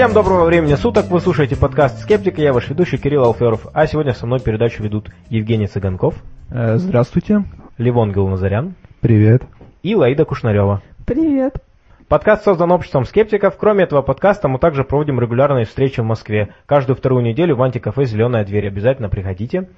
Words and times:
Всем 0.00 0.14
доброго 0.14 0.46
времени 0.46 0.76
суток, 0.76 1.10
вы 1.10 1.20
слушаете 1.20 1.56
подкаст 1.56 1.98
«Скептика», 2.00 2.40
я 2.40 2.54
ваш 2.54 2.70
ведущий 2.70 2.96
Кирилл 2.96 3.22
Алферов, 3.22 3.66
а 3.74 3.86
сегодня 3.86 4.14
со 4.14 4.24
мной 4.24 4.40
передачу 4.40 4.82
ведут 4.82 5.10
Евгений 5.28 5.66
Цыганков. 5.66 6.14
Э, 6.50 6.78
здравствуйте. 6.78 7.44
Левон 7.76 8.10
Гилназарян. 8.10 8.76
Привет. 9.02 9.42
И 9.82 9.94
Лаида 9.94 10.24
Кушнарева. 10.24 10.80
Привет. 11.04 11.62
Подкаст 12.08 12.44
создан 12.44 12.72
обществом 12.72 13.04
скептиков. 13.04 13.58
Кроме 13.58 13.84
этого 13.84 14.00
подкаста 14.00 14.48
мы 14.48 14.58
также 14.58 14.84
проводим 14.84 15.20
регулярные 15.20 15.66
встречи 15.66 16.00
в 16.00 16.04
Москве. 16.04 16.54
Каждую 16.64 16.96
вторую 16.96 17.22
неделю 17.22 17.56
в 17.56 17.62
антикафе 17.62 18.06
«Зеленая 18.06 18.46
дверь». 18.46 18.68
Обязательно 18.68 19.10
приходите. 19.10 19.68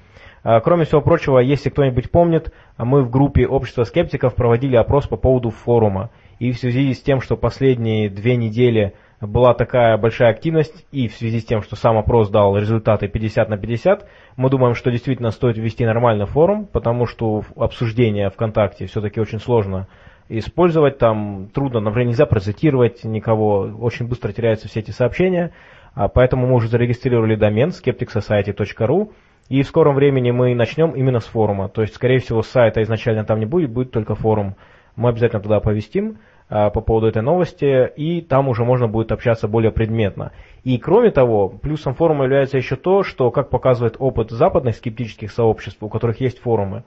А, 0.44 0.60
кроме 0.60 0.84
всего 0.84 1.00
прочего, 1.00 1.40
если 1.40 1.68
кто-нибудь 1.68 2.12
помнит, 2.12 2.52
мы 2.78 3.02
в 3.02 3.10
группе 3.10 3.44
общества 3.44 3.82
скептиков 3.82 4.36
проводили 4.36 4.76
опрос 4.76 5.08
по 5.08 5.16
поводу 5.16 5.50
форума. 5.50 6.10
И 6.38 6.52
в 6.52 6.58
связи 6.58 6.94
с 6.94 7.02
тем, 7.02 7.20
что 7.20 7.36
последние 7.36 8.08
две 8.08 8.36
недели 8.36 8.94
была 9.26 9.54
такая 9.54 9.96
большая 9.98 10.30
активность, 10.30 10.84
и 10.90 11.06
в 11.06 11.14
связи 11.14 11.40
с 11.40 11.44
тем, 11.44 11.62
что 11.62 11.76
сам 11.76 11.96
опрос 11.96 12.28
дал 12.28 12.56
результаты 12.56 13.06
50 13.08 13.48
на 13.48 13.56
50, 13.56 14.08
мы 14.36 14.50
думаем, 14.50 14.74
что 14.74 14.90
действительно 14.90 15.30
стоит 15.30 15.56
ввести 15.56 15.84
нормальный 15.84 16.26
форум, 16.26 16.66
потому 16.66 17.06
что 17.06 17.44
обсуждение 17.56 18.30
ВКонтакте 18.30 18.86
все-таки 18.86 19.20
очень 19.20 19.38
сложно 19.38 19.86
использовать, 20.28 20.98
там 20.98 21.48
трудно, 21.54 21.80
например, 21.80 22.08
нельзя 22.08 22.26
процитировать 22.26 23.04
никого, 23.04 23.70
очень 23.80 24.08
быстро 24.08 24.32
теряются 24.32 24.68
все 24.68 24.80
эти 24.80 24.90
сообщения, 24.90 25.52
а 25.94 26.08
поэтому 26.08 26.46
мы 26.46 26.54
уже 26.54 26.68
зарегистрировали 26.68 27.36
домен 27.36 27.68
skepticsociety.ru, 27.68 29.12
и 29.48 29.62
в 29.62 29.66
скором 29.66 29.94
времени 29.94 30.30
мы 30.30 30.54
начнем 30.54 30.92
именно 30.92 31.20
с 31.20 31.26
форума, 31.26 31.68
то 31.68 31.82
есть, 31.82 31.94
скорее 31.94 32.18
всего, 32.18 32.42
сайта 32.42 32.82
изначально 32.82 33.24
там 33.24 33.38
не 33.38 33.46
будет, 33.46 33.70
будет 33.70 33.92
только 33.92 34.14
форум. 34.14 34.56
Мы 34.94 35.08
обязательно 35.08 35.40
туда 35.40 35.60
повестим 35.60 36.18
а, 36.18 36.31
по 36.52 36.82
поводу 36.82 37.06
этой 37.06 37.22
новости, 37.22 37.90
и 37.96 38.20
там 38.20 38.48
уже 38.48 38.64
можно 38.64 38.86
будет 38.86 39.10
общаться 39.10 39.48
более 39.48 39.70
предметно. 39.70 40.32
И 40.64 40.76
кроме 40.76 41.10
того, 41.10 41.48
плюсом 41.48 41.94
форума 41.94 42.24
является 42.24 42.58
еще 42.58 42.76
то, 42.76 43.02
что, 43.02 43.30
как 43.30 43.48
показывает 43.48 43.96
опыт 43.98 44.30
западных 44.30 44.76
скептических 44.76 45.32
сообществ, 45.32 45.82
у 45.82 45.88
которых 45.88 46.20
есть 46.20 46.40
форумы, 46.40 46.84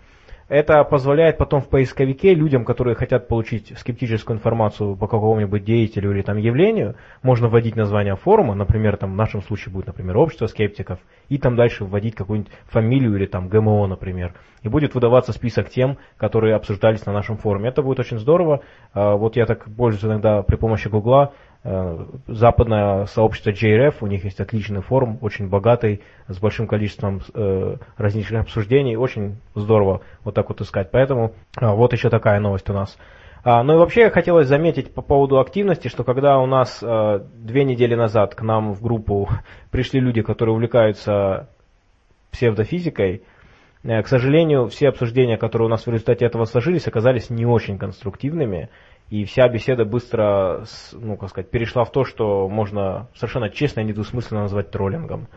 это 0.48 0.84
позволяет 0.84 1.38
потом 1.38 1.62
в 1.62 1.70
поисковике 1.70 2.36
людям, 2.36 2.66
которые 2.66 2.96
хотят 2.96 3.28
получить 3.28 3.74
скептическую 3.78 4.38
информацию 4.38 4.96
по 4.96 5.08
какому-нибудь 5.08 5.64
деятелю 5.64 6.12
или 6.12 6.22
там 6.22 6.38
явлению, 6.38 6.96
можно 7.24 7.48
вводить 7.48 7.76
название 7.76 8.16
форума, 8.16 8.54
например, 8.54 8.98
там 8.98 9.14
в 9.14 9.16
нашем 9.16 9.42
случае 9.42 9.74
будет, 9.74 9.88
например, 9.88 10.18
общество 10.18 10.46
скептиков, 10.46 11.00
и 11.30 11.40
там 11.40 11.56
дальше 11.56 11.84
вводить 11.84 12.16
какую-нибудь 12.16 12.52
фамилию 12.66 13.16
или 13.16 13.26
там 13.26 13.48
ГМО, 13.48 13.88
например. 13.88 14.34
И 14.62 14.70
будет 14.70 14.96
выдаваться 14.96 15.32
список 15.32 15.70
тем, 15.70 15.98
которые 16.18 16.56
обсуждались 16.56 17.06
на 17.06 17.14
нашем 17.14 17.38
форуме. 17.38 17.70
Это 17.70 17.82
будет 17.82 18.00
очень 18.00 18.18
здорово. 18.18 18.62
А, 18.94 19.16
вот 19.16 19.36
я 19.36 19.46
так 19.46 19.66
пользуюсь 19.76 20.06
иногда 20.06 20.42
при 20.42 20.56
помощи 20.56 20.88
Гугла, 20.88 21.34
западное 22.28 23.06
сообщество 23.06 23.50
JRF, 23.50 23.96
у 24.02 24.08
них 24.08 24.24
есть 24.24 24.40
отличный 24.40 24.82
форум, 24.82 25.18
очень 25.22 25.50
богатый, 25.50 26.04
с 26.28 26.38
большим 26.38 26.68
количеством 26.68 27.22
э, 27.34 27.78
различных 27.98 28.42
обсуждений, 28.42 28.96
очень 28.96 29.38
здорово 29.56 30.02
вот 30.24 30.36
так 30.36 30.50
вот 30.50 30.62
искать. 30.62 30.92
Поэтому 30.92 31.34
э, 31.60 31.68
вот 31.68 31.94
еще 31.94 32.10
такая 32.10 32.40
новость 32.40 32.70
у 32.70 32.74
нас. 32.74 32.98
А, 33.44 33.64
ну 33.64 33.76
и 33.76 33.78
вообще 33.78 34.10
хотелось 34.10 34.48
заметить 34.48 34.94
по 34.94 35.04
поводу 35.04 35.40
активности, 35.40 35.88
что 35.88 36.04
когда 36.04 36.40
у 36.40 36.48
нас 36.48 36.80
э, 36.82 37.20
две 37.36 37.64
недели 37.64 37.94
назад 37.94 38.34
к 38.34 38.42
нам 38.42 38.74
в 38.74 38.82
группу 38.82 39.30
пришли 39.72 40.00
люди, 40.00 40.24
которые 40.24 40.56
увлекаются 40.56 41.50
псевдофизикой, 42.32 43.22
э, 43.84 44.02
к 44.02 44.08
сожалению, 44.08 44.68
все 44.68 44.90
обсуждения, 44.90 45.38
которые 45.38 45.68
у 45.68 45.70
нас 45.70 45.86
в 45.86 45.92
результате 45.92 46.26
этого 46.26 46.46
сложились, 46.46 46.88
оказались 46.88 47.30
не 47.30 47.46
очень 47.46 47.78
конструктивными. 47.78 48.70
И 49.10 49.24
вся 49.26 49.48
беседа 49.48 49.86
быстро, 49.86 50.64
ну, 50.94 51.16
как 51.18 51.30
сказать, 51.30 51.52
перешла 51.52 51.84
в 51.84 51.92
то, 51.92 52.06
что 52.06 52.50
можно 52.50 53.08
совершенно 53.14 53.50
честно 53.50 53.82
и 53.82 53.84
недвусмысленно 53.84 54.42
назвать 54.42 54.72
троллингом. 54.72 55.28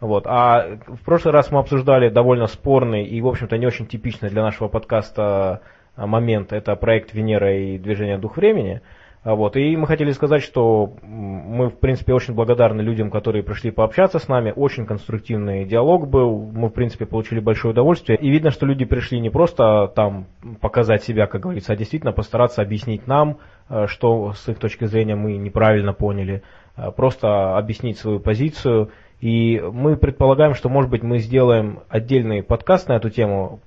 Вот. 0.00 0.26
А 0.26 0.78
в 0.86 1.04
прошлый 1.04 1.32
раз 1.32 1.50
мы 1.50 1.60
обсуждали 1.60 2.08
довольно 2.08 2.46
спорный 2.46 3.04
и, 3.04 3.20
в 3.20 3.28
общем-то, 3.28 3.56
не 3.58 3.66
очень 3.66 3.86
типичный 3.86 4.30
для 4.30 4.42
нашего 4.42 4.68
подкаста 4.68 5.60
момент. 5.96 6.52
Это 6.52 6.74
проект 6.74 7.12
Венера 7.12 7.54
и 7.54 7.78
движение 7.78 8.18
Дух 8.18 8.36
Времени. 8.36 8.80
А 9.24 9.36
вот. 9.36 9.56
И 9.56 9.76
мы 9.76 9.86
хотели 9.86 10.10
сказать, 10.10 10.42
что 10.42 10.94
мы, 11.02 11.68
в 11.68 11.78
принципе, 11.78 12.12
очень 12.12 12.34
благодарны 12.34 12.80
людям, 12.80 13.10
которые 13.10 13.44
пришли 13.44 13.70
пообщаться 13.70 14.18
с 14.18 14.26
нами. 14.26 14.52
Очень 14.54 14.84
конструктивный 14.84 15.64
диалог 15.64 16.08
был. 16.08 16.50
Мы, 16.52 16.68
в 16.68 16.72
принципе, 16.72 17.06
получили 17.06 17.38
большое 17.38 17.72
удовольствие. 17.72 18.18
И 18.18 18.28
видно, 18.30 18.50
что 18.50 18.66
люди 18.66 18.84
пришли 18.84 19.20
не 19.20 19.30
просто 19.30 19.92
там 19.94 20.26
показать 20.60 21.04
себя, 21.04 21.26
как 21.28 21.42
говорится, 21.42 21.72
а 21.72 21.76
действительно 21.76 22.12
постараться 22.12 22.62
объяснить 22.62 23.06
нам, 23.06 23.38
э, 23.68 23.86
что 23.86 24.32
с 24.32 24.48
их 24.48 24.58
точки 24.58 24.86
зрения 24.86 25.14
мы 25.14 25.36
неправильно 25.36 25.92
поняли. 25.92 26.42
Э, 26.76 26.90
просто 26.90 27.56
объяснить 27.56 27.98
свою 27.98 28.18
позицию 28.18 28.90
и 29.22 29.60
мы 29.60 29.96
предполагаем, 29.96 30.54
что, 30.54 30.68
может 30.68 30.90
быть, 30.90 31.04
мы 31.04 31.18
сделаем 31.18 31.78
отдельный 31.88 32.42
подкаст 32.42 32.88
на 32.88 32.94
эту 32.94 33.08
тему 33.08 33.60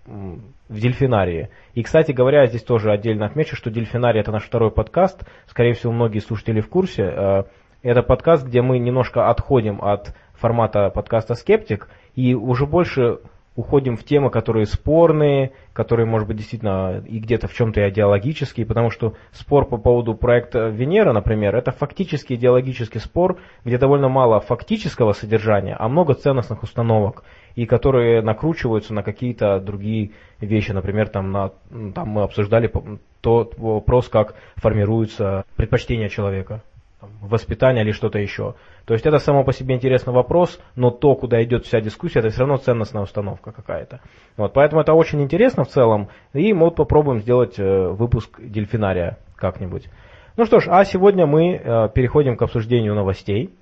в 0.69 0.79
Дельфинарии. 0.79 1.49
И, 1.73 1.83
кстати 1.83 2.11
говоря, 2.11 2.45
здесь 2.47 2.63
тоже 2.63 2.91
отдельно 2.91 3.25
отмечу, 3.25 3.55
что 3.55 3.69
Дельфинарий 3.69 4.19
это 4.19 4.31
наш 4.31 4.43
второй 4.43 4.71
подкаст. 4.71 5.25
Скорее 5.47 5.73
всего, 5.73 5.91
многие 5.93 6.19
слушатели 6.19 6.61
в 6.61 6.69
курсе. 6.69 7.03
Э, 7.03 7.43
это 7.83 8.01
подкаст, 8.01 8.45
где 8.45 8.61
мы 8.61 8.79
немножко 8.79 9.29
отходим 9.29 9.79
от 9.81 10.15
формата 10.33 10.89
подкаста 10.89 11.35
«Скептик» 11.35 11.89
и 12.15 12.33
уже 12.33 12.65
больше 12.65 13.19
уходим 13.55 13.95
в 13.95 14.03
темы, 14.03 14.29
которые 14.29 14.65
спорные, 14.65 15.53
которые, 15.73 16.05
может 16.05 16.27
быть, 16.27 16.37
действительно 16.37 17.01
и 17.05 17.19
где-то 17.19 17.47
в 17.47 17.53
чем-то 17.53 17.87
идеологические, 17.89 18.65
потому 18.65 18.89
что 18.89 19.13
спор 19.31 19.65
по 19.65 19.77
поводу 19.77 20.13
проекта 20.13 20.67
Венера, 20.67 21.13
например, 21.13 21.55
это 21.55 21.71
фактически 21.71 22.33
идеологический 22.33 22.99
спор, 22.99 23.39
где 23.63 23.77
довольно 23.77 24.09
мало 24.09 24.41
фактического 24.41 25.13
содержания, 25.13 25.75
а 25.79 25.87
много 25.87 26.15
ценностных 26.15 26.63
установок, 26.63 27.23
и 27.55 27.65
которые 27.65 28.21
накручиваются 28.21 28.93
на 28.93 29.03
какие-то 29.03 29.59
другие 29.59 30.11
вещи, 30.39 30.71
например, 30.71 31.09
там, 31.09 31.31
на, 31.31 31.51
там 31.93 32.09
мы 32.09 32.23
обсуждали 32.23 32.71
тот 33.21 33.57
вопрос, 33.57 34.09
как 34.09 34.35
формируются 34.55 35.45
предпочтения 35.55 36.09
человека 36.09 36.61
воспитания 37.21 37.81
или 37.81 37.91
что-то 37.91 38.19
еще. 38.19 38.55
То 38.85 38.93
есть 38.93 39.05
это 39.05 39.17
само 39.19 39.43
по 39.43 39.53
себе 39.53 39.75
интересный 39.75 40.13
вопрос, 40.13 40.59
но 40.75 40.91
то, 40.91 41.15
куда 41.15 41.43
идет 41.43 41.65
вся 41.65 41.81
дискуссия, 41.81 42.19
это 42.19 42.29
все 42.29 42.41
равно 42.41 42.57
ценностная 42.57 43.03
установка 43.03 43.51
какая-то. 43.51 44.01
Вот, 44.37 44.53
поэтому 44.53 44.81
это 44.81 44.93
очень 44.93 45.21
интересно 45.21 45.63
в 45.63 45.69
целом, 45.69 46.09
и 46.33 46.53
мы 46.53 46.65
вот 46.65 46.75
попробуем 46.75 47.21
сделать 47.21 47.59
э, 47.59 47.87
выпуск 47.89 48.39
дельфинария 48.39 49.17
как-нибудь. 49.35 49.87
Ну 50.37 50.45
что 50.45 50.59
ж, 50.59 50.67
а 50.69 50.83
сегодня 50.85 51.25
мы 51.25 51.55
э, 51.55 51.89
переходим 51.93 52.37
к 52.37 52.41
обсуждению 52.41 52.95
новостей. 52.95 53.53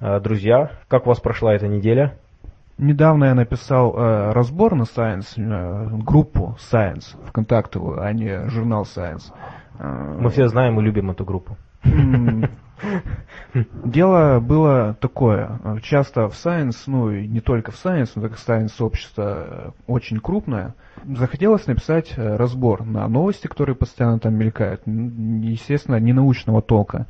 Э, 0.00 0.20
друзья, 0.20 0.70
как 0.88 1.06
у 1.06 1.10
вас 1.10 1.20
прошла 1.20 1.54
эта 1.54 1.68
неделя? 1.68 2.18
Недавно 2.78 3.26
я 3.26 3.34
написал 3.34 3.94
э, 3.96 4.32
разбор 4.32 4.74
на 4.74 4.82
Science, 4.82 5.34
э, 5.36 5.88
группу 6.02 6.56
Science, 6.58 7.16
ВКонтактовую, 7.28 8.02
а 8.02 8.12
не 8.12 8.48
журнал 8.48 8.82
Science. 8.82 9.32
Э, 9.78 10.16
мы 10.18 10.30
все 10.30 10.48
знаем 10.48 10.80
и 10.80 10.82
любим 10.82 11.10
эту 11.10 11.24
группу. 11.24 11.56
Дело 13.84 14.40
было 14.40 14.96
такое. 15.00 15.60
Часто 15.82 16.28
в 16.28 16.32
Science, 16.32 16.76
ну 16.86 17.10
и 17.10 17.26
не 17.26 17.40
только 17.40 17.70
в 17.70 17.76
Science, 17.76 18.10
но 18.16 18.22
так 18.22 18.32
как 18.32 18.40
Science 18.40 18.68
сообщество 18.68 19.46
э, 19.46 19.70
очень 19.86 20.18
крупное, 20.18 20.74
захотелось 21.04 21.66
написать 21.66 22.14
э, 22.16 22.36
разбор 22.36 22.84
на 22.84 23.06
новости, 23.08 23.46
которые 23.46 23.76
постоянно 23.76 24.18
там 24.18 24.34
мелькают. 24.34 24.82
Естественно, 24.86 26.00
не 26.00 26.12
научного 26.12 26.62
толка. 26.62 27.06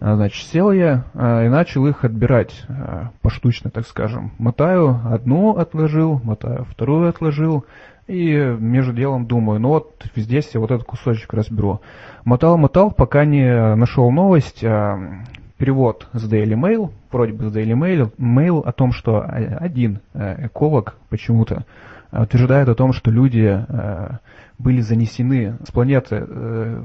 А, 0.00 0.16
значит, 0.16 0.46
сел 0.48 0.72
я 0.72 1.04
а, 1.14 1.44
и 1.44 1.48
начал 1.48 1.86
их 1.86 2.04
отбирать 2.04 2.64
а, 2.68 3.10
поштучно, 3.22 3.70
так 3.70 3.86
скажем. 3.86 4.32
Мотаю 4.38 5.00
одну 5.04 5.56
отложил, 5.56 6.20
мотаю 6.22 6.64
вторую 6.64 7.08
отложил, 7.08 7.64
и 8.06 8.34
между 8.58 8.92
делом 8.92 9.26
думаю, 9.26 9.60
ну 9.60 9.68
вот 9.70 10.04
здесь 10.14 10.50
я 10.52 10.60
вот 10.60 10.70
этот 10.70 10.86
кусочек 10.86 11.32
разберу. 11.32 11.80
Мотал-мотал, 12.24 12.90
пока 12.90 13.24
не 13.24 13.74
нашел 13.76 14.10
новость, 14.10 14.60
перевод 15.56 16.08
с 16.12 16.30
Daily 16.30 16.54
Mail, 16.54 16.90
вроде 17.10 17.32
бы 17.32 17.48
с 17.48 17.56
Daily 17.56 17.72
Mail, 17.72 18.12
mail 18.18 18.62
о 18.62 18.72
том, 18.72 18.92
что 18.92 19.22
один 19.22 20.00
эколог 20.12 20.96
почему-то 21.08 21.64
утверждает 22.12 22.68
о 22.68 22.74
том, 22.74 22.92
что 22.92 23.10
люди 23.10 23.64
были 24.58 24.80
занесены 24.80 25.56
с 25.66 25.70
планеты 25.70 26.24
э, 26.26 26.82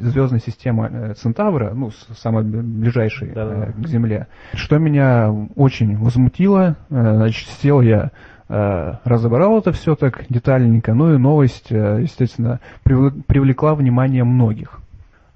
звездной 0.00 0.40
системе 0.40 1.14
Центавра, 1.14 1.72
ну, 1.74 1.90
самой 2.16 2.44
ближайшей 2.44 3.32
да 3.32 3.42
-да. 3.42 3.82
к 3.82 3.86
Земле. 3.86 4.28
Что 4.54 4.78
меня 4.78 5.30
очень 5.56 5.96
возмутило, 5.96 6.76
значит, 6.88 7.48
сел 7.60 7.80
я 7.80 8.10
Э, 8.46 8.96
разобрал 9.04 9.58
это 9.58 9.72
все 9.72 9.94
так 9.94 10.26
детальненько, 10.28 10.92
ну 10.92 11.14
и 11.14 11.18
новость, 11.18 11.72
э, 11.72 12.00
естественно, 12.02 12.60
привлекла 12.82 13.74
внимание 13.74 14.22
многих. 14.22 14.80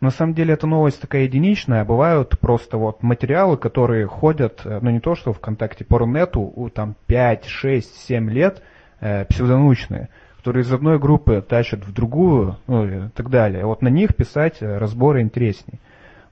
На 0.00 0.10
самом 0.10 0.34
деле 0.34 0.54
эта 0.54 0.66
новость 0.66 1.00
такая 1.00 1.22
единичная, 1.22 1.84
бывают 1.84 2.38
просто 2.38 2.76
вот 2.76 3.02
материалы, 3.02 3.56
которые 3.56 4.06
ходят, 4.06 4.60
э, 4.64 4.78
ну 4.82 4.90
не 4.90 5.00
то 5.00 5.14
что 5.14 5.32
ВКонтакте, 5.32 5.86
по 5.86 5.98
Рунету, 5.98 6.40
у 6.40 6.68
там 6.68 6.96
5, 7.06 7.46
6, 7.46 7.96
7 8.06 8.30
лет, 8.30 8.62
э, 9.00 9.24
псевдонаучные, 9.24 10.10
которые 10.48 10.62
из 10.62 10.72
одной 10.72 10.98
группы 10.98 11.44
тащат 11.46 11.84
в 11.86 11.92
другую, 11.92 12.56
ну 12.66 12.86
и 12.86 13.08
так 13.10 13.28
далее. 13.28 13.66
Вот 13.66 13.82
на 13.82 13.88
них 13.88 14.16
писать 14.16 14.62
разборы 14.62 15.20
интересней. 15.20 15.78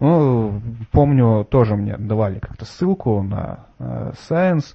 Ну, 0.00 0.62
помню, 0.90 1.44
тоже 1.44 1.76
мне 1.76 1.98
давали 1.98 2.38
как-то 2.38 2.64
ссылку 2.64 3.22
на 3.22 3.66
э, 3.78 4.12
Science, 4.26 4.74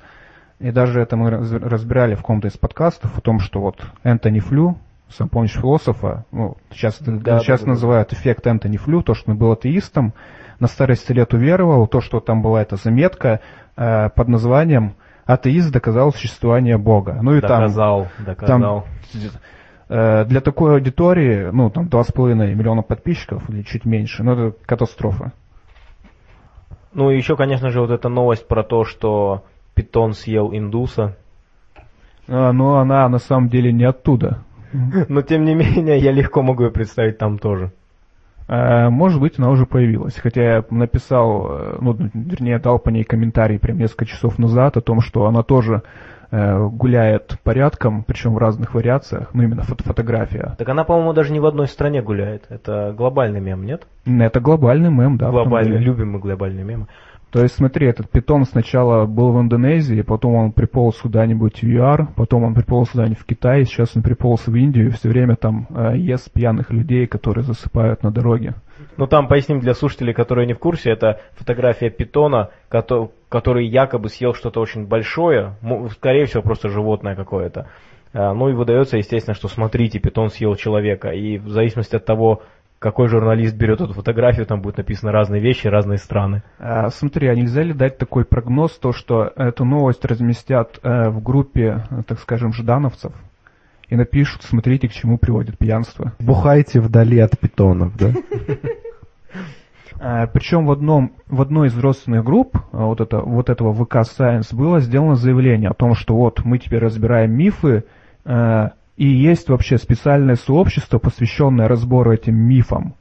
и 0.59 0.69
даже 0.69 1.01
это 1.01 1.17
мы 1.17 1.31
разбирали 1.31 2.13
в 2.13 2.19
каком-то 2.19 2.49
из 2.49 2.57
подкастов 2.57 3.17
о 3.17 3.21
том, 3.21 3.39
что 3.39 3.61
вот 3.61 3.83
Энтони 4.03 4.41
Флю, 4.41 4.77
сам 5.09 5.27
помнишь 5.27 5.53
философа, 5.53 6.25
ну, 6.31 6.57
сейчас, 6.69 6.99
да, 6.99 7.39
сейчас 7.39 7.61
да, 7.61 7.69
называют 7.69 8.09
да. 8.09 8.17
эффект 8.17 8.45
Энтони 8.45 8.77
Флю, 8.77 9.01
то, 9.01 9.15
что 9.15 9.31
он 9.31 9.37
был 9.37 9.53
атеистом, 9.53 10.13
на 10.59 10.67
старости 10.67 11.13
лет 11.13 11.33
уверовал, 11.33 11.87
то, 11.87 11.99
что 11.99 12.19
там 12.19 12.43
была 12.43 12.61
эта 12.61 12.75
заметка 12.75 13.39
э, 13.75 14.09
под 14.09 14.27
названием 14.27 14.93
«Атеист 15.25 15.71
доказал 15.71 16.11
существование 16.11 16.77
Бога». 16.77 17.19
Ну 17.21 17.35
и 17.35 17.41
доказал, 17.41 18.07
там, 18.17 18.25
доказал. 18.25 18.57
Там, 18.57 18.83
э, 19.89 20.25
для 20.25 20.41
такой 20.41 20.73
аудитории, 20.73 21.49
ну, 21.51 21.69
там, 21.69 21.87
2,5 21.87 22.53
миллиона 22.55 22.81
подписчиков 22.81 23.49
или 23.49 23.61
чуть 23.63 23.85
меньше, 23.85 24.23
ну, 24.23 24.33
это 24.33 24.57
катастрофа. 24.65 25.33
Ну, 26.93 27.09
и 27.09 27.17
еще, 27.17 27.35
конечно 27.35 27.69
же, 27.69 27.81
вот 27.81 27.91
эта 27.91 28.09
новость 28.09 28.47
про 28.47 28.63
то, 28.63 28.83
что 28.83 29.45
питон 29.75 30.13
съел 30.13 30.51
индуса. 30.53 31.15
А, 32.27 32.51
ну, 32.51 32.75
она 32.75 33.07
на 33.07 33.19
самом 33.19 33.49
деле 33.49 33.71
не 33.71 33.85
оттуда. 33.85 34.43
Но, 35.09 35.21
тем 35.21 35.45
не 35.45 35.55
менее, 35.55 35.97
я 35.99 36.11
легко 36.11 36.41
могу 36.41 36.65
ее 36.65 36.71
представить 36.71 37.17
там 37.17 37.37
тоже. 37.39 37.71
А, 38.47 38.89
может 38.89 39.19
быть, 39.19 39.37
она 39.37 39.49
уже 39.49 39.65
появилась. 39.65 40.15
Хотя 40.15 40.41
я 40.41 40.65
написал, 40.69 41.47
э, 41.49 41.77
ну, 41.81 41.95
вернее, 42.13 42.59
дал 42.59 42.79
по 42.79 42.89
ней 42.89 43.03
комментарий 43.03 43.59
прям 43.59 43.77
несколько 43.77 44.05
часов 44.05 44.39
назад 44.39 44.77
о 44.77 44.81
том, 44.81 45.01
что 45.01 45.25
она 45.25 45.43
тоже 45.43 45.83
э, 46.31 46.67
гуляет 46.67 47.37
порядком, 47.43 48.03
причем 48.03 48.33
в 48.33 48.37
разных 48.37 48.73
вариациях, 48.73 49.29
ну, 49.33 49.43
именно 49.43 49.63
фото 49.63 49.83
фотография. 49.83 50.55
Так 50.57 50.67
она, 50.69 50.83
по-моему, 50.83 51.13
даже 51.13 51.31
не 51.33 51.39
в 51.39 51.45
одной 51.45 51.67
стране 51.67 52.01
гуляет. 52.01 52.45
Это 52.49 52.93
глобальный 52.97 53.39
мем, 53.39 53.65
нет? 53.65 53.87
Это 54.05 54.39
глобальный 54.39 54.91
мем, 54.91 55.17
да. 55.17 55.29
Глобальный, 55.29 55.77
любим 55.77 56.11
мы 56.13 56.19
глобальные 56.19 56.65
мемы. 56.65 56.87
То 57.31 57.41
есть, 57.41 57.55
смотри, 57.55 57.87
этот 57.87 58.09
питон 58.09 58.43
сначала 58.43 59.05
был 59.05 59.31
в 59.31 59.39
Индонезии, 59.39 60.01
потом 60.01 60.35
он 60.35 60.51
приполз 60.51 60.97
куда-нибудь 60.97 61.63
в 61.63 61.65
ЮАР, 61.65 62.09
потом 62.15 62.43
он 62.43 62.53
приполз 62.53 62.89
куда-нибудь 62.89 63.19
в 63.19 63.25
Китай, 63.25 63.63
сейчас 63.63 63.95
он 63.95 64.03
приполз 64.03 64.47
в 64.47 64.55
Индию 64.55 64.87
и 64.87 64.91
все 64.91 65.07
время 65.07 65.37
там 65.37 65.67
э, 65.69 65.97
ест 65.97 66.29
пьяных 66.31 66.71
людей, 66.71 67.07
которые 67.07 67.45
засыпают 67.45 68.03
на 68.03 68.11
дороге. 68.11 68.55
Ну 68.97 69.07
там, 69.07 69.29
поясним 69.29 69.61
для 69.61 69.73
слушателей, 69.73 70.13
которые 70.13 70.45
не 70.45 70.53
в 70.53 70.59
курсе, 70.59 70.91
это 70.91 71.21
фотография 71.35 71.89
питона, 71.89 72.49
который 72.67 73.65
якобы 73.65 74.09
съел 74.09 74.33
что-то 74.33 74.59
очень 74.59 74.85
большое, 74.85 75.55
скорее 75.91 76.25
всего, 76.25 76.43
просто 76.43 76.67
животное 76.67 77.15
какое-то. 77.15 77.67
А, 78.13 78.33
ну 78.33 78.49
и 78.49 78.53
выдается, 78.53 78.97
естественно, 78.97 79.35
что 79.35 79.47
смотрите, 79.47 79.99
питон 79.99 80.29
съел 80.29 80.55
человека. 80.55 81.09
И 81.11 81.37
в 81.37 81.47
зависимости 81.49 81.95
от 81.95 82.05
того, 82.05 82.41
какой 82.81 83.09
журналист 83.09 83.55
берет 83.55 83.79
эту 83.79 83.93
фотографию, 83.93 84.47
там 84.47 84.61
будет 84.61 84.77
написано 84.77 85.11
разные 85.11 85.39
вещи, 85.39 85.67
разные 85.67 85.99
страны. 85.99 86.41
А, 86.57 86.89
смотри, 86.89 87.27
а 87.27 87.35
нельзя 87.35 87.61
ли 87.61 87.73
дать 87.73 87.99
такой 87.99 88.25
прогноз, 88.25 88.71
то, 88.71 88.91
что 88.91 89.31
эту 89.35 89.65
новость 89.65 90.03
разместят 90.03 90.79
э, 90.81 91.09
в 91.09 91.21
группе, 91.21 91.83
так 92.07 92.19
скажем, 92.19 92.53
ждановцев, 92.53 93.13
и 93.87 93.95
напишут, 93.95 94.41
смотрите, 94.41 94.87
к 94.87 94.93
чему 94.93 95.19
приводит 95.19 95.59
пьянство. 95.59 96.13
Бухайте 96.17 96.81
вдали 96.81 97.19
от 97.19 97.39
питонов, 97.39 97.95
да? 97.95 98.13
А, 100.03 100.25
Причем 100.25 100.65
в, 100.65 100.71
одном, 100.71 101.11
в 101.27 101.39
одной 101.43 101.67
из 101.67 101.77
родственных 101.77 102.25
групп 102.25 102.57
а, 102.71 102.85
вот, 102.85 103.01
это, 103.01 103.19
вот 103.19 103.51
этого 103.51 103.71
ВК 103.71 103.97
Science 103.97 104.47
было 104.55 104.79
сделано 104.79 105.13
заявление 105.13 105.69
о 105.69 105.75
том, 105.75 105.93
что 105.93 106.15
вот 106.15 106.43
мы 106.43 106.57
теперь 106.57 106.79
разбираем 106.79 107.31
мифы, 107.31 107.83
э, 108.25 108.69
и 109.01 109.07
есть 109.07 109.49
вообще 109.49 109.79
специальное 109.79 110.35
сообщество, 110.35 110.99
посвященное 110.99 111.67
разбору 111.67 112.13
этим 112.13 112.35
мифам. 112.35 112.93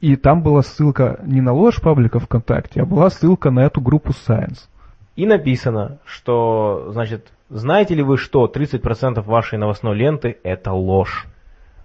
И 0.00 0.16
там 0.16 0.42
была 0.42 0.62
ссылка 0.62 1.20
не 1.26 1.42
на 1.42 1.52
ложь 1.52 1.82
паблика 1.82 2.20
ВКонтакте, 2.20 2.80
а 2.80 2.86
была 2.86 3.10
ссылка 3.10 3.50
на 3.50 3.60
эту 3.60 3.82
группу 3.82 4.12
Science. 4.12 4.60
И 5.14 5.26
написано, 5.26 5.98
что, 6.06 6.88
значит, 6.92 7.34
знаете 7.50 7.94
ли 7.94 8.02
вы, 8.02 8.16
что 8.16 8.46
30% 8.46 9.22
вашей 9.24 9.58
новостной 9.58 9.94
ленты– 9.94 10.38
это 10.42 10.72
ложь? 10.72 11.26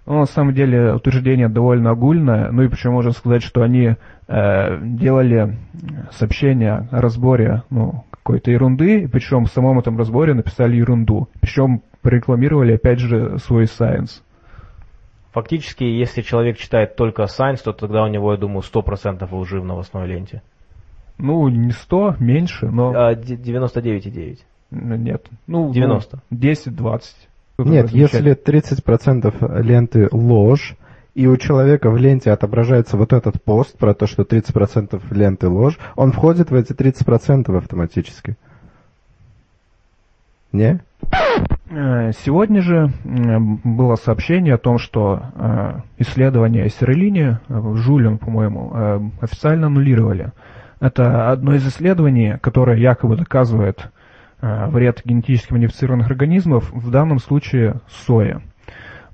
Ну, 0.06 0.20
на 0.20 0.24
самом 0.24 0.54
деле 0.54 0.94
утверждение 0.94 1.50
довольно 1.50 1.90
огульное, 1.90 2.50
ну 2.50 2.62
и 2.62 2.68
причем 2.68 2.92
можно 2.92 3.10
сказать, 3.10 3.42
что 3.42 3.60
они 3.60 3.96
э, 4.28 4.78
делали 4.80 5.58
сообщение 6.12 6.88
о 6.90 7.02
разборе 7.02 7.64
ну, 7.68 8.06
какой-то 8.10 8.50
ерунды, 8.50 9.06
причем 9.12 9.44
в 9.44 9.50
самом 9.50 9.78
этом 9.78 9.98
разборе 9.98 10.32
написали 10.32 10.76
ерунду. 10.76 11.28
Причем 11.42 11.82
порекламировали 12.08 12.76
опять 12.76 13.00
же 13.00 13.38
свой 13.38 13.64
Science. 13.64 14.22
Фактически, 15.32 15.84
если 15.84 16.22
человек 16.22 16.56
читает 16.56 16.96
только 16.96 17.24
Science, 17.24 17.60
то 17.62 17.74
тогда 17.74 18.02
у 18.02 18.08
него, 18.08 18.32
я 18.32 18.38
думаю, 18.38 18.62
100% 18.62 19.28
лжи 19.30 19.60
в 19.60 19.64
новостной 19.66 20.06
ленте. 20.06 20.40
Ну, 21.18 21.46
не 21.48 21.70
100, 21.70 22.16
меньше, 22.18 22.70
но... 22.70 22.92
А, 22.94 23.12
99,9. 23.12 24.38
Нет. 24.70 25.26
Ну, 25.46 25.70
90. 25.70 26.18
Ну, 26.30 26.38
10-20. 26.38 27.02
Нет, 27.58 27.90
если 27.90 28.34
30% 28.34 29.62
ленты 29.62 30.08
ложь, 30.10 30.76
и 31.14 31.26
у 31.26 31.36
человека 31.36 31.90
в 31.90 31.98
ленте 31.98 32.30
отображается 32.30 32.96
вот 32.96 33.12
этот 33.12 33.42
пост 33.42 33.76
про 33.76 33.92
то, 33.92 34.06
что 34.06 34.22
30% 34.22 34.98
ленты 35.10 35.48
ложь, 35.48 35.78
он 35.94 36.12
входит 36.12 36.50
в 36.50 36.54
эти 36.54 36.72
30% 36.72 37.54
автоматически. 37.54 38.38
Не? 40.52 40.80
Э, 41.70 42.12
сегодня 42.24 42.62
же 42.62 42.90
было 43.04 43.96
сообщение 43.96 44.54
о 44.54 44.58
том, 44.58 44.78
что 44.78 45.20
э, 45.34 45.80
исследование 45.98 46.68
Сиролини, 46.70 47.38
э, 47.48 47.74
Жулин, 47.76 48.18
по-моему, 48.18 49.10
официально 49.20 49.66
аннулировали. 49.66 50.32
Это 50.80 51.30
одно 51.30 51.54
из 51.54 51.66
исследований, 51.66 52.38
которое 52.40 52.78
якобы 52.78 53.16
доказывает 53.16 53.90
вред 54.40 55.02
генетически 55.04 55.52
модифицированных 55.52 56.08
организмов, 56.08 56.70
в 56.72 56.92
данном 56.92 57.18
случае 57.18 57.80
соя. 57.88 58.40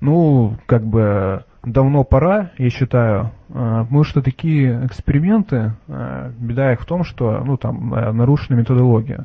Ну, 0.03 0.59
как 0.67 0.85
бы 0.85 1.45
давно 1.63 2.05
пора, 2.05 2.51
я 2.59 2.69
считаю, 2.69 3.31
потому 3.49 4.05
что 4.05 4.21
такие 4.21 4.85
эксперименты, 4.85 5.73
беда 5.89 6.75
их 6.75 6.83
в 6.83 6.85
том, 6.85 7.05
что 7.05 7.43
ну, 7.43 7.57
там 7.57 7.89
нарушена 7.89 8.57
методология. 8.57 9.25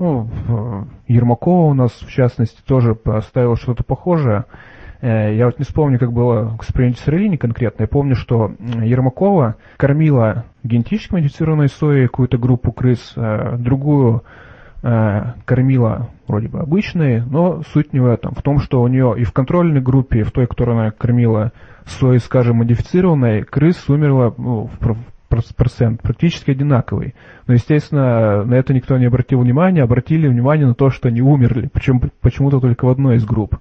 Ну, 0.00 0.30
Ермакова 1.08 1.70
у 1.70 1.74
нас, 1.74 1.92
в 1.92 2.10
частности, 2.10 2.58
тоже 2.66 2.94
поставила 2.94 3.54
что-то 3.54 3.84
похожее. 3.84 4.46
Э, 5.02 5.36
я 5.36 5.44
вот 5.44 5.58
не 5.58 5.64
вспомню, 5.66 5.98
как 5.98 6.10
было 6.10 6.56
с 6.62 7.06
Релини 7.06 7.36
конкретно. 7.36 7.82
Я 7.82 7.86
помню, 7.86 8.14
что 8.14 8.50
Ермакова 8.58 9.56
кормила 9.76 10.46
генетически 10.62 11.12
модифицированной 11.12 11.68
соей 11.68 12.06
какую-то 12.06 12.38
группу 12.38 12.72
крыс, 12.72 13.12
э, 13.14 13.56
другую 13.58 14.24
э, 14.82 15.22
кормила 15.44 16.08
вроде 16.26 16.48
бы 16.48 16.60
обычной, 16.60 17.22
но 17.22 17.60
суть 17.74 17.92
не 17.92 18.00
в 18.00 18.06
этом. 18.06 18.34
В 18.34 18.40
том, 18.40 18.58
что 18.58 18.80
у 18.80 18.88
нее 18.88 19.14
и 19.18 19.24
в 19.24 19.32
контрольной 19.34 19.82
группе, 19.82 20.20
и 20.20 20.22
в 20.22 20.32
той, 20.32 20.46
которую 20.46 20.78
она 20.78 20.92
кормила 20.92 21.52
соей, 21.84 22.20
скажем, 22.20 22.56
модифицированной, 22.56 23.42
крыс 23.42 23.86
умерло 23.90 24.34
ну, 24.38 24.66
в 24.66 24.78
процент 25.56 26.02
практически 26.02 26.50
одинаковый. 26.50 27.14
Но, 27.46 27.54
естественно, 27.54 28.44
на 28.44 28.54
это 28.54 28.74
никто 28.74 28.98
не 28.98 29.06
обратил 29.06 29.40
внимания, 29.40 29.82
обратили 29.82 30.28
внимание 30.28 30.66
на 30.66 30.74
то, 30.74 30.90
что 30.90 31.08
они 31.08 31.22
умерли, 31.22 31.70
причем 31.72 32.00
почему-то 32.20 32.60
только 32.60 32.84
в 32.84 32.90
одной 32.90 33.16
из 33.16 33.24
групп. 33.24 33.56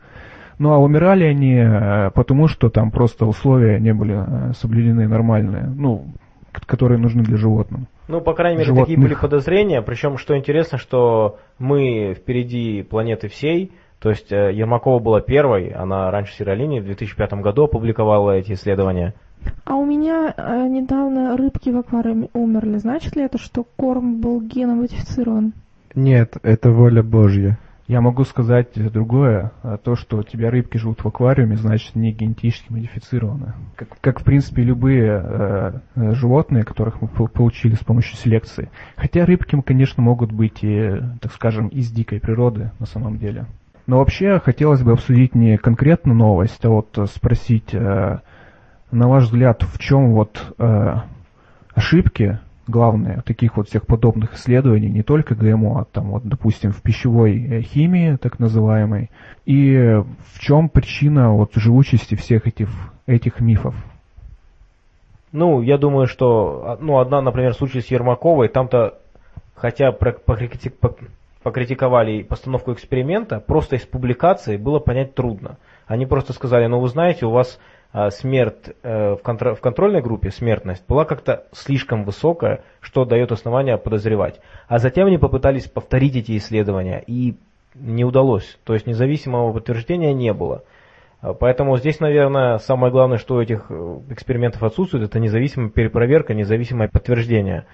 Ну 0.57 0.73
а 0.73 0.77
умирали 0.77 1.23
они 1.23 1.55
э, 1.55 2.11
потому, 2.11 2.47
что 2.47 2.69
там 2.69 2.91
просто 2.91 3.25
условия 3.25 3.79
не 3.79 3.93
были 3.93 4.15
э, 4.15 4.53
соблюдены 4.53 5.07
нормальные, 5.07 5.67
ну, 5.67 6.07
которые 6.65 6.99
нужны 6.99 7.23
для 7.23 7.37
животных. 7.37 7.81
Ну, 8.09 8.19
по 8.21 8.33
крайней 8.33 8.57
мере, 8.57 8.67
животных. 8.67 8.87
такие 8.87 9.01
были 9.01 9.13
подозрения. 9.15 9.81
Причем, 9.81 10.17
что 10.17 10.37
интересно, 10.37 10.77
что 10.77 11.37
мы 11.59 12.13
впереди 12.13 12.83
планеты 12.83 13.29
всей. 13.29 13.71
То 13.99 14.09
есть 14.09 14.31
э, 14.31 14.53
Ермакова 14.53 14.99
была 14.99 15.21
первой, 15.21 15.69
она 15.69 16.09
раньше 16.09 16.33
Сиролини 16.33 16.79
в 16.79 16.85
2005 16.85 17.33
году 17.35 17.65
опубликовала 17.65 18.31
эти 18.31 18.53
исследования. 18.53 19.13
А 19.65 19.75
у 19.75 19.85
меня 19.85 20.33
э, 20.35 20.67
недавно 20.67 21.37
рыбки 21.37 21.69
в 21.69 21.77
аквариуме 21.77 22.29
умерли. 22.33 22.77
Значит 22.77 23.15
ли 23.15 23.23
это, 23.23 23.37
что 23.37 23.63
корм 23.63 24.19
был 24.19 24.41
геномодифицирован? 24.41 25.53
Нет, 25.95 26.37
это 26.43 26.71
воля 26.71 27.03
Божья. 27.03 27.57
Я 27.87 28.01
могу 28.01 28.23
сказать 28.23 28.69
другое. 28.75 29.51
А 29.63 29.77
то, 29.77 29.95
что 29.95 30.17
у 30.17 30.23
тебя 30.23 30.51
рыбки 30.51 30.77
живут 30.77 31.03
в 31.03 31.07
аквариуме, 31.07 31.55
значит, 31.55 31.95
не 31.95 32.11
генетически 32.11 32.71
модифицированы. 32.71 33.53
Как, 33.75 33.87
как 33.99 34.19
в 34.19 34.23
принципе, 34.23 34.61
любые 34.61 35.21
э, 35.23 35.71
э 35.95 36.13
животные, 36.13 36.63
которых 36.63 37.01
мы 37.01 37.07
получили 37.07 37.73
с 37.73 37.83
помощью 37.83 38.15
селекции. 38.15 38.69
Хотя 38.95 39.25
рыбки, 39.25 39.59
конечно, 39.61 40.03
могут 40.03 40.31
быть 40.31 40.59
и, 40.63 41.01
так 41.19 41.31
скажем, 41.31 41.67
из 41.69 41.91
дикой 41.91 42.19
природы 42.19 42.71
на 42.77 42.85
самом 42.85 43.17
деле. 43.17 43.47
Но 43.87 43.97
вообще 43.97 44.39
хотелось 44.39 44.83
бы 44.83 44.91
обсудить 44.91 45.33
не 45.33 45.57
конкретно 45.57 46.13
новость, 46.13 46.63
а 46.63 46.69
вот 46.69 46.95
спросить, 47.11 47.73
э, 47.73 48.19
на 48.91 49.07
ваш 49.07 49.25
взгляд, 49.25 49.63
в 49.63 49.77
чем 49.79 50.13
вот 50.13 50.53
э, 50.57 50.95
ошибки 51.73 52.39
главные 52.67 53.21
таких 53.25 53.57
вот 53.57 53.67
всех 53.67 53.85
подобных 53.85 54.35
исследований, 54.35 54.89
не 54.89 55.03
только 55.03 55.35
ГМО, 55.35 55.81
а 55.81 55.85
там 55.85 56.11
вот, 56.11 56.23
допустим, 56.23 56.71
в 56.71 56.81
пищевой 56.81 57.43
э, 57.43 57.61
химии, 57.61 58.15
так 58.15 58.39
называемой, 58.39 59.09
и 59.45 60.01
в 60.33 60.39
чем 60.39 60.69
причина 60.69 61.31
вот 61.31 61.51
живучести 61.55 62.15
всех 62.15 62.47
этих, 62.47 62.69
этих 63.07 63.39
мифов? 63.39 63.75
Ну, 65.31 65.61
я 65.61 65.77
думаю, 65.77 66.07
что, 66.07 66.63
а, 66.65 66.77
ну, 66.79 66.99
одна, 66.99 67.21
например, 67.21 67.53
случай 67.53 67.81
с 67.81 67.87
Ермаковой, 67.87 68.47
там-то, 68.47 68.95
хотя 69.55 69.91
покритиковали 71.43 72.23
постановку 72.23 72.73
эксперимента, 72.73 73.39
просто 73.39 73.75
из 73.75 73.85
публикации 73.85 74.57
было 74.57 74.79
понять 74.79 75.13
трудно. 75.13 75.57
Они 75.85 76.05
просто 76.05 76.33
сказали, 76.33 76.65
ну, 76.67 76.79
вы 76.79 76.87
знаете, 76.87 77.25
у 77.25 77.31
вас 77.31 77.59
смерть 78.11 78.75
э, 78.83 79.15
в, 79.15 79.23
контр- 79.23 79.55
в 79.55 79.61
контрольной 79.61 80.01
группе, 80.01 80.29
смертность, 80.29 80.83
была 80.87 81.05
как-то 81.05 81.45
слишком 81.51 82.03
высокая, 82.03 82.63
что 82.81 83.03
дает 83.05 83.31
основания 83.31 83.77
подозревать. 83.77 84.39
А 84.67 84.77
затем 84.77 85.07
они 85.07 85.17
попытались 85.17 85.67
повторить 85.67 86.15
эти 86.15 86.37
исследования, 86.37 87.03
и 87.05 87.35
не 87.75 88.05
удалось. 88.05 88.57
То 88.63 88.73
есть 88.73 88.85
независимого 88.87 89.53
подтверждения 89.53 90.13
не 90.13 90.33
было. 90.33 90.63
А, 91.21 91.33
Поэтому 91.33 91.77
здесь, 91.77 91.99
наверное, 91.99 92.57
самое 92.59 92.91
главное, 92.91 93.17
что 93.17 93.35
у 93.35 93.41
этих 93.41 93.65
э, 93.69 93.99
экспериментов 94.09 94.63
отсутствует, 94.63 95.05
это 95.05 95.19
независимая 95.19 95.69
перепроверка, 95.69 96.33
независимое 96.33 96.89
подтверждение. 96.89 97.65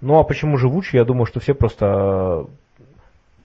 Ну 0.00 0.18
а 0.18 0.24
почему 0.24 0.56
живучие? 0.56 1.00
Я 1.00 1.04
думаю, 1.04 1.26
что 1.26 1.40
все 1.40 1.54
просто... 1.54 1.86
э, 1.86 2.84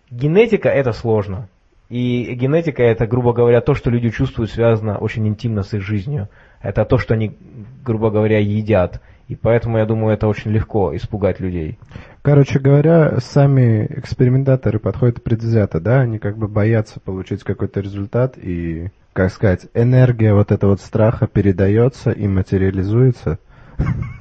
Генетика 0.09 0.69
это 0.69 0.93
сложно. 0.93 1.49
И 1.89 2.33
генетика 2.33 2.83
это, 2.83 3.07
грубо 3.07 3.33
говоря, 3.33 3.61
то, 3.61 3.73
что 3.73 3.89
люди 3.89 4.09
чувствуют, 4.09 4.51
связано 4.51 4.97
очень 4.97 5.27
интимно 5.27 5.63
с 5.63 5.73
их 5.73 5.81
жизнью. 5.81 6.27
Это 6.61 6.83
то, 6.83 6.97
что 6.97 7.13
они, 7.13 7.37
грубо 7.85 8.09
говоря, 8.09 8.39
едят. 8.39 9.01
И 9.27 9.35
поэтому, 9.35 9.77
я 9.77 9.85
думаю, 9.85 10.13
это 10.13 10.27
очень 10.27 10.51
легко 10.51 10.95
испугать 10.95 11.39
людей. 11.39 11.77
Короче 12.21 12.59
говоря, 12.59 13.19
сами 13.19 13.85
экспериментаторы 13.89 14.79
подходят 14.79 15.23
предвзято, 15.23 15.79
да? 15.79 16.01
Они 16.01 16.17
как 16.17 16.37
бы 16.37 16.47
боятся 16.47 16.99
получить 16.99 17.43
какой-то 17.43 17.79
результат 17.79 18.37
и, 18.37 18.89
как 19.13 19.31
сказать, 19.31 19.67
энергия 19.73 20.33
вот 20.33 20.51
этого 20.51 20.71
вот 20.71 20.81
страха 20.81 21.27
передается 21.27 22.11
и 22.11 22.27
материализуется. 22.27 23.39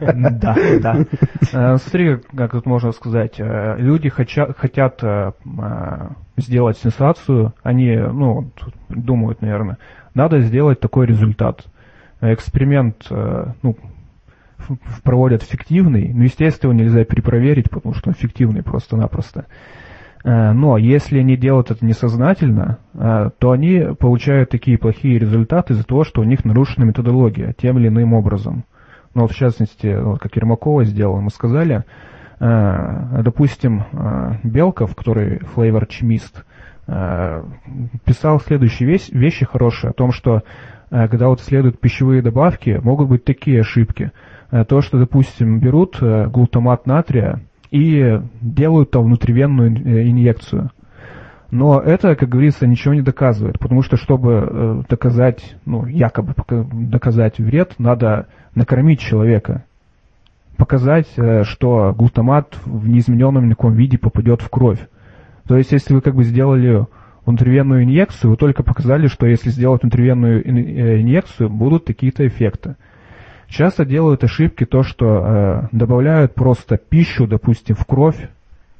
Да, 0.00 0.56
да. 0.80 1.04
Э, 1.52 1.76
Смотри, 1.78 2.18
как 2.36 2.52
тут 2.52 2.66
можно 2.66 2.92
сказать, 2.92 3.38
э, 3.38 3.76
люди 3.78 4.08
хотят 4.08 5.02
э, 5.02 5.32
сделать 6.36 6.78
сенсацию, 6.78 7.54
они, 7.62 7.96
ну, 7.96 8.50
думают, 8.88 9.42
наверное, 9.42 9.78
надо 10.14 10.40
сделать 10.40 10.80
такой 10.80 11.06
результат. 11.06 11.64
Эксперимент, 12.20 13.06
ну, 13.10 13.76
проводят 15.04 15.44
фиктивный, 15.44 16.12
но, 16.12 16.24
естественно, 16.24 16.72
нельзя 16.72 17.04
перепроверить, 17.04 17.70
потому 17.70 17.94
что 17.94 18.10
он 18.10 18.14
фиктивный 18.14 18.64
просто-напросто. 18.64 19.46
Но 20.24 20.76
если 20.78 21.20
они 21.20 21.36
делают 21.36 21.70
это 21.70 21.86
несознательно, 21.86 22.78
то 22.92 23.50
они 23.52 23.94
получают 23.96 24.50
такие 24.50 24.76
плохие 24.78 25.20
результаты 25.20 25.74
из-за 25.74 25.84
того, 25.84 26.02
что 26.02 26.22
у 26.22 26.24
них 26.24 26.44
нарушена 26.44 26.84
методология 26.86 27.52
тем 27.52 27.78
или 27.78 27.86
иным 27.86 28.14
образом. 28.14 28.64
Ну, 29.14 29.22
вот 29.22 29.32
в 29.32 29.36
частности, 29.36 30.00
вот 30.00 30.20
как 30.20 30.36
Ермакова 30.36 30.84
сделала, 30.84 31.20
мы 31.20 31.30
сказали, 31.30 31.84
э, 32.40 33.22
допустим, 33.22 33.82
э, 33.92 34.34
Белков, 34.44 34.94
который 34.94 35.40
флейвор-чимист, 35.54 36.44
э, 36.86 37.42
писал 38.04 38.40
следующие 38.40 38.88
вещи, 38.88 39.10
вещи 39.12 39.44
хорошие 39.44 39.90
о 39.90 39.94
том, 39.94 40.12
что 40.12 40.42
э, 40.90 41.08
когда 41.08 41.28
вот 41.28 41.40
следуют 41.40 41.80
пищевые 41.80 42.22
добавки, 42.22 42.78
могут 42.82 43.08
быть 43.08 43.24
такие 43.24 43.60
ошибки. 43.60 44.12
Э, 44.50 44.64
То, 44.64 44.80
что, 44.80 44.98
допустим, 44.98 45.58
берут 45.60 45.98
э, 46.00 46.28
глутамат 46.28 46.86
натрия 46.86 47.40
и 47.70 48.20
делают 48.40 48.90
там 48.90 49.04
внутривенную 49.04 50.08
инъекцию. 50.10 50.70
Но 51.50 51.80
это, 51.80 52.14
как 52.14 52.28
говорится, 52.28 52.66
ничего 52.66 52.92
не 52.94 53.00
доказывает, 53.00 53.58
потому 53.58 53.80
что, 53.82 53.96
чтобы 53.96 54.84
доказать, 54.88 55.56
ну, 55.64 55.86
якобы 55.86 56.34
доказать 56.46 57.38
вред, 57.38 57.74
надо 57.78 58.26
накормить 58.58 59.00
человека. 59.00 59.64
Показать, 60.56 61.08
э, 61.16 61.44
что 61.44 61.94
глутамат 61.96 62.58
в 62.64 62.88
неизмененном 62.88 63.48
никаком 63.48 63.74
виде 63.74 63.96
попадет 63.96 64.42
в 64.42 64.50
кровь. 64.50 64.80
То 65.46 65.56
есть, 65.56 65.72
если 65.72 65.94
вы 65.94 66.00
как 66.02 66.14
бы 66.14 66.24
сделали 66.24 66.86
внутривенную 67.24 67.84
инъекцию, 67.84 68.32
вы 68.32 68.36
только 68.36 68.62
показали, 68.62 69.06
что 69.06 69.26
если 69.26 69.50
сделать 69.50 69.82
внутривенную 69.82 70.44
э, 70.44 71.00
инъекцию, 71.00 71.48
будут 71.48 71.86
какие-то 71.86 72.26
эффекты. 72.26 72.76
Часто 73.46 73.86
делают 73.86 74.24
ошибки 74.24 74.66
то, 74.66 74.82
что 74.82 75.06
э, 75.06 75.68
добавляют 75.72 76.34
просто 76.34 76.76
пищу, 76.76 77.26
допустим, 77.26 77.76
в 77.76 77.86
кровь 77.86 78.28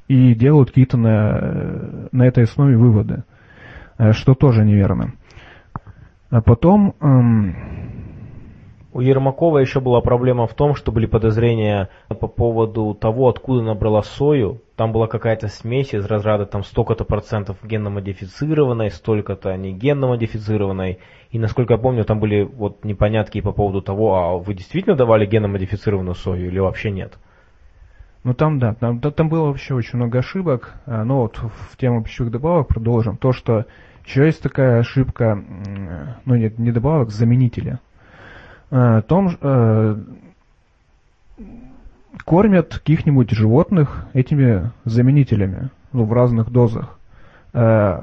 и 0.09 0.35
делают 0.35 0.71
какие-то 0.71 0.97
на, 0.97 1.39
э, 1.41 2.09
на 2.13 2.27
этой 2.27 2.45
основе 2.45 2.77
выводы, 2.77 3.23
э, 3.99 4.13
что 4.13 4.35
тоже 4.35 4.65
неверно. 4.65 5.13
А 6.31 6.43
потом, 6.43 6.95
эм, 7.01 7.57
У 8.91 9.01
Ермакова 9.01 9.59
еще 9.59 9.81
была 9.81 10.01
проблема 10.01 10.47
в 10.47 10.55
том, 10.55 10.75
что 10.75 10.93
были 10.93 11.05
подозрения 11.05 11.91
по 12.09 12.27
поводу 12.27 12.95
того, 12.95 13.29
откуда 13.29 13.63
набрала 13.63 14.03
сою. 14.03 14.63
Там 14.77 14.93
была 14.93 15.07
какая-то 15.09 15.49
смесь 15.49 15.93
из 15.93 16.07
разряда 16.07 16.47
там 16.47 16.65
столько-то 16.65 17.05
процентов 17.05 17.59
генно-модифицированной, 17.63 18.91
столько-то 18.91 19.55
не 19.57 19.73
генно-модифицированной. 19.73 21.01
И 21.31 21.39
насколько 21.39 21.75
я 21.75 21.79
помню, 21.79 22.05
там 22.05 22.19
были 22.19 22.43
вот 22.43 22.85
непонятки 22.85 23.43
по 23.43 23.53
поводу 23.53 23.83
того, 23.83 24.17
а 24.17 24.39
вы 24.39 24.55
действительно 24.55 24.97
давали 24.97 25.27
генно-модифицированную 25.27 26.15
сою 26.15 26.47
или 26.47 26.59
вообще 26.59 26.91
нет? 26.91 27.19
ну 28.25 28.35
там, 28.35 28.59
да, 28.59 28.75
там, 28.75 29.01
там 29.01 29.29
было 29.29 29.47
вообще 29.47 29.75
очень 29.75 29.97
много 29.97 30.19
ошибок, 30.19 30.75
А, 30.87 31.05
но 31.05 31.23
вот 31.23 31.39
в 31.39 31.77
тему 31.77 32.03
пищевых 32.03 32.33
добавок 32.33 32.69
продолжим. 32.69 33.17
То, 33.17 33.33
что 33.33 33.65
еще 34.05 34.27
есть 34.27 34.43
такая 34.43 34.81
ошибка, 34.81 35.43
ну 36.25 36.35
нет, 36.35 36.59
не 36.59 36.71
добавок, 36.71 37.11
заменители. 37.11 37.79
Э, 38.71 39.01
том, 39.07 39.31
э, 39.41 39.97
кормят 42.25 42.75
каких-нибудь 42.75 43.31
животных 43.31 44.07
этими 44.13 44.73
заменителями, 44.85 45.71
ну, 45.93 46.05
в 46.05 46.13
разных 46.13 46.51
дозах. 46.51 46.99
Э, 47.55 48.03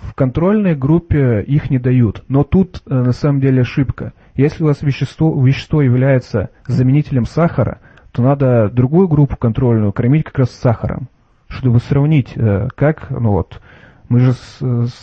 в 0.00 0.14
контрольной 0.14 0.74
группе 0.74 1.40
их 1.40 1.70
не 1.70 1.78
дают, 1.78 2.22
но 2.28 2.44
тут 2.44 2.82
э, 2.84 2.94
на 2.94 3.12
самом 3.12 3.40
деле 3.40 3.62
ошибка. 3.62 4.12
Если 4.34 4.62
у 4.62 4.66
вас 4.66 4.82
вещество, 4.82 5.42
вещество 5.42 5.80
является 5.80 6.50
заменителем 6.66 7.24
сахара, 7.24 7.78
то 8.10 8.22
надо 8.22 8.68
другую 8.68 9.08
группу 9.08 9.38
контрольную 9.38 9.92
кормить 9.92 10.24
как 10.24 10.38
раз 10.40 10.50
с 10.50 10.60
сахаром, 10.60 11.08
чтобы 11.48 11.78
сравнить, 11.78 12.34
как, 12.74 13.08
ну 13.08 13.30
вот, 13.30 13.62
мы 14.10 14.20
же 14.20 14.34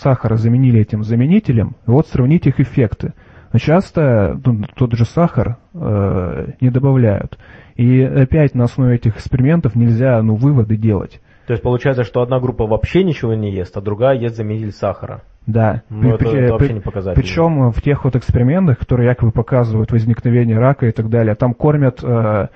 сахара 0.02 0.36
заменили 0.36 0.80
этим 0.80 1.04
заменителем, 1.04 1.76
вот 1.88 2.08
сравнить 2.08 2.46
их 2.46 2.60
эффекты. 2.60 3.14
Но 3.52 3.60
часто 3.60 4.40
ну, 4.46 4.64
тот 4.76 4.94
же 4.94 5.06
сахар 5.06 5.58
э, 5.74 6.52
не 6.62 6.70
добавляют. 6.70 7.38
И 7.76 8.02
опять 8.02 8.56
на 8.56 8.66
основе 8.66 8.96
этих 8.96 9.16
экспериментов 9.16 9.76
нельзя 9.76 10.22
ну, 10.22 10.36
выводы 10.36 10.76
делать. 10.76 11.22
То 11.48 11.54
есть 11.54 11.64
получается, 11.64 12.04
что 12.04 12.22
одна 12.22 12.40
группа 12.40 12.68
вообще 12.68 13.04
ничего 13.04 13.34
не 13.34 13.52
ест, 13.52 13.76
а 13.76 13.82
другая 13.82 14.16
ест 14.18 14.36
заменитель 14.36 14.72
сахара. 14.72 15.24
Да. 15.48 15.82
Ну, 15.90 16.14
это, 16.14 16.28
это 16.30 16.54
вообще 16.54 16.74
не 16.74 16.80
показательно. 16.80 17.16
Причем 17.16 17.72
в 17.72 17.82
тех 17.82 18.04
вот 18.04 18.16
экспериментах, 18.16 18.78
которые 18.78 19.08
якобы 19.08 19.32
показывают 19.32 19.92
возникновение 19.92 20.60
рака 20.60 20.86
и 20.86 20.92
так 20.92 21.10
далее, 21.10 21.34
там 21.34 21.56
кормят 21.56 22.04
э, 22.04 22.48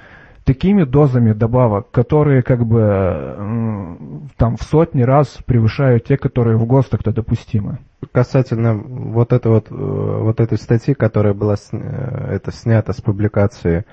такими 0.43 0.83
дозами 0.83 1.33
добавок, 1.33 1.89
которые 1.91 2.41
как 2.41 2.65
бы 2.65 4.27
там 4.38 4.57
в 4.57 4.63
сотни 4.63 5.03
раз 5.03 5.38
превышают 5.45 6.05
те, 6.05 6.17
которые 6.17 6.57
в 6.57 6.65
ГОСТах-то 6.65 7.12
допустимы. 7.12 7.79
Касательно 8.12 8.75
вот, 8.75 9.31
это 9.31 9.50
вот, 9.50 9.67
э, 9.71 9.73
вот 9.75 10.39
этой 10.39 10.57
статьи, 10.57 10.93
которая 10.93 11.33
была 11.33 11.55
э, 11.71 12.27
это 12.31 12.51
снята 12.51 12.91
с 12.91 13.00
публикации, 13.01 13.85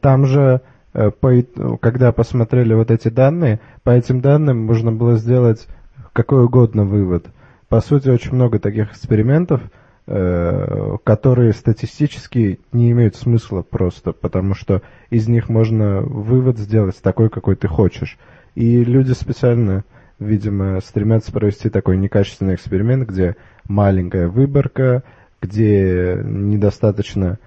там 0.00 0.26
же, 0.26 0.60
э, 0.94 1.10
по 1.10 1.40
ит- 1.40 1.56
когда 1.80 2.12
посмотрели 2.12 2.74
вот 2.74 2.90
эти 2.90 3.08
данные, 3.08 3.60
по 3.82 3.90
этим 3.90 4.20
данным 4.20 4.64
можно 4.64 4.92
было 4.92 5.16
сделать 5.16 5.66
какой 6.12 6.44
угодно 6.44 6.84
вывод. 6.84 7.26
По 7.68 7.80
сути, 7.80 8.08
очень 8.08 8.34
много 8.34 8.60
таких 8.60 8.92
экспериментов, 8.92 9.60
которые 10.06 11.52
статистически 11.52 12.60
не 12.70 12.92
имеют 12.92 13.16
смысла 13.16 13.62
просто, 13.62 14.12
потому 14.12 14.54
что 14.54 14.82
из 15.10 15.26
них 15.26 15.48
можно 15.48 16.00
вывод 16.00 16.58
сделать 16.58 16.96
такой, 17.02 17.28
какой 17.28 17.56
ты 17.56 17.66
хочешь. 17.66 18.16
И 18.54 18.84
люди 18.84 19.12
специально, 19.12 19.84
видимо, 20.20 20.80
стремятся 20.80 21.32
провести 21.32 21.70
такой 21.70 21.96
некачественный 21.96 22.54
эксперимент, 22.54 23.08
где 23.08 23.34
маленькая 23.68 24.28
выборка, 24.28 25.02
где 25.42 26.20
недостаточно 26.24 27.38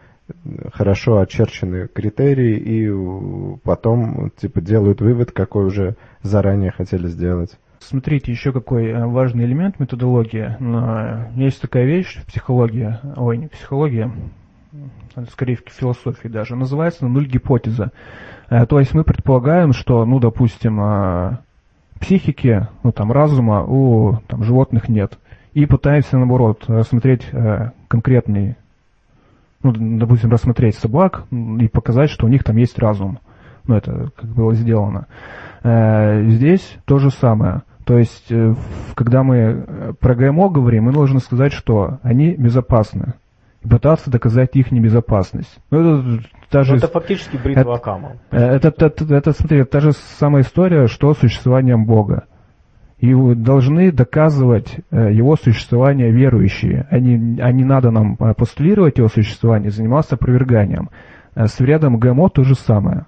хорошо 0.73 1.19
очерчены 1.19 1.87
критерии, 1.87 2.57
и 2.57 3.57
потом 3.63 4.31
типа 4.35 4.59
делают 4.61 5.01
вывод, 5.01 5.31
какой 5.31 5.65
уже 5.65 5.95
заранее 6.23 6.71
хотели 6.71 7.07
сделать. 7.07 7.57
Смотрите, 7.79 8.31
еще 8.31 8.51
какой 8.51 8.87
э, 8.87 9.05
важный 9.05 9.45
элемент 9.45 9.79
методологии. 9.79 10.55
Есть 11.39 11.61
такая 11.61 11.85
вещь 11.85 12.17
в 12.17 12.25
психологии, 12.25 12.97
ой, 13.15 13.37
не 13.37 13.47
психология, 13.47 14.11
скорее 15.31 15.55
в 15.57 15.69
философии 15.69 16.27
даже, 16.27 16.55
называется 16.55 17.07
нуль 17.07 17.27
гипотеза. 17.27 17.91
Э, 18.49 18.65
То 18.65 18.79
есть 18.79 18.93
мы 18.93 19.03
предполагаем, 19.03 19.73
что, 19.73 20.05
ну, 20.05 20.19
допустим, 20.19 20.79
э, 20.81 21.37
психики, 21.99 22.67
ну, 22.83 22.91
там, 22.91 23.11
разума 23.11 23.63
у 23.63 24.17
там, 24.27 24.43
животных 24.43 24.89
нет. 24.89 25.17
И 25.53 25.65
пытаемся, 25.65 26.17
наоборот, 26.17 26.65
рассмотреть 26.67 27.25
конкретный 27.87 28.55
ну, 29.63 29.73
допустим, 29.73 30.31
рассмотреть 30.31 30.75
собак 30.75 31.25
и 31.31 31.67
показать, 31.67 32.09
что 32.09 32.25
у 32.25 32.29
них 32.29 32.43
там 32.43 32.55
есть 32.57 32.79
разум. 32.79 33.19
Ну, 33.69 33.75
это 33.75 34.09
как 34.15 34.31
было 34.31 34.55
сделано. 34.55 35.05
Э, 35.61 36.23
здесь 36.27 36.77
то 36.85 36.97
же 36.97 37.11
самое. 37.11 37.61
То 37.85 37.99
есть, 37.99 38.31
э, 38.31 38.55
когда 38.95 39.21
мы 39.21 39.37
э, 39.37 39.93
про 39.99 40.15
ГМО 40.15 40.49
говорим, 40.49 40.85
мы 40.85 40.91
должны 40.91 41.19
сказать, 41.19 41.53
что 41.53 41.99
они 42.01 42.33
безопасны. 42.33 43.13
И 43.61 43.67
пытаться 43.67 44.09
доказать 44.09 44.55
их 44.55 44.71
небезопасность. 44.71 45.59
Ну, 45.69 45.81
это, 45.81 46.23
даже, 46.51 46.71
ну, 46.71 46.77
это 46.77 46.87
фактически 46.87 47.37
бритва 47.37 47.61
это, 47.61 47.73
Акама. 47.73 48.13
Это, 48.31 48.69
это, 48.69 48.85
это, 48.87 49.15
это, 49.15 49.33
смотри, 49.33 49.59
это 49.59 49.69
та 49.69 49.79
же 49.81 49.91
самая 49.91 50.41
история, 50.41 50.87
что 50.87 51.13
с 51.13 51.19
существованием 51.19 51.85
Бога. 51.85 52.23
И 52.97 53.13
должны 53.35 53.91
доказывать 53.91 54.79
его 54.89 55.35
существование 55.35 56.11
верующие. 56.11 56.87
А 56.89 56.97
не, 56.97 57.39
а 57.39 57.51
не 57.51 57.63
надо 57.63 57.91
нам 57.91 58.17
постулировать 58.17 58.97
его 58.97 59.09
существование, 59.09 59.69
заниматься 59.69 60.15
опроверганием. 60.15 60.89
С 61.35 61.59
вредом 61.59 61.99
ГМО 61.99 62.29
то 62.29 62.43
же 62.43 62.55
самое. 62.55 63.05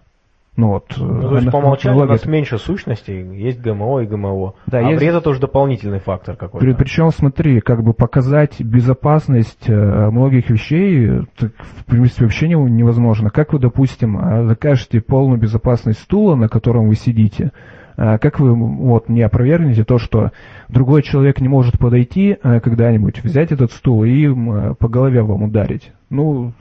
Ну, 0.57 0.67
вот, 0.67 0.93
ну, 0.97 1.29
то 1.29 1.35
есть 1.37 1.49
по 1.49 1.57
умолчанию 1.57 2.03
у 2.03 2.07
нас 2.07 2.25
меньше 2.25 2.57
сущностей, 2.57 3.23
есть 3.37 3.61
ГМО 3.61 4.01
и 4.01 4.05
ГМО. 4.05 4.53
Да, 4.67 4.79
а 4.79 4.81
есть... 4.81 4.99
вред 4.99 5.15
это 5.15 5.29
уже 5.29 5.39
дополнительный 5.39 5.99
фактор 5.99 6.35
какой-то. 6.35 6.65
При, 6.65 6.73
причем, 6.73 7.09
смотри, 7.11 7.61
как 7.61 7.83
бы 7.83 7.93
показать 7.93 8.59
безопасность 8.59 9.69
э, 9.69 10.09
многих 10.09 10.49
вещей, 10.49 11.25
так, 11.37 11.51
в 11.57 11.85
принципе, 11.85 12.25
вообще 12.25 12.49
невозможно. 12.49 13.29
Как 13.29 13.53
вы, 13.53 13.59
допустим, 13.59 14.17
э, 14.17 14.47
докажете 14.49 14.99
полную 14.99 15.39
безопасность 15.39 16.01
стула, 16.01 16.35
на 16.35 16.49
котором 16.49 16.89
вы 16.89 16.95
сидите, 16.95 17.51
а 17.95 18.17
как 18.17 18.39
вы 18.39 18.53
вот, 18.53 19.09
не 19.09 19.21
опровергнете 19.21 19.85
то, 19.85 19.99
что 19.99 20.31
другой 20.67 21.01
человек 21.01 21.39
не 21.39 21.47
может 21.47 21.79
подойти 21.79 22.37
э, 22.41 22.59
когда-нибудь, 22.59 23.23
взять 23.23 23.53
этот 23.53 23.71
стул 23.71 24.03
и 24.03 24.27
э, 24.27 24.73
по 24.77 24.89
голове 24.89 25.21
вам 25.21 25.43
ударить? 25.43 25.93
Ну, 26.11 26.51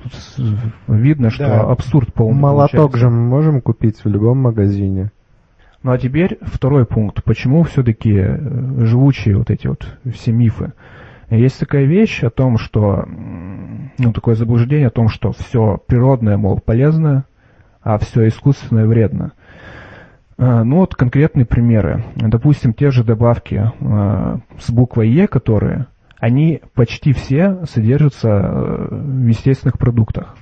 видно, 0.87 1.31
что 1.31 1.47
да. 1.47 1.61
абсурд 1.63 2.15
полный 2.15 2.41
Молоток 2.41 2.71
получается. 2.71 2.99
же 2.99 3.11
мы 3.11 3.21
можем 3.29 3.61
купить 3.61 4.03
в 4.03 4.09
любом 4.09 4.39
магазине. 4.39 5.11
Ну 5.83 5.91
а 5.91 5.99
теперь 5.99 6.39
второй 6.43 6.87
пункт. 6.87 7.25
Почему 7.25 7.65
все-таки 7.65 8.15
э, 8.15 8.85
живучие 8.85 9.37
вот 9.37 9.51
эти 9.51 9.67
вот 9.67 9.87
все 10.15 10.31
мифы? 10.31 10.73
Есть 11.31 11.59
такая 11.59 11.85
вещь 11.85 12.23
о 12.23 12.31
том, 12.31 12.59
что, 12.59 13.05
ну, 13.99 14.13
такое 14.13 14.35
заблуждение 14.35 14.89
о 14.89 14.91
том, 14.91 15.09
что 15.09 15.33
все 15.33 15.81
природное, 15.87 16.37
мол, 16.37 16.61
полезно, 16.61 17.25
а 17.83 17.99
все 17.99 18.29
искусственное 18.29 18.87
вредно. 18.87 19.33
А, 20.39 20.65
ну 20.65 20.77
вот 20.77 20.95
конкретные 20.95 21.45
примеры. 21.45 22.05
Допустим, 22.17 22.73
те 22.73 22.91
же 22.91 23.05
добавки 23.05 23.71
а, 23.81 24.39
с 24.59 24.71
буквой 24.71 25.11
Е, 25.11 25.29
которые, 25.29 25.87
они 26.21 26.61
почти 26.75 27.13
все 27.13 27.65
содержатся 27.65 28.29
э, 28.29 28.89
в 28.91 29.27
естественных 29.27 29.79
продуктах. 29.79 30.37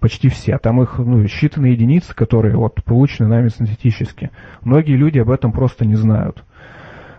Почти 0.00 0.28
все. 0.28 0.58
Там 0.58 0.82
их 0.82 0.98
ну, 0.98 1.22
считанные 1.24 1.70
единицы, 1.70 2.14
которые 2.14 2.56
вот, 2.56 2.82
получены 2.84 3.28
нами 3.28 3.48
синтетически. 3.48 4.30
Многие 4.62 4.96
люди 4.96 5.18
об 5.18 5.30
этом 5.30 5.52
просто 5.52 5.86
не 5.86 5.94
знают. 5.94 6.44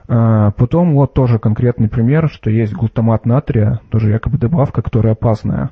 А, 0.08 0.52
потом 0.52 0.94
вот 0.94 1.14
тоже 1.14 1.40
конкретный 1.40 1.90
пример, 1.90 2.30
что 2.30 2.52
есть 2.52 2.74
глутамат 2.74 3.25
натрия, 3.25 3.80
тоже 3.90 4.12
якобы 4.12 4.38
добавка, 4.38 4.82
которая 4.84 5.14
опасная. 5.14 5.72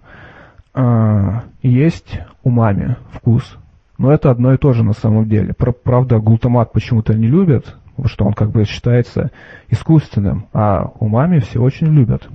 Есть 1.62 2.20
умами 2.42 2.96
вкус, 3.12 3.60
но 4.00 4.12
это 4.12 4.32
одно 4.32 4.56
и 4.56 4.58
то 4.58 4.74
же 4.74 4.84
на 4.84 4.94
самом 4.94 5.30
деле. 5.30 5.54
Правда, 5.54 6.18
глутамат 6.18 6.72
почему-то 6.72 7.14
не 7.14 7.28
любят, 7.28 7.76
что 8.06 8.26
он 8.26 8.34
как 8.34 8.52
бы 8.52 8.66
считается 8.66 9.32
искусственным, 9.70 10.48
а 10.54 10.92
умами 11.00 11.40
все 11.40 11.62
очень 11.62 11.88
любят. 11.88 12.28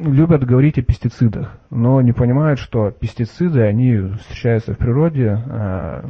Любят 0.00 0.44
говорить 0.44 0.78
о 0.78 0.82
пестицидах, 0.82 1.58
но 1.68 2.00
не 2.00 2.12
понимают, 2.12 2.58
что 2.58 2.90
пестициды, 2.90 3.62
они 3.62 3.98
встречаются 4.18 4.72
в 4.72 4.78
природе, 4.78 5.28
а 5.28 6.02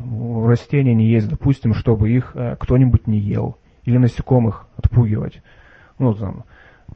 растения 0.47 0.95
не 0.95 1.07
есть, 1.07 1.29
допустим, 1.29 1.75
чтобы 1.75 2.11
их 2.11 2.33
э, 2.35 2.57
кто-нибудь 2.61 3.09
не 3.09 3.19
ел, 3.19 3.59
или 3.85 3.99
насекомых 3.99 4.67
отпугивать. 4.77 5.43
Ну, 5.99 6.15
там, 6.15 6.45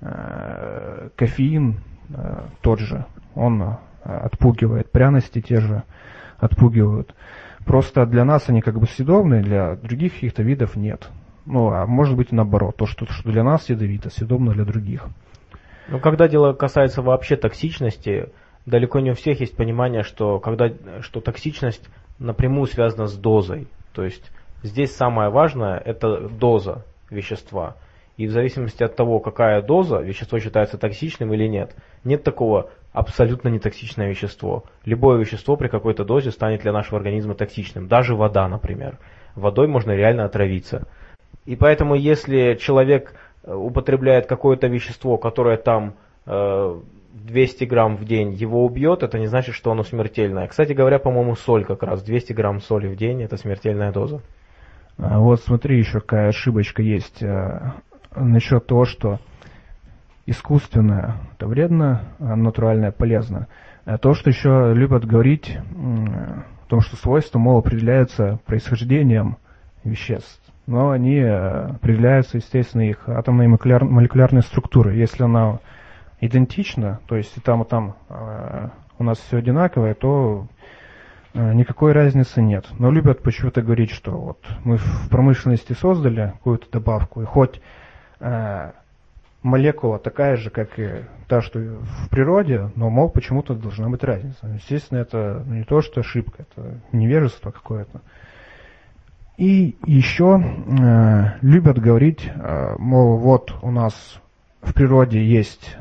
э, 0.00 1.08
кофеин 1.16 1.80
э, 2.10 2.42
тот 2.60 2.78
же, 2.78 3.06
он 3.34 3.78
отпугивает, 4.04 4.92
пряности 4.92 5.40
те 5.40 5.60
же 5.60 5.82
отпугивают. 6.38 7.14
Просто 7.64 8.06
для 8.06 8.24
нас 8.24 8.48
они 8.48 8.60
как 8.60 8.78
бы 8.78 8.86
съедобные, 8.86 9.42
для 9.42 9.76
других 9.76 10.14
каких-то 10.14 10.42
видов 10.42 10.76
нет. 10.76 11.10
Ну, 11.46 11.68
а 11.70 11.86
может 11.86 12.16
быть 12.16 12.32
наоборот, 12.32 12.76
то, 12.76 12.86
что, 12.86 13.06
что 13.06 13.30
для 13.30 13.42
нас 13.42 13.68
ядовито, 13.68 14.10
съедобно 14.10 14.52
для 14.52 14.64
других. 14.64 15.06
Ну, 15.88 16.00
когда 16.00 16.28
дело 16.28 16.54
касается 16.54 17.02
вообще 17.02 17.36
токсичности, 17.36 18.30
далеко 18.64 19.00
не 19.00 19.10
у 19.10 19.14
всех 19.14 19.40
есть 19.40 19.56
понимание, 19.56 20.02
что, 20.02 20.38
когда, 20.38 20.72
что 21.02 21.20
токсичность 21.20 21.86
напрямую 22.18 22.66
связана 22.66 23.06
с 23.06 23.16
дозой. 23.16 23.68
То 23.92 24.04
есть 24.04 24.30
здесь 24.62 24.94
самое 24.94 25.30
важное– 25.30 25.78
это 25.84 26.28
доза 26.28 26.84
вещества. 27.10 27.76
И 28.16 28.26
в 28.26 28.30
зависимости 28.30 28.82
от 28.82 28.94
того, 28.94 29.18
какая 29.18 29.60
доза, 29.60 29.98
вещество 29.98 30.38
считается 30.38 30.78
токсичным 30.78 31.34
или 31.34 31.46
нет. 31.48 31.74
Нет 32.04 32.22
такого 32.22 32.70
абсолютно 32.92 33.48
нетоксичное 33.48 34.08
вещество. 34.08 34.64
Любое 34.84 35.18
вещество 35.18 35.56
при 35.56 35.66
какой-то 35.68 36.04
дозе 36.04 36.30
станет 36.30 36.62
для 36.62 36.72
нашего 36.72 36.98
организма 36.98 37.34
токсичным. 37.34 37.88
Даже 37.88 38.14
вода, 38.14 38.48
например. 38.48 38.98
Водой 39.34 39.66
можно 39.66 39.90
реально 39.90 40.24
отравиться. 40.24 40.86
И 41.46 41.56
поэтому, 41.56 41.94
если 41.94 42.54
человек 42.54 43.14
э, 43.42 43.54
употребляет 43.54 44.26
какое-то 44.26 44.66
вещество, 44.66 45.18
которое 45.18 45.56
там 45.56 45.94
200 46.26 47.64
э, 47.64 47.66
грамм 47.66 47.96
в 47.96 48.04
день 48.04 48.32
его 48.32 48.64
убьет, 48.64 49.02
это 49.02 49.18
не 49.18 49.26
значит, 49.26 49.54
что 49.54 49.70
оно 49.70 49.82
смертельное. 49.82 50.48
Кстати 50.48 50.72
говоря, 50.72 50.98
по-моему, 50.98 51.34
соль 51.34 51.64
как 51.64 51.82
раз. 51.82 52.02
200 52.02 52.32
грамм 52.32 52.60
соли 52.60 52.88
в 52.88 52.96
день– 52.96 53.22
это 53.24 53.36
смертельная 53.36 53.92
доза. 53.92 54.20
А 54.96 55.18
вот 55.18 55.40
смотри, 55.40 55.78
еще 55.78 56.00
какая 56.00 56.28
ошибочка 56.28 56.82
есть 56.82 57.22
э, 57.22 57.72
насчет 58.16 58.66
того, 58.66 58.84
что 58.84 59.18
искусственное 60.26 61.16
это 61.34 61.46
вредно, 61.46 62.02
а 62.18 62.36
натуральное 62.36 62.92
полезно. 62.92 63.48
А 63.84 63.98
то, 63.98 64.14
что 64.14 64.30
еще 64.30 64.72
любят 64.74 65.04
говорить 65.04 65.58
о 65.58 66.68
том, 66.68 66.80
что 66.80 66.96
свойства, 66.96 67.38
мол, 67.38 67.58
определяются 67.58 68.38
происхождением 68.46 69.36
веществ, 69.82 70.40
но 70.66 70.90
они 70.90 71.16
э, 71.16 71.66
определяются, 71.74 72.38
естественно, 72.38 72.82
их 72.82 73.08
атомной 73.08 73.48
молекуляр, 73.48 73.84
молекулярной 73.84 74.42
структурой. 74.42 74.98
Если 74.98 75.22
она 75.22 75.58
идентична, 76.20 77.00
то 77.06 77.16
есть 77.16 77.36
и 77.36 77.40
там, 77.40 77.62
и 77.62 77.68
там 77.68 77.96
э, 78.08 78.68
у 78.98 79.04
нас 79.04 79.18
все 79.18 79.38
одинаковое, 79.38 79.94
то 79.94 80.46
э, 81.34 81.52
никакой 81.52 81.92
разницы 81.92 82.40
нет. 82.40 82.66
Но 82.78 82.90
любят 82.90 83.22
почему-то 83.22 83.62
говорить, 83.62 83.90
что 83.90 84.12
вот 84.12 84.38
мы 84.64 84.78
в 84.78 85.08
промышленности 85.10 85.74
создали 85.74 86.32
какую-то 86.38 86.70
добавку, 86.70 87.22
и 87.22 87.24
хоть 87.24 87.60
молекула 89.42 89.98
такая 89.98 90.36
же, 90.36 90.48
как 90.48 90.78
и 90.78 91.04
та, 91.28 91.42
что 91.42 91.58
в 91.58 92.08
природе, 92.08 92.70
но, 92.74 92.88
мол, 92.88 93.10
почему-то 93.10 93.54
должна 93.54 93.90
быть 93.90 94.02
разница. 94.02 94.46
Естественно, 94.46 94.98
это 94.98 95.44
не 95.46 95.64
то, 95.64 95.82
что 95.82 96.00
ошибка, 96.00 96.46
это 96.48 96.80
невежество 96.92 97.50
какое-то. 97.50 98.00
И 99.36 99.76
еще 99.84 100.40
э, 100.40 101.24
любят 101.40 101.78
говорить, 101.78 102.30
э, 102.34 102.76
мол, 102.78 103.16
вот 103.16 103.54
у 103.62 103.70
нас 103.70 104.20
в 104.62 104.72
природе 104.72 105.24
есть 105.24 105.76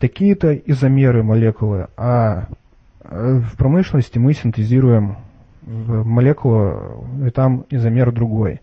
такие-то 0.00 0.54
изомеры 0.54 1.22
молекулы, 1.22 1.88
а 1.96 2.48
э, 3.00 3.40
в 3.40 3.56
промышленности 3.56 4.18
мы 4.18 4.34
синтезируем 4.34 5.16
молекулу, 5.62 7.06
и 7.26 7.30
там 7.30 7.64
изомер 7.70 8.12
другой. 8.12 8.60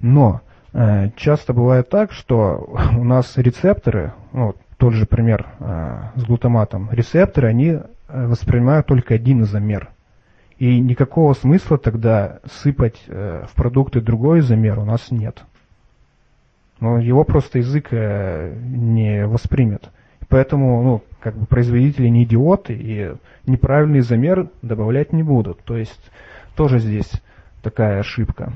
Но 0.00 0.42
Э, 0.78 1.08
часто 1.16 1.54
бывает 1.54 1.88
так, 1.88 2.12
что 2.12 2.68
у 2.98 3.02
нас 3.04 3.38
рецепторы, 3.38 4.12
ну, 4.32 4.54
тот 4.76 4.92
же 4.92 5.06
пример 5.06 5.46
э, 5.58 6.10
с 6.16 6.24
глутаматом, 6.24 6.90
рецепторы, 6.92 7.48
они 7.48 7.68
э, 7.68 7.80
воспринимают 8.08 8.86
только 8.86 9.14
один 9.14 9.42
изомер. 9.42 9.88
И 10.58 10.80
никакого 10.80 11.34
смысла 11.34 11.76
тогда 11.76 12.40
сыпать 12.46 13.02
в 13.06 13.50
продукты 13.54 14.00
другой 14.00 14.40
изомер 14.40 14.78
у 14.78 14.84
нас 14.84 15.10
нет. 15.10 15.42
Но 16.80 16.98
его 16.98 17.24
просто 17.24 17.58
язык 17.58 17.92
не 17.92 19.26
воспримет. 19.26 19.90
Поэтому, 20.28 20.82
ну, 20.82 21.02
как 21.20 21.36
бы 21.36 21.46
производители 21.46 22.08
не 22.08 22.24
идиоты 22.24 22.72
и 22.72 23.14
неправильный 23.46 24.00
изомер 24.00 24.48
добавлять 24.62 25.12
не 25.12 25.22
будут. 25.22 25.62
То 25.64 25.76
есть 25.76 26.10
тоже 26.56 26.78
здесь 26.78 27.10
такая 27.62 28.00
ошибка. 28.00 28.52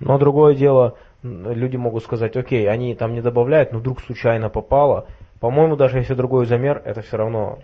Но 0.00 0.18
другое 0.18 0.54
дело, 0.54 0.96
люди 1.22 1.76
могут 1.76 2.02
сказать, 2.02 2.36
окей, 2.36 2.68
они 2.68 2.94
там 2.94 3.12
не 3.14 3.20
добавляют, 3.20 3.72
но 3.72 3.78
вдруг 3.78 4.00
случайно 4.00 4.48
попало. 4.48 5.06
По-моему, 5.38 5.76
даже 5.76 5.98
если 5.98 6.14
другой 6.14 6.46
замер, 6.46 6.80
это 6.84 7.02
все 7.02 7.16
равно... 7.18 7.58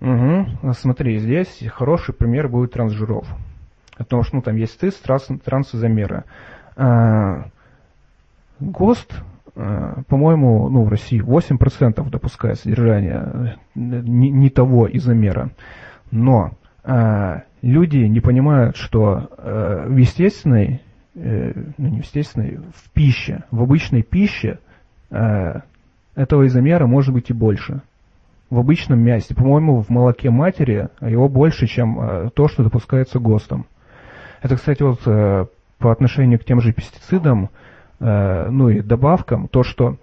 Угу. 0.00 0.72
Смотри, 0.74 1.18
здесь 1.18 1.64
хороший 1.72 2.14
пример 2.14 2.48
будет 2.48 2.72
трансжиров. 2.72 3.26
Потому 3.96 4.22
что 4.22 4.36
ну, 4.36 4.42
там 4.42 4.56
есть 4.56 4.78
тест 4.78 5.02
транс, 5.02 5.26
трансизомеры. 5.42 6.24
А, 6.76 7.46
ГОСТ 8.60 9.22
э, 9.54 9.94
по-моему, 10.08 10.68
ну, 10.68 10.84
в 10.84 10.88
России 10.88 11.20
8% 11.20 12.08
допускает 12.10 12.58
содержание 12.58 13.56
не, 13.74 14.30
не 14.30 14.50
того 14.50 14.86
изомера. 14.90 15.50
Но 16.10 16.52
э, 16.84 17.40
люди 17.62 17.98
не 17.98 18.20
понимают, 18.20 18.76
что 18.76 19.30
э, 19.38 19.86
в 19.88 19.96
естественной, 19.96 20.82
э, 21.14 21.52
ну 21.78 21.88
не 21.88 22.00
в 22.00 22.04
естественной, 22.04 22.58
в 22.74 22.90
пище, 22.92 23.44
в 23.50 23.62
обычной 23.62 24.02
пище 24.02 24.58
э, 25.10 25.60
этого 26.14 26.46
изомера 26.46 26.86
может 26.86 27.14
быть 27.14 27.30
и 27.30 27.32
больше. 27.32 27.80
В 28.48 28.58
обычном 28.60 29.00
мясе, 29.00 29.34
по-моему, 29.34 29.82
в 29.82 29.88
молоке 29.90 30.30
матери 30.30 30.88
его 31.00 31.28
больше, 31.28 31.66
чем 31.66 32.00
э, 32.00 32.30
то, 32.32 32.46
что 32.46 32.62
допускается 32.62 33.18
ГОСТом. 33.18 33.66
Это, 34.40 34.56
кстати, 34.56 34.82
вот 34.82 35.00
э, 35.06 35.46
по 35.78 35.90
отношению 35.90 36.38
к 36.38 36.44
тем 36.44 36.60
же 36.60 36.72
пестицидам, 36.72 37.50
э, 37.98 38.48
ну 38.48 38.68
и 38.68 38.80
добавкам, 38.82 39.48
то, 39.48 39.64
что 39.64 39.96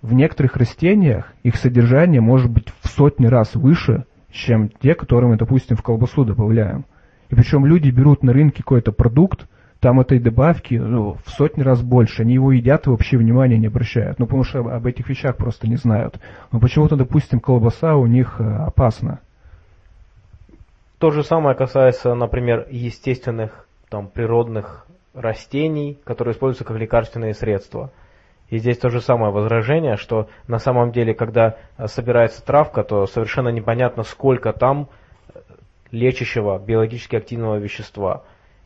в 0.00 0.12
некоторых 0.12 0.56
растениях 0.56 1.32
их 1.44 1.54
содержание 1.54 2.20
может 2.20 2.50
быть 2.50 2.66
в 2.80 2.88
сотни 2.88 3.26
раз 3.26 3.54
выше, 3.54 4.06
чем 4.32 4.68
те, 4.68 4.96
которые 4.96 5.30
мы, 5.30 5.36
допустим, 5.36 5.76
в 5.76 5.82
колбасу 5.82 6.24
добавляем. 6.24 6.84
И 7.30 7.36
причем 7.36 7.64
люди 7.64 7.90
берут 7.90 8.24
на 8.24 8.32
рынке 8.32 8.64
какой-то 8.64 8.90
продукт, 8.90 9.46
там 9.82 9.98
этой 9.98 10.20
добавки 10.20 10.76
ну, 10.76 11.16
в 11.24 11.30
сотни 11.30 11.62
раз 11.62 11.82
больше. 11.82 12.22
Они 12.22 12.34
его 12.34 12.52
едят 12.52 12.86
и 12.86 12.90
вообще 12.90 13.16
внимания 13.16 13.58
не 13.58 13.66
обращают. 13.66 14.20
Ну, 14.20 14.26
потому 14.26 14.44
что 14.44 14.60
об 14.60 14.86
этих 14.86 15.08
вещах 15.08 15.36
просто 15.36 15.66
не 15.66 15.74
знают. 15.74 16.20
Но 16.52 16.60
почему-то, 16.60 16.94
допустим, 16.94 17.40
колбаса 17.40 17.96
у 17.96 18.06
них 18.06 18.36
э, 18.38 18.44
опасна. 18.44 19.18
То 20.98 21.10
же 21.10 21.24
самое 21.24 21.56
касается, 21.56 22.14
например, 22.14 22.68
естественных, 22.70 23.66
там, 23.90 24.06
природных 24.06 24.86
растений, 25.14 25.98
которые 26.04 26.34
используются 26.34 26.64
как 26.64 26.76
лекарственные 26.78 27.34
средства. 27.34 27.90
И 28.50 28.58
здесь 28.58 28.78
то 28.78 28.88
же 28.88 29.00
самое 29.00 29.32
возражение, 29.32 29.96
что 29.96 30.28
на 30.46 30.60
самом 30.60 30.92
деле, 30.92 31.12
когда 31.12 31.56
собирается 31.86 32.44
травка, 32.44 32.84
то 32.84 33.06
совершенно 33.06 33.48
непонятно, 33.48 34.04
сколько 34.04 34.52
там 34.52 34.88
лечащего 35.90 36.56
биологически 36.60 37.16
активного 37.16 37.56
вещества. 37.56 38.22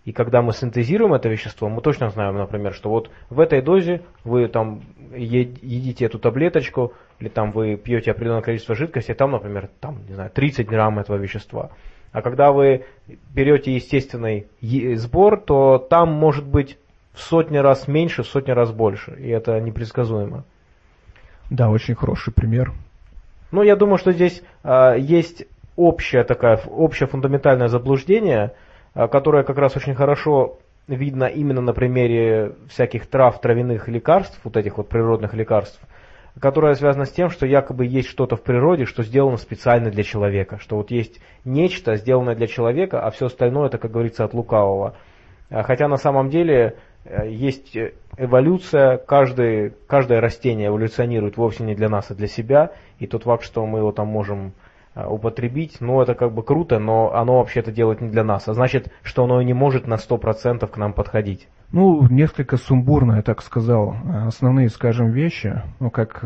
И 0.07 0.13
когда 0.13 0.41
мы 0.41 0.53
синтезируем 0.53 1.15
это 1.15 1.29
вещество, 1.29 1.69
мы 1.69 1.83
точно 1.83 2.11
знаем, 2.11 2.37
например, 2.37 2.73
что 2.73 2.91
вот 2.91 3.11
в 3.29 3.41
этой 3.41 3.61
дозе 3.61 4.03
вы 4.23 4.47
там 4.47 4.83
едите 5.13 6.05
эту 6.05 6.21
таблеточку, 6.21 6.93
или 7.19 7.29
там 7.29 7.51
вы 7.51 7.77
пьете 7.77 8.13
определенное 8.13 8.41
количество 8.41 8.77
жидкости, 8.77 9.15
там, 9.15 9.33
например, 9.33 9.69
там, 9.81 9.99
не 10.09 10.15
знаю, 10.15 10.31
30 10.31 10.65
грамм 10.65 11.01
этого 11.01 11.17
вещества. 11.17 11.71
А 12.13 12.23
когда 12.23 12.53
вы 12.53 12.85
берете 13.35 13.75
естественный 13.75 14.47
сбор, 14.95 15.41
то 15.41 15.79
там 15.79 16.13
может 16.13 16.47
быть 16.47 16.79
в 17.13 17.21
сотни 17.21 17.57
раз 17.57 17.89
меньше, 17.89 18.23
в 18.23 18.29
сотни 18.29 18.53
раз 18.53 18.71
больше. 18.71 19.17
И 19.19 19.29
это 19.29 19.59
непредсказуемо. 19.61 20.45
Да, 21.51 21.69
очень 21.69 21.97
хороший 21.97 22.33
пример. 22.33 22.73
Ну, 23.51 23.65
я 23.65 23.75
думаю, 23.75 23.99
что 23.99 24.13
здесь 24.13 24.41
э, 24.63 24.95
есть 25.01 25.47
общее 25.75 26.23
такое, 26.23 26.61
общее 26.65 27.09
фундаментальное 27.09 27.67
заблуждение, 27.67 28.53
которое 28.97 29.45
как 29.45 29.59
раз 29.59 29.77
очень 29.77 29.95
хорошо 29.95 30.59
видно 30.89 31.25
именно 31.25 31.61
на 31.61 31.73
примере 31.73 32.55
всяких 32.69 33.07
трав, 33.07 33.41
травяных 33.41 33.89
лекарств, 33.89 34.41
вот 34.45 34.57
этих 34.57 34.79
вот 34.79 34.89
природных 34.89 35.35
лекарств, 35.35 35.81
которое 36.41 36.75
связано 36.75 37.05
с 37.05 37.13
тем, 37.13 37.29
что 37.29 37.47
якобы 37.47 37.87
есть 37.87 38.09
что-то 38.09 38.37
в 38.37 38.43
природе, 38.43 38.85
что 38.85 39.03
сделано 39.03 39.37
специально 39.37 39.91
для 39.91 40.03
человека, 40.03 40.59
что 40.59 40.77
вот 40.77 40.91
есть 40.91 41.21
нечто, 41.45 41.97
сделанное 41.97 42.35
для 42.35 42.47
человека, 42.47 43.01
а 43.01 43.11
все 43.11 43.27
остальное 43.27 43.67
это, 43.67 43.79
как 43.79 43.91
говорится, 43.91 44.25
от 44.25 44.35
лукавого. 44.35 44.95
А, 45.51 45.63
хотя 45.63 45.89
на 45.89 45.97
самом 45.97 46.31
деле 46.31 46.77
э, 47.05 47.29
есть 47.31 47.77
эволюция, 48.17 48.99
каждый, 48.99 49.75
каждое 49.87 50.21
растение 50.21 50.69
эволюционирует 50.69 51.37
вовсе 51.37 51.65
не 51.65 51.75
для 51.75 51.89
нас, 51.89 52.11
а 52.11 52.15
для 52.15 52.29
себя, 52.29 52.73
и 52.99 53.07
тот 53.07 53.25
факт, 53.25 53.45
что 53.45 53.67
мы 53.67 53.81
его 53.81 53.93
там 53.93 54.09
можем 54.09 54.53
Э, 54.53 54.66
употребить, 55.05 55.79
ну 55.81 56.01
это 56.01 56.15
как 56.15 56.33
бы 56.33 56.43
круто, 56.43 56.79
но 56.79 57.13
оно 57.15 57.39
вообще-то 57.39 57.71
делает 57.71 58.01
не 58.01 58.09
для 58.09 58.25
нас, 58.25 58.49
а 58.49 58.55
значит, 58.55 58.91
что 59.03 59.25
оно 59.25 59.43
не 59.43 59.53
может 59.53 59.87
на 59.87 59.95
100% 59.95 60.67
к 60.67 60.77
нам 60.77 60.93
подходить. 60.95 61.49
Ну, 61.73 62.07
несколько 62.09 62.57
сумбурно, 62.57 63.17
я 63.17 63.23
так 63.23 63.43
сказал, 63.43 63.97
основные, 64.27 64.69
скажем, 64.69 65.11
вещи, 65.11 65.63
ну 65.81 65.91
как 65.91 66.25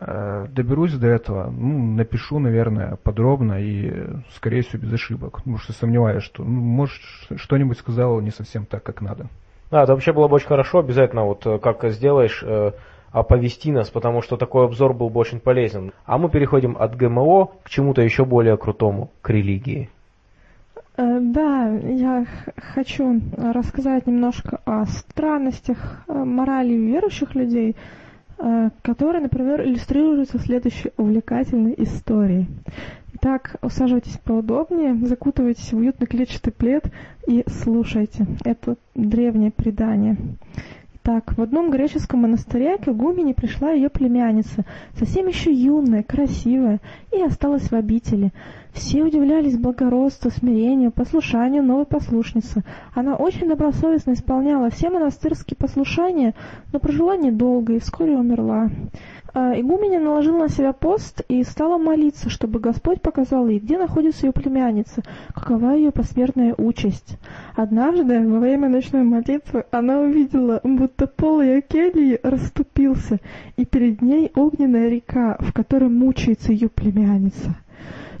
э, 0.00 0.46
доберусь 0.48 0.94
до 0.94 1.06
этого, 1.06 1.50
ну, 1.50 1.94
напишу, 1.94 2.38
наверное, 2.38 2.96
подробно 2.96 3.60
и, 3.60 3.92
скорее 4.34 4.62
всего, 4.62 4.82
без 4.82 4.92
ошибок, 4.92 5.36
потому 5.38 5.58
что 5.58 5.72
сомневаюсь, 5.72 6.24
что, 6.24 6.42
ну, 6.42 6.60
может, 6.60 7.00
что-нибудь 7.36 7.78
сказал 7.78 8.20
не 8.20 8.30
совсем 8.30 8.66
так, 8.66 8.82
как 8.82 9.00
надо. 9.00 9.28
Да, 9.70 9.82
это 9.82 9.92
вообще 9.92 10.12
было 10.12 10.28
бы 10.28 10.36
очень 10.36 10.48
хорошо, 10.48 10.78
обязательно, 10.78 11.24
вот 11.24 11.46
э, 11.46 11.58
как 11.58 11.84
сделаешь, 11.90 12.42
оповести 13.16 13.72
нас, 13.72 13.88
потому 13.88 14.20
что 14.20 14.36
такой 14.36 14.66
обзор 14.66 14.92
был 14.92 15.08
бы 15.08 15.20
очень 15.20 15.40
полезен. 15.40 15.92
А 16.04 16.18
мы 16.18 16.28
переходим 16.28 16.76
от 16.78 16.96
ГМО 16.96 17.46
к 17.62 17.70
чему-то 17.70 18.02
еще 18.02 18.26
более 18.26 18.58
крутому, 18.58 19.10
к 19.22 19.30
религии. 19.30 19.88
Э, 20.98 21.18
да, 21.20 21.66
я 21.68 22.26
хочу 22.74 23.22
рассказать 23.38 24.06
немножко 24.06 24.60
о 24.66 24.84
странностях 24.84 26.04
э, 26.08 26.12
морали 26.12 26.74
верующих 26.74 27.34
людей, 27.34 27.74
э, 28.38 28.68
которые, 28.82 29.22
например, 29.22 29.62
иллюстрируются 29.62 30.38
следующей 30.38 30.90
увлекательной 30.98 31.74
историей. 31.78 32.48
Итак, 33.14 33.56
усаживайтесь 33.62 34.18
поудобнее, 34.18 34.94
закутывайтесь 35.06 35.72
в 35.72 35.78
уютный 35.78 36.06
клетчатый 36.06 36.52
плед 36.52 36.84
и 37.26 37.44
слушайте. 37.48 38.26
Это 38.44 38.76
древнее 38.94 39.52
предание. 39.52 40.18
Так, 41.06 41.36
в 41.36 41.40
одном 41.40 41.70
греческом 41.70 42.22
монастыре 42.22 42.78
к 42.78 42.88
игумене 42.88 43.32
пришла 43.32 43.70
ее 43.70 43.88
племянница, 43.88 44.64
совсем 44.98 45.28
еще 45.28 45.52
юная, 45.52 46.02
красивая, 46.02 46.80
и 47.12 47.22
осталась 47.22 47.70
в 47.70 47.74
обители. 47.76 48.32
Все 48.72 49.04
удивлялись 49.04 49.56
благородству, 49.56 50.32
смирению, 50.32 50.90
послушанию 50.90 51.62
новой 51.62 51.86
послушницы. 51.86 52.64
Она 52.92 53.14
очень 53.14 53.48
добросовестно 53.48 54.14
исполняла 54.14 54.68
все 54.70 54.90
монастырские 54.90 55.56
послушания, 55.56 56.34
но 56.72 56.80
прожила 56.80 57.16
недолго 57.16 57.74
и 57.74 57.78
вскоре 57.78 58.16
умерла. 58.16 58.68
А, 59.38 59.52
игуменя 59.60 60.00
наложила 60.00 60.44
на 60.44 60.48
себя 60.48 60.72
пост 60.72 61.20
и 61.28 61.44
стала 61.44 61.76
молиться, 61.76 62.30
чтобы 62.30 62.58
Господь 62.58 63.02
показал 63.02 63.46
ей, 63.48 63.58
где 63.58 63.76
находится 63.76 64.24
ее 64.24 64.32
племянница, 64.32 65.02
какова 65.34 65.72
ее 65.72 65.90
посмертная 65.90 66.54
участь. 66.56 67.18
Однажды, 67.54 68.26
во 68.26 68.38
время 68.38 68.70
ночной 68.70 69.02
молитвы, 69.02 69.66
она 69.70 70.00
увидела, 70.00 70.62
будто 70.64 71.06
пол 71.06 71.42
ее 71.42 71.60
кельи 71.60 72.18
расступился, 72.22 73.18
и 73.58 73.66
перед 73.66 74.00
ней 74.00 74.32
огненная 74.34 74.88
река, 74.88 75.36
в 75.40 75.52
которой 75.52 75.90
мучается 75.90 76.52
ее 76.52 76.70
племянница. 76.70 77.56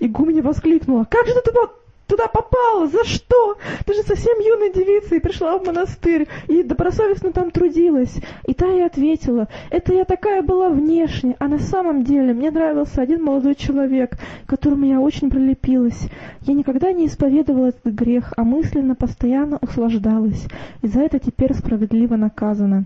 Игуменя 0.00 0.42
воскликнула, 0.42 1.06
«Как 1.10 1.26
же 1.26 1.32
ты 1.32 1.50
туда 1.50 1.72
туда 2.06 2.26
попала? 2.28 2.86
За 2.88 3.04
что? 3.04 3.56
Ты 3.84 3.94
же 3.94 4.02
совсем 4.02 4.38
юная 4.38 4.72
девица 4.72 5.16
и 5.16 5.20
пришла 5.20 5.58
в 5.58 5.66
монастырь, 5.66 6.28
и 6.48 6.62
добросовестно 6.62 7.32
там 7.32 7.50
трудилась. 7.50 8.14
И 8.46 8.54
та 8.54 8.66
ей 8.66 8.86
ответила, 8.86 9.48
это 9.70 9.92
я 9.92 10.04
такая 10.04 10.42
была 10.42 10.68
внешне, 10.68 11.36
а 11.38 11.48
на 11.48 11.58
самом 11.58 12.04
деле 12.04 12.32
мне 12.32 12.50
нравился 12.50 13.02
один 13.02 13.22
молодой 13.22 13.54
человек, 13.54 14.18
к 14.46 14.48
которому 14.48 14.86
я 14.86 15.00
очень 15.00 15.30
прилепилась. 15.30 16.08
Я 16.42 16.54
никогда 16.54 16.92
не 16.92 17.06
исповедовала 17.06 17.66
этот 17.66 17.92
грех, 17.92 18.32
а 18.36 18.44
мысленно 18.44 18.94
постоянно 18.94 19.58
услаждалась, 19.60 20.46
и 20.82 20.88
за 20.88 21.00
это 21.00 21.18
теперь 21.18 21.54
справедливо 21.54 22.16
наказана. 22.16 22.84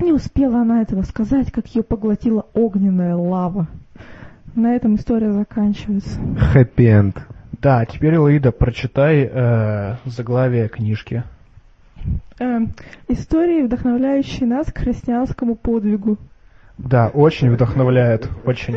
Не 0.00 0.12
успела 0.12 0.60
она 0.60 0.82
этого 0.82 1.02
сказать, 1.02 1.52
как 1.52 1.66
ее 1.68 1.82
поглотила 1.82 2.46
огненная 2.54 3.14
лава. 3.14 3.66
На 4.54 4.74
этом 4.74 4.96
история 4.96 5.32
заканчивается. 5.32 6.18
Хэппи-энд. 6.52 7.16
Да, 7.62 7.84
теперь, 7.84 8.18
Лаида, 8.18 8.50
прочитай 8.50 9.30
э, 9.32 9.94
заглавие 10.04 10.68
книжки. 10.68 11.22
Э, 12.40 12.58
истории, 13.06 13.62
вдохновляющие 13.62 14.48
нас 14.48 14.66
к 14.72 14.78
христианскому 14.78 15.54
подвигу. 15.54 16.18
Да, 16.76 17.08
очень 17.14 17.52
вдохновляет, 17.52 18.28
очень. 18.44 18.76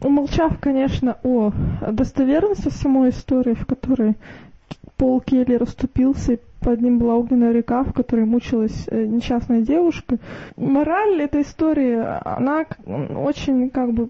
Умолчав, 0.00 0.60
конечно, 0.60 1.16
о 1.24 1.50
достоверности 1.90 2.68
самой 2.68 3.10
истории, 3.10 3.54
в 3.54 3.66
которой 3.66 4.14
Пол 4.96 5.20
Келли 5.20 5.56
расступился, 5.56 6.34
и 6.34 6.40
под 6.60 6.80
ним 6.80 7.00
была 7.00 7.16
огненная 7.16 7.50
река, 7.50 7.82
в 7.82 7.92
которой 7.92 8.26
мучилась 8.26 8.86
э, 8.86 9.06
несчастная 9.06 9.62
девушка. 9.62 10.18
Мораль 10.56 11.20
этой 11.20 11.42
истории, 11.42 11.98
она 12.24 12.64
очень 12.86 13.70
как 13.70 13.92
бы 13.92 14.08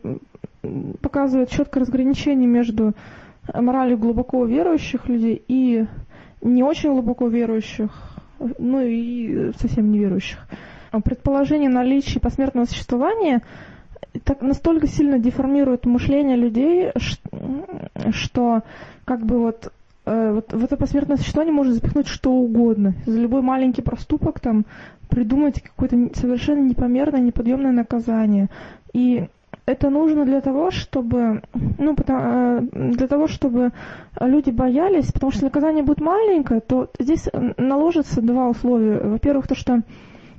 показывает 1.00 1.48
четкое 1.48 1.84
разграничение 1.84 2.46
между 2.46 2.92
морали 3.54 3.94
глубоко 3.94 4.44
верующих 4.44 5.08
людей 5.08 5.42
и 5.48 5.86
не 6.42 6.62
очень 6.62 6.92
глубоко 6.92 7.28
верующих, 7.28 7.90
ну 8.58 8.80
и 8.80 9.52
совсем 9.58 9.90
неверующих. 9.90 10.38
Предположение 11.04 11.68
наличия 11.68 12.20
посмертного 12.20 12.64
существования 12.66 13.42
так 14.24 14.40
настолько 14.42 14.86
сильно 14.86 15.18
деформирует 15.18 15.84
мышление 15.86 16.36
людей, 16.36 16.92
что 18.10 18.62
как 19.04 19.24
бы 19.24 19.38
вот, 19.38 19.72
э, 20.06 20.32
вот 20.32 20.52
в 20.52 20.64
это 20.64 20.76
посмертное 20.76 21.16
существование 21.16 21.54
можно 21.54 21.74
запихнуть 21.74 22.08
что 22.08 22.32
угодно. 22.32 22.94
За 23.06 23.18
любой 23.18 23.42
маленький 23.42 23.82
проступок 23.82 24.40
там 24.40 24.64
придумать 25.08 25.62
какое-то 25.62 26.18
совершенно 26.18 26.64
непомерное, 26.64 27.20
неподъемное 27.20 27.72
наказание. 27.72 28.48
И 28.92 29.28
это 29.68 29.90
нужно 29.90 30.24
для 30.24 30.40
того, 30.40 30.70
чтобы, 30.70 31.42
ну, 31.52 31.94
э, 31.94 32.60
для 32.72 33.06
того, 33.06 33.26
чтобы 33.28 33.72
люди 34.18 34.50
боялись, 34.50 35.12
потому 35.12 35.30
что 35.30 35.44
наказание 35.44 35.84
будет 35.84 36.00
маленькое, 36.00 36.60
то 36.60 36.90
здесь 36.98 37.28
наложится 37.58 38.22
два 38.22 38.48
условия. 38.48 38.98
Во-первых, 38.98 39.46
то, 39.46 39.54
что 39.54 39.82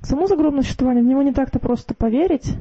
само 0.01 0.25
загробное 0.25 0.63
существование, 0.63 1.03
в 1.03 1.07
него 1.07 1.21
не 1.21 1.31
так-то 1.31 1.59
просто 1.59 1.93
поверить, 1.93 2.55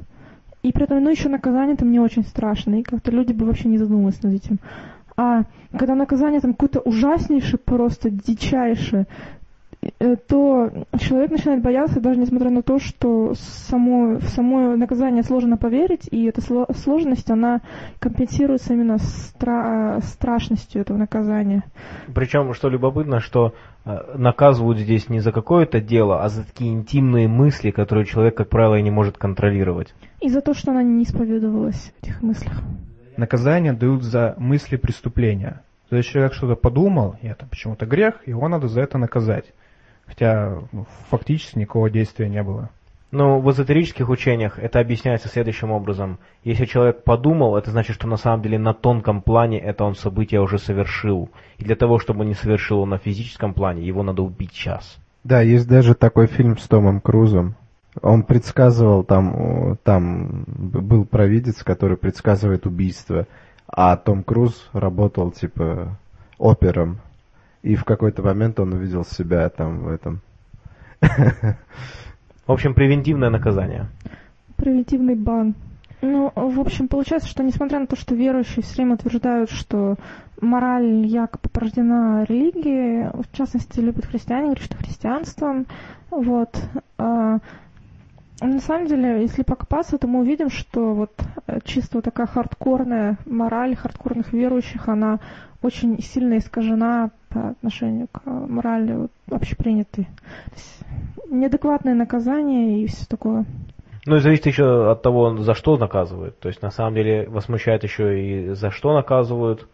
и 0.63 0.73
при 0.73 0.85
этом, 0.85 1.03
ну, 1.03 1.09
еще 1.09 1.31
наказание 1.31 1.77
там 1.77 1.91
не 1.91 2.01
очень 2.01 2.25
страшное, 2.25 2.81
и 2.81 2.83
как-то 2.83 3.11
люди 3.13 3.33
бы 3.33 3.47
вообще 3.47 3.69
не 3.69 3.79
задумывались 3.79 4.23
над 4.23 4.35
этим. 4.35 4.59
А 5.17 5.45
когда 5.77 5.95
наказание 5.95 6.41
там 6.41 6.53
какое-то 6.53 6.81
ужаснейшее, 6.81 7.59
просто 7.59 8.11
дичайшее, 8.11 9.07
Э, 9.07 9.38
то 10.27 10.71
человек 10.99 11.31
начинает 11.31 11.63
бояться, 11.63 12.01
даже 12.01 12.19
несмотря 12.21 12.51
на 12.51 12.63
то, 12.63 12.79
что 12.79 13.35
само, 13.35 14.17
в 14.17 14.29
само 14.29 14.77
наказание 14.77 15.23
сложно 15.23 15.57
поверить, 15.57 16.09
и 16.11 16.25
эта 16.27 16.41
сложность, 16.41 17.31
она 17.31 17.61
компенсируется 17.99 18.75
именно 18.75 18.97
стра- 18.97 20.01
страшностью 20.03 20.81
этого 20.81 20.97
наказания. 20.97 21.63
Причем, 22.15 22.53
что 22.55 22.69
любопытно, 22.69 23.21
что 23.21 23.55
э, 23.85 24.17
наказывают 24.17 24.79
здесь 24.79 25.09
не 25.09 25.21
за 25.21 25.33
какое-то 25.33 25.81
дело, 25.81 26.23
а 26.23 26.29
за 26.29 26.45
такие 26.45 26.73
интимные 26.73 27.29
мысли, 27.29 27.71
которые 27.71 28.05
человек, 28.05 28.37
как 28.37 28.49
правило, 28.49 28.77
и 28.77 28.83
не 28.83 28.91
может 28.91 29.19
контролировать. 29.19 29.95
И 30.21 30.29
за 30.29 30.41
то, 30.41 30.55
что 30.55 30.73
она 30.73 30.83
не 30.83 31.05
исповедовалась 31.05 31.93
в 32.01 32.05
этих 32.05 32.23
мыслях. 32.23 32.61
Наказание 33.17 33.73
дают 33.73 34.03
за 34.03 34.35
мысли 34.39 34.77
преступления. 34.77 35.63
То 35.89 35.97
есть 35.97 36.11
человек 36.11 36.35
что-то 36.35 36.55
подумал, 36.55 37.17
и 37.23 37.27
это 37.27 37.47
почему-то 37.47 37.87
грех, 37.87 38.27
его 38.27 38.47
надо 38.49 38.69
за 38.69 38.83
это 38.83 38.99
наказать 38.99 39.47
хотя 40.09 40.59
ну, 40.73 40.87
фактически 41.11 41.59
никакого 41.59 41.91
действия 41.91 42.29
не 42.29 42.43
было. 42.43 42.71
Но 43.11 43.41
в 43.41 43.51
эзотерических 43.51 44.09
учениях 44.11 44.59
это 44.59 44.81
объясняется 44.81 45.29
следующим 45.29 45.71
образом. 45.71 46.19
Если 46.45 46.67
человек 46.67 47.05
подумал, 47.05 47.57
это 47.57 47.71
значит, 47.71 47.95
что 47.95 48.07
на 48.07 48.17
самом 48.19 48.43
деле 48.43 48.59
на 48.59 48.75
тонком 48.75 49.23
плане 49.23 49.59
это 49.59 49.85
он 49.85 49.95
событие 49.95 50.43
уже 50.43 50.59
совершил. 50.59 51.31
И 51.57 51.65
для 51.65 51.75
того, 51.75 51.99
чтобы 51.99 52.27
не 52.27 52.35
совершил 52.35 52.81
он 52.81 52.91
на 52.91 52.99
физическом 52.99 53.55
плане, 53.55 53.87
его 53.87 54.03
надо 54.03 54.23
убить 54.23 54.53
сейчас. 54.53 54.99
Да, 55.25 55.41
есть 55.41 55.67
даже 55.67 55.95
такой 55.95 56.27
фильм 56.27 56.59
с 56.59 56.69
Томом 56.69 57.01
Крузом. 57.01 57.55
Он 58.03 58.23
предсказывал, 58.23 59.05
там, 59.05 59.79
там 59.83 60.45
был 60.47 61.05
провидец, 61.07 61.65
который 61.65 61.97
предсказывает 61.97 62.67
убийство, 62.67 63.27
а 63.67 63.97
Том 63.97 64.23
Круз 64.23 64.69
работал 64.73 65.33
типа 65.33 65.99
опером 66.39 67.01
и 67.69 67.77
в 67.77 67.85
какой-то 67.85 68.23
момент 68.23 68.59
он 68.61 68.73
увидел 68.73 69.05
себя 69.05 69.47
там 69.51 69.81
в 69.81 69.89
этом. 69.89 70.23
В 72.47 72.53
общем, 72.53 72.73
превентивное 72.73 73.29
наказание. 73.29 73.89
Превентивный 74.57 75.15
бан. 75.15 75.55
Ну, 76.01 76.33
в 76.35 76.61
общем, 76.61 76.89
получается, 76.89 77.29
что 77.29 77.43
несмотря 77.43 77.81
на 77.81 77.87
то, 77.87 77.95
что 77.95 78.15
верующие 78.15 78.63
все 78.63 78.77
время 78.77 78.95
утверждают, 78.95 79.51
что 79.51 79.97
мораль 80.41 81.05
якобы 81.05 81.51
порождена 81.51 82.25
религией, 82.27 83.11
в 83.13 83.37
частности, 83.37 83.81
любят 83.81 84.07
христиане, 84.07 84.45
говорят, 84.47 84.65
что 84.65 84.77
христианством, 84.77 85.67
вот, 86.11 86.57
а, 86.97 87.39
на 88.41 88.61
самом 88.61 88.87
деле, 88.87 89.23
если 89.23 89.43
покопаться, 89.43 89.99
то 89.99 90.07
мы 90.07 90.21
увидим, 90.21 90.49
что 90.49 90.95
вот 90.95 91.13
э, 91.49 91.59
чисто 91.65 91.99
вот 91.99 92.05
такая 92.05 92.29
хардкорная 92.29 93.19
мораль 93.27 93.75
хардкорных 93.77 94.33
верующих, 94.33 94.89
она 94.89 95.19
очень 95.61 96.01
сильно 96.01 96.39
искажена 96.39 97.11
по 97.29 97.51
отношению 97.51 98.09
к 98.09 98.23
морали 98.25 98.93
вот, 98.95 99.11
общепринятой. 99.31 100.05
То 100.05 100.55
есть 100.55 100.81
неадекватное 101.31 101.95
наказание 101.95 102.83
и 102.83 102.87
все 102.87 103.07
такое. 103.07 103.45
Ну 104.07 104.17
и 104.17 104.21
зависит 104.21 104.47
еще 104.47 104.91
от 104.91 105.03
того, 105.03 105.37
за 105.37 105.55
что 105.55 105.77
наказывают. 105.77 106.39
То 106.39 106.49
есть 106.49 106.63
на 106.63 106.71
самом 106.71 106.95
деле 106.95 107.29
возмущает 107.29 107.83
еще 107.83 108.21
и 108.21 108.55
за 108.55 108.71
что 108.71 108.95
наказывают. 108.95 109.69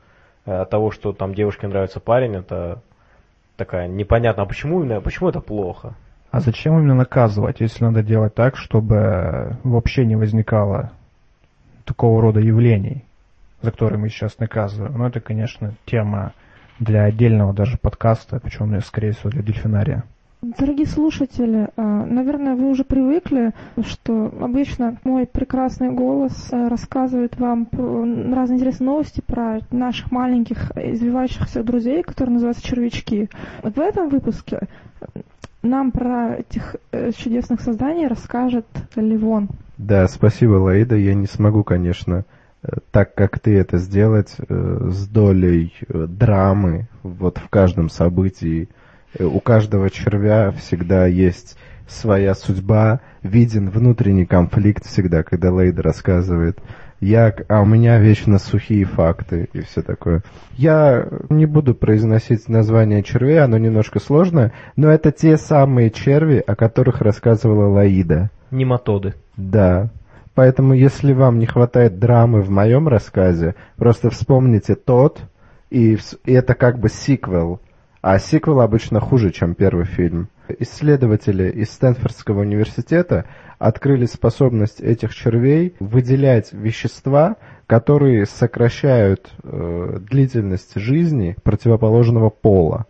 Э, 0.46 0.62
от 0.62 0.70
того, 0.70 0.90
что 0.90 1.12
там 1.12 1.34
девушке 1.34 1.66
нравится 1.66 2.00
парень, 2.00 2.34
это 2.34 2.82
такая 3.56 3.88
непонятно, 3.88 4.42
а 4.42 4.46
почему 4.46 4.82
именно, 4.82 5.00
почему 5.00 5.28
это 5.28 5.40
плохо? 5.40 5.94
А 6.30 6.40
зачем 6.40 6.76
именно 6.76 6.94
наказывать, 6.94 7.60
если 7.60 7.84
надо 7.84 8.02
делать 8.02 8.34
так, 8.34 8.56
чтобы 8.56 9.56
вообще 9.62 10.04
не 10.04 10.16
возникало 10.16 10.90
такого 11.84 12.20
рода 12.20 12.40
явлений, 12.40 13.04
за 13.62 13.70
которые 13.70 14.00
мы 14.00 14.08
сейчас 14.08 14.38
наказываем? 14.38 14.98
Ну, 14.98 15.06
это, 15.06 15.20
конечно, 15.20 15.74
тема 15.86 16.32
для 16.78 17.04
отдельного 17.04 17.52
даже 17.52 17.78
подкаста, 17.78 18.40
причем, 18.42 18.80
скорее 18.82 19.12
всего, 19.12 19.30
для 19.30 19.42
дельфинария. 19.42 20.04
Дорогие 20.58 20.86
слушатели, 20.86 21.68
а, 21.74 22.04
наверное, 22.04 22.54
вы 22.54 22.68
уже 22.68 22.84
привыкли, 22.84 23.52
что 23.82 24.30
обычно 24.40 24.98
мой 25.02 25.26
прекрасный 25.26 25.90
голос 25.90 26.52
а, 26.52 26.68
рассказывает 26.68 27.38
вам 27.38 27.66
разные 27.72 28.58
интересные 28.58 28.86
новости 28.86 29.22
про 29.26 29.60
наших 29.70 30.12
маленьких 30.12 30.70
извивающихся 30.76 31.62
друзей, 31.62 32.02
которые 32.02 32.34
называются 32.34 32.62
червячки. 32.62 33.30
В 33.62 33.80
этом 33.80 34.10
выпуске 34.10 34.68
нам 35.62 35.92
про 35.92 36.34
этих 36.34 36.76
э, 36.92 37.12
чудесных 37.12 37.62
созданий 37.62 38.06
расскажет 38.06 38.66
Ливон. 38.96 39.48
Да, 39.78 40.06
спасибо, 40.08 40.56
Лаида. 40.56 40.96
Я 40.96 41.14
не 41.14 41.26
смогу, 41.26 41.64
конечно, 41.64 42.16
э, 42.16 42.22
так 42.90 43.14
как 43.14 43.38
ты 43.38 43.56
это 43.56 43.78
сделать 43.78 44.34
э, 44.38 44.88
с 44.90 45.06
долей 45.06 45.74
драмы 45.88 46.88
вот 47.02 47.38
в 47.38 47.48
каждом 47.48 47.88
событии. 47.88 48.68
У 49.18 49.40
каждого 49.40 49.90
червя 49.90 50.50
всегда 50.52 51.06
есть 51.06 51.56
своя 51.86 52.34
судьба, 52.34 53.00
виден 53.22 53.70
внутренний 53.70 54.26
конфликт 54.26 54.86
всегда, 54.86 55.22
когда 55.22 55.52
Лейда 55.52 55.82
рассказывает 55.82 56.58
я, 57.04 57.34
а 57.48 57.60
у 57.60 57.66
меня 57.66 57.98
вечно 57.98 58.38
сухие 58.38 58.84
факты 58.84 59.48
и 59.52 59.60
все 59.60 59.82
такое. 59.82 60.22
Я 60.56 61.06
не 61.28 61.46
буду 61.46 61.74
произносить 61.74 62.48
название 62.48 63.02
червей, 63.02 63.40
оно 63.42 63.58
немножко 63.58 64.00
сложное, 64.00 64.52
но 64.76 64.88
это 64.88 65.12
те 65.12 65.36
самые 65.36 65.90
черви, 65.90 66.42
о 66.44 66.56
которых 66.56 67.00
рассказывала 67.02 67.68
Лаида. 67.68 68.30
Нематоды. 68.50 69.14
Да. 69.36 69.90
Поэтому, 70.34 70.74
если 70.74 71.12
вам 71.12 71.38
не 71.38 71.46
хватает 71.46 71.98
драмы 71.98 72.42
в 72.42 72.50
моем 72.50 72.88
рассказе, 72.88 73.54
просто 73.76 74.10
вспомните 74.10 74.74
тот, 74.74 75.20
и, 75.70 75.96
и 76.24 76.32
это 76.32 76.54
как 76.54 76.78
бы 76.78 76.88
сиквел. 76.88 77.60
А 78.02 78.18
сиквел 78.18 78.60
обычно 78.60 79.00
хуже, 79.00 79.30
чем 79.30 79.54
первый 79.54 79.86
фильм. 79.86 80.28
Исследователи 80.58 81.50
из 81.50 81.70
Стэнфордского 81.70 82.40
университета 82.40 83.24
открыли 83.58 84.04
способность 84.04 84.80
этих 84.80 85.14
червей 85.14 85.74
выделять 85.80 86.52
вещества, 86.52 87.36
которые 87.66 88.26
сокращают 88.26 89.32
э, 89.42 89.98
длительность 90.00 90.78
жизни 90.78 91.36
противоположного 91.42 92.28
пола. 92.28 92.84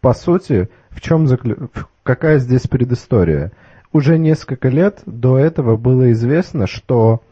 По 0.00 0.12
сути, 0.12 0.68
в 0.90 1.00
чем 1.00 1.26
заклю... 1.28 1.70
какая 2.02 2.38
здесь 2.38 2.66
предыстория? 2.66 3.52
Уже 3.92 4.18
несколько 4.18 4.68
лет 4.68 5.00
до 5.06 5.38
этого 5.38 5.76
было 5.76 6.12
известно, 6.12 6.66
что 6.66 7.22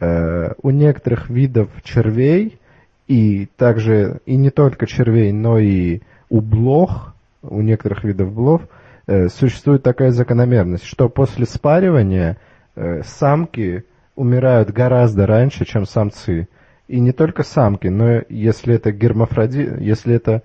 э, 0.00 0.52
у 0.62 0.70
некоторых 0.70 1.30
видов 1.30 1.68
червей 1.82 2.58
и 3.06 3.46
также 3.56 4.20
и 4.26 4.36
не 4.36 4.50
только 4.50 4.86
червей, 4.86 5.32
но 5.32 5.58
и 5.58 6.00
у 6.28 6.40
блох, 6.40 7.14
у 7.42 7.60
некоторых 7.60 8.04
видов 8.04 8.32
блох– 8.32 8.62
Э, 9.06 9.28
существует 9.28 9.82
такая 9.82 10.12
закономерность, 10.12 10.84
что 10.84 11.08
после 11.08 11.44
спаривания 11.44 12.38
э, 12.74 13.02
самки 13.02 13.84
умирают 14.16 14.70
гораздо 14.70 15.26
раньше, 15.26 15.66
чем 15.66 15.84
самцы. 15.84 16.48
И 16.88 17.00
не 17.00 17.12
только 17.12 17.42
самки, 17.42 17.88
но 17.88 18.22
если 18.28 18.74
это 18.74 18.92
гермафродит, 18.92 19.80
если 19.80 20.14
это 20.14 20.42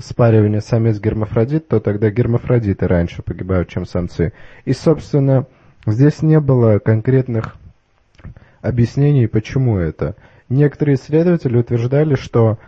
спаривание 0.00 0.60
самец-гермафродит, 0.60 1.68
то 1.68 1.80
тогда 1.80 2.10
гермафродиты 2.10 2.86
раньше 2.86 3.22
погибают, 3.22 3.68
чем 3.68 3.86
самцы. 3.86 4.32
И, 4.64 4.72
собственно, 4.72 5.46
здесь 5.86 6.22
не 6.22 6.40
было 6.40 6.78
конкретных 6.78 7.56
объяснений, 8.62 9.26
почему 9.26 9.78
это. 9.78 10.16
Некоторые 10.48 10.96
исследователи 10.96 11.58
утверждали, 11.58 12.14
что 12.14 12.58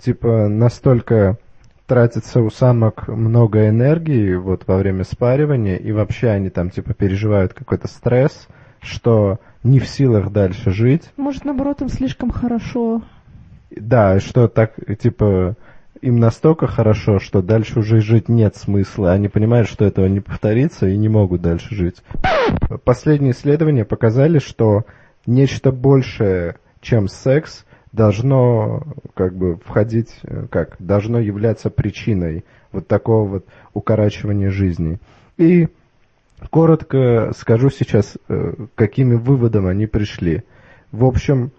типа 0.00 0.48
настолько 0.48 1.38
тратится 1.86 2.40
у 2.40 2.50
самок 2.50 3.08
много 3.08 3.68
энергии 3.68 4.34
вот 4.34 4.62
во 4.66 4.76
время 4.76 5.02
спаривания, 5.02 5.76
и 5.76 5.90
вообще 5.90 6.28
они 6.28 6.50
там 6.50 6.70
типа 6.70 6.94
переживают 6.94 7.52
какой-то 7.52 7.88
стресс, 7.88 8.46
что 8.80 9.40
не 9.64 9.80
в 9.80 9.88
силах 9.88 10.30
дальше 10.30 10.70
жить. 10.70 11.10
Может, 11.16 11.44
наоборот, 11.44 11.82
им 11.82 11.88
слишком 11.88 12.30
хорошо. 12.30 13.02
Да, 13.70 14.20
что 14.20 14.48
так, 14.48 14.74
типа, 14.98 15.56
им 16.02 16.18
настолько 16.18 16.66
хорошо, 16.66 17.18
что 17.18 17.42
дальше 17.42 17.80
уже 17.80 18.00
жить 18.00 18.28
нет 18.28 18.56
смысла. 18.56 19.12
Они 19.12 19.28
понимают, 19.28 19.68
что 19.68 19.84
этого 19.84 20.06
не 20.06 20.20
повторится 20.20 20.88
и 20.88 20.96
не 20.96 21.08
могут 21.08 21.42
дальше 21.42 21.74
жить. 21.74 21.96
Последние 22.84 23.32
исследования 23.32 23.84
показали, 23.84 24.38
что 24.38 24.84
нечто 25.26 25.72
большее, 25.72 26.56
чем 26.80 27.08
секс, 27.08 27.64
должно 27.92 28.84
как 29.14 29.34
бы 29.34 29.56
входить, 29.56 30.14
э, 30.22 30.46
как 30.48 30.76
должно 30.78 31.18
являться 31.18 31.70
причиной 31.70 32.44
вот 32.72 32.86
такого 32.86 33.28
вот 33.28 33.46
укорачивания 33.74 34.50
жизни. 34.50 35.00
И 35.36 35.68
Коротко 36.48 37.32
скажу 37.36 37.68
сейчас, 37.68 38.16
э, 38.28 38.54
какими 38.74 39.14
выводом 39.14 39.66
они 39.66 39.86
пришли. 39.86 40.44
В 40.90 41.04
общем, 41.04 41.50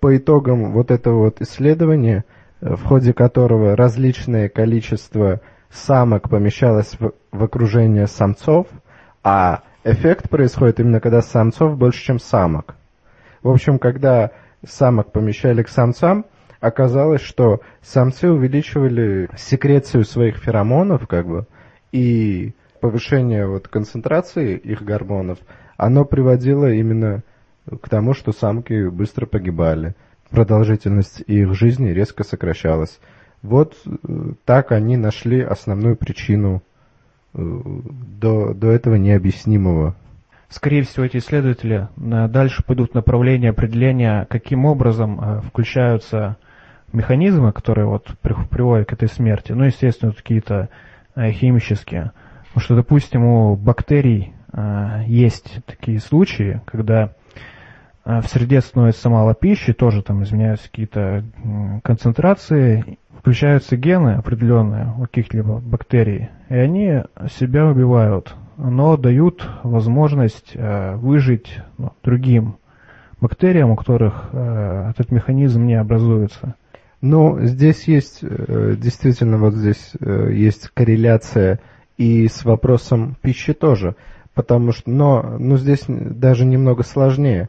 по 0.00 0.16
итогам 0.16 0.72
вот 0.72 0.90
этого 0.90 1.24
вот 1.24 1.40
исследования, 1.40 2.24
э, 2.28 2.35
в 2.74 2.84
ходе 2.84 3.12
которого 3.12 3.76
различное 3.76 4.48
количество 4.48 5.40
самок 5.70 6.28
помещалось 6.28 6.96
в, 6.98 7.12
в 7.30 7.44
окружение 7.44 8.06
самцов, 8.08 8.66
а 9.22 9.62
эффект 9.84 10.28
происходит 10.28 10.80
именно 10.80 11.00
когда 11.00 11.22
самцов 11.22 11.76
больше, 11.76 12.02
чем 12.02 12.18
самок. 12.18 12.74
В 13.42 13.50
общем, 13.50 13.78
когда 13.78 14.32
самок 14.66 15.12
помещали 15.12 15.62
к 15.62 15.68
самцам, 15.68 16.26
оказалось, 16.60 17.20
что 17.20 17.60
самцы 17.82 18.30
увеличивали 18.30 19.28
секрецию 19.36 20.04
своих 20.04 20.38
феромонов, 20.38 21.06
как 21.06 21.26
бы, 21.28 21.46
и 21.92 22.52
повышение 22.80 23.46
вот 23.46 23.68
концентрации 23.68 24.56
их 24.56 24.82
гормонов, 24.82 25.38
оно 25.76 26.04
приводило 26.04 26.70
именно 26.72 27.22
к 27.80 27.88
тому, 27.88 28.14
что 28.14 28.32
самки 28.32 28.88
быстро 28.88 29.26
погибали. 29.26 29.94
Продолжительность 30.30 31.22
их 31.26 31.54
жизни 31.54 31.90
резко 31.90 32.24
сокращалась. 32.24 32.98
Вот 33.42 33.76
э, 33.86 34.32
так 34.44 34.72
они 34.72 34.96
нашли 34.96 35.40
основную 35.40 35.96
причину 35.96 36.62
э, 37.32 37.38
до, 37.38 38.54
до 38.54 38.70
этого 38.70 38.96
необъяснимого. 38.96 39.94
Скорее 40.48 40.82
всего, 40.82 41.04
эти 41.04 41.18
исследователи 41.18 41.88
э, 41.96 42.28
дальше 42.28 42.64
пойдут 42.64 42.92
в 42.92 42.94
направление 42.94 43.50
определения, 43.50 44.26
каким 44.28 44.64
образом 44.64 45.42
включаются 45.42 46.36
механизмы, 46.92 47.52
которые 47.52 47.86
вот 47.86 48.08
приводят 48.20 48.88
к 48.88 48.92
этой 48.94 49.08
смерти. 49.08 49.52
Ну, 49.52 49.64
естественно, 49.64 50.12
какие-то 50.12 50.68
химические. 51.16 52.12
Потому 52.48 52.62
что, 52.62 52.76
допустим, 52.76 53.24
у 53.24 53.56
бактерий 53.56 54.32
есть 55.06 55.60
такие 55.66 55.98
случаи, 55.98 56.60
когда 56.64 57.12
в 58.06 58.22
среде 58.28 58.60
становится 58.60 59.10
мало 59.10 59.34
пищи, 59.34 59.72
тоже 59.72 60.02
там 60.02 60.22
изменяются 60.22 60.70
какие-то 60.70 61.24
концентрации, 61.82 62.98
включаются 63.18 63.76
гены 63.76 64.10
определенные 64.10 64.94
у 64.96 65.02
каких-либо 65.02 65.58
бактерий, 65.58 66.28
и 66.48 66.54
они 66.54 67.02
себя 67.28 67.66
убивают, 67.66 68.36
но 68.56 68.96
дают 68.96 69.44
возможность 69.64 70.52
э, 70.54 70.94
выжить 70.94 71.58
ну, 71.76 71.92
другим 72.04 72.58
бактериям, 73.20 73.70
у 73.72 73.76
которых 73.76 74.28
э, 74.32 74.90
этот 74.90 75.10
механизм 75.10 75.66
не 75.66 75.74
образуется. 75.74 76.54
Ну, 77.00 77.40
здесь 77.40 77.88
есть, 77.88 78.20
э, 78.22 78.76
действительно, 78.78 79.38
вот 79.38 79.54
здесь 79.54 79.92
есть 80.00 80.68
корреляция 80.72 81.58
и 81.96 82.28
с 82.28 82.44
вопросом 82.44 83.16
пищи 83.20 83.54
тоже, 83.54 83.96
потому 84.34 84.70
что, 84.70 84.88
но, 84.88 85.36
но 85.40 85.56
здесь 85.56 85.84
даже 85.88 86.44
немного 86.44 86.84
сложнее, 86.84 87.48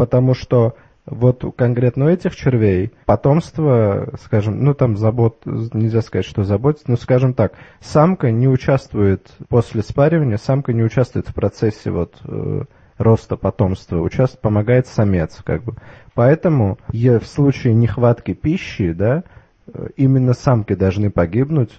потому 0.00 0.32
что 0.32 0.76
вот 1.04 1.44
конкретно 1.58 2.06
у 2.06 2.08
этих 2.08 2.34
червей 2.34 2.90
потомство, 3.04 4.08
скажем, 4.24 4.64
ну 4.64 4.72
там 4.72 4.96
забот, 4.96 5.42
нельзя 5.44 6.00
сказать, 6.00 6.24
что 6.24 6.42
заботится, 6.42 6.90
но 6.90 6.96
скажем 6.96 7.34
так, 7.34 7.52
самка 7.80 8.30
не 8.30 8.48
участвует 8.48 9.30
после 9.50 9.82
спаривания, 9.82 10.38
самка 10.38 10.72
не 10.72 10.82
участвует 10.82 11.28
в 11.28 11.34
процессе 11.34 11.90
вот 11.90 12.14
э, 12.24 12.62
роста 12.96 13.36
потомства, 13.36 13.98
участвует, 13.98 14.40
помогает 14.40 14.86
самец, 14.86 15.42
как 15.44 15.64
бы. 15.64 15.74
Поэтому 16.14 16.78
в 16.88 17.24
случае 17.26 17.74
нехватки 17.74 18.32
пищи, 18.32 18.92
да, 18.92 19.24
э, 19.66 19.88
именно 19.98 20.32
самки 20.32 20.74
должны 20.74 21.10
погибнуть, 21.10 21.78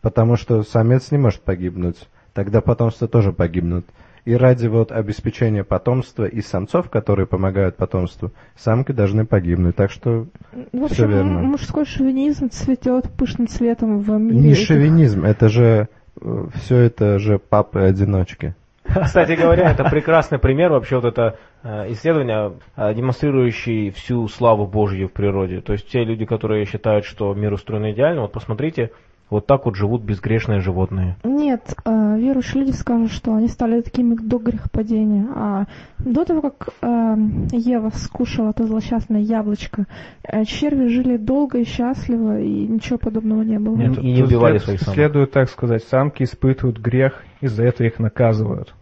потому 0.00 0.36
что 0.36 0.62
самец 0.62 1.10
не 1.10 1.18
может 1.18 1.40
погибнуть, 1.40 1.98
тогда 2.32 2.60
потомство 2.60 3.08
тоже 3.08 3.32
погибнут. 3.32 3.86
И 4.24 4.34
ради 4.34 4.66
вот 4.66 4.92
обеспечения 4.92 5.64
потомства 5.64 6.24
и 6.24 6.40
самцов, 6.40 6.90
которые 6.90 7.26
помогают 7.26 7.76
потомству, 7.76 8.32
самки 8.56 8.92
должны 8.92 9.26
погибнуть. 9.26 9.76
Так 9.76 9.90
что 9.90 10.26
в 10.72 10.82
общем, 10.84 10.94
все 10.94 11.06
верно. 11.06 11.40
мужской 11.40 11.84
шовинизм 11.84 12.50
цветет 12.50 13.10
пышным 13.16 13.48
цветом 13.48 13.98
в 13.98 14.10
мире. 14.18 14.38
Не 14.38 14.52
этих... 14.52 14.66
шовинизм, 14.66 15.24
это 15.24 15.48
же 15.48 15.88
э, 16.20 16.46
все 16.54 16.76
это 16.76 17.18
же 17.18 17.38
папы-одиночки. 17.38 18.54
Кстати 18.84 19.32
говоря, 19.32 19.70
это 19.70 19.84
прекрасный 19.84 20.38
пример 20.38 20.72
вообще 20.72 20.96
вот 20.96 21.04
это 21.04 21.38
э, 21.62 21.92
исследование, 21.92 22.54
э, 22.76 22.94
демонстрирующее 22.94 23.90
всю 23.92 24.26
славу 24.28 24.66
Божью 24.66 25.08
в 25.08 25.12
природе. 25.12 25.60
То 25.60 25.72
есть 25.72 25.88
те 25.88 26.02
люди, 26.02 26.24
которые 26.24 26.64
считают, 26.64 27.04
что 27.04 27.32
мир 27.34 27.52
устроен 27.52 27.90
идеально, 27.92 28.22
вот 28.22 28.32
посмотрите, 28.32 28.90
вот 29.30 29.46
так 29.46 29.64
вот 29.64 29.76
живут 29.76 30.02
безгрешные 30.02 30.60
животные. 30.60 31.16
Нет, 31.22 31.62
э, 31.84 32.18
верующие 32.18 32.64
люди 32.64 32.72
скажут, 32.72 33.12
что 33.12 33.34
они 33.34 33.46
стали 33.46 33.80
такими 33.80 34.14
до 34.16 34.38
грехопадения. 34.38 35.26
А 35.34 35.66
до 35.98 36.24
того, 36.24 36.42
как 36.42 36.70
э, 36.82 37.16
Ева 37.52 37.90
скушала 37.94 38.50
это 38.50 38.66
злосчастное 38.66 39.20
яблочко, 39.20 39.86
э, 40.24 40.44
черви 40.44 40.88
жили 40.88 41.16
долго 41.16 41.58
и 41.58 41.64
счастливо, 41.64 42.40
и 42.40 42.66
ничего 42.66 42.98
подобного 42.98 43.42
не 43.42 43.58
было. 43.58 43.76
Нет, 43.76 43.98
и 43.98 44.12
не 44.12 44.22
убивали 44.24 44.58
своих 44.58 44.80
самок. 44.80 44.94
Следует 44.94 45.30
так 45.30 45.48
сказать, 45.48 45.84
самки 45.84 46.24
испытывают 46.24 46.78
грех, 46.78 47.22
и 47.40 47.46
за 47.46 47.64
это 47.64 47.84
их 47.84 48.00
наказывают. 48.00 48.74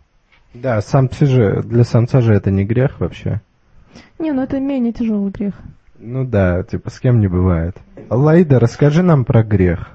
Да, 0.55 0.81
самцы 0.81 1.27
же, 1.27 1.63
для 1.63 1.85
самца 1.85 2.21
же 2.23 2.33
это 2.33 2.51
не 2.51 2.65
грех 2.65 3.01
вообще. 3.01 3.43
Не, 4.19 4.33
ну 4.33 4.43
это 4.43 4.59
менее 4.59 4.93
тяжелый 4.93 5.31
грех. 5.31 5.55
Ну 5.99 6.25
да, 6.25 6.63
типа 6.63 6.91
с 6.91 6.99
кем 7.01 7.21
не 7.21 7.29
бывает. 7.29 7.77
Лайда, 8.09 8.59
расскажи 8.59 9.03
нам 9.03 9.25
про 9.25 9.43
грех. 9.43 9.91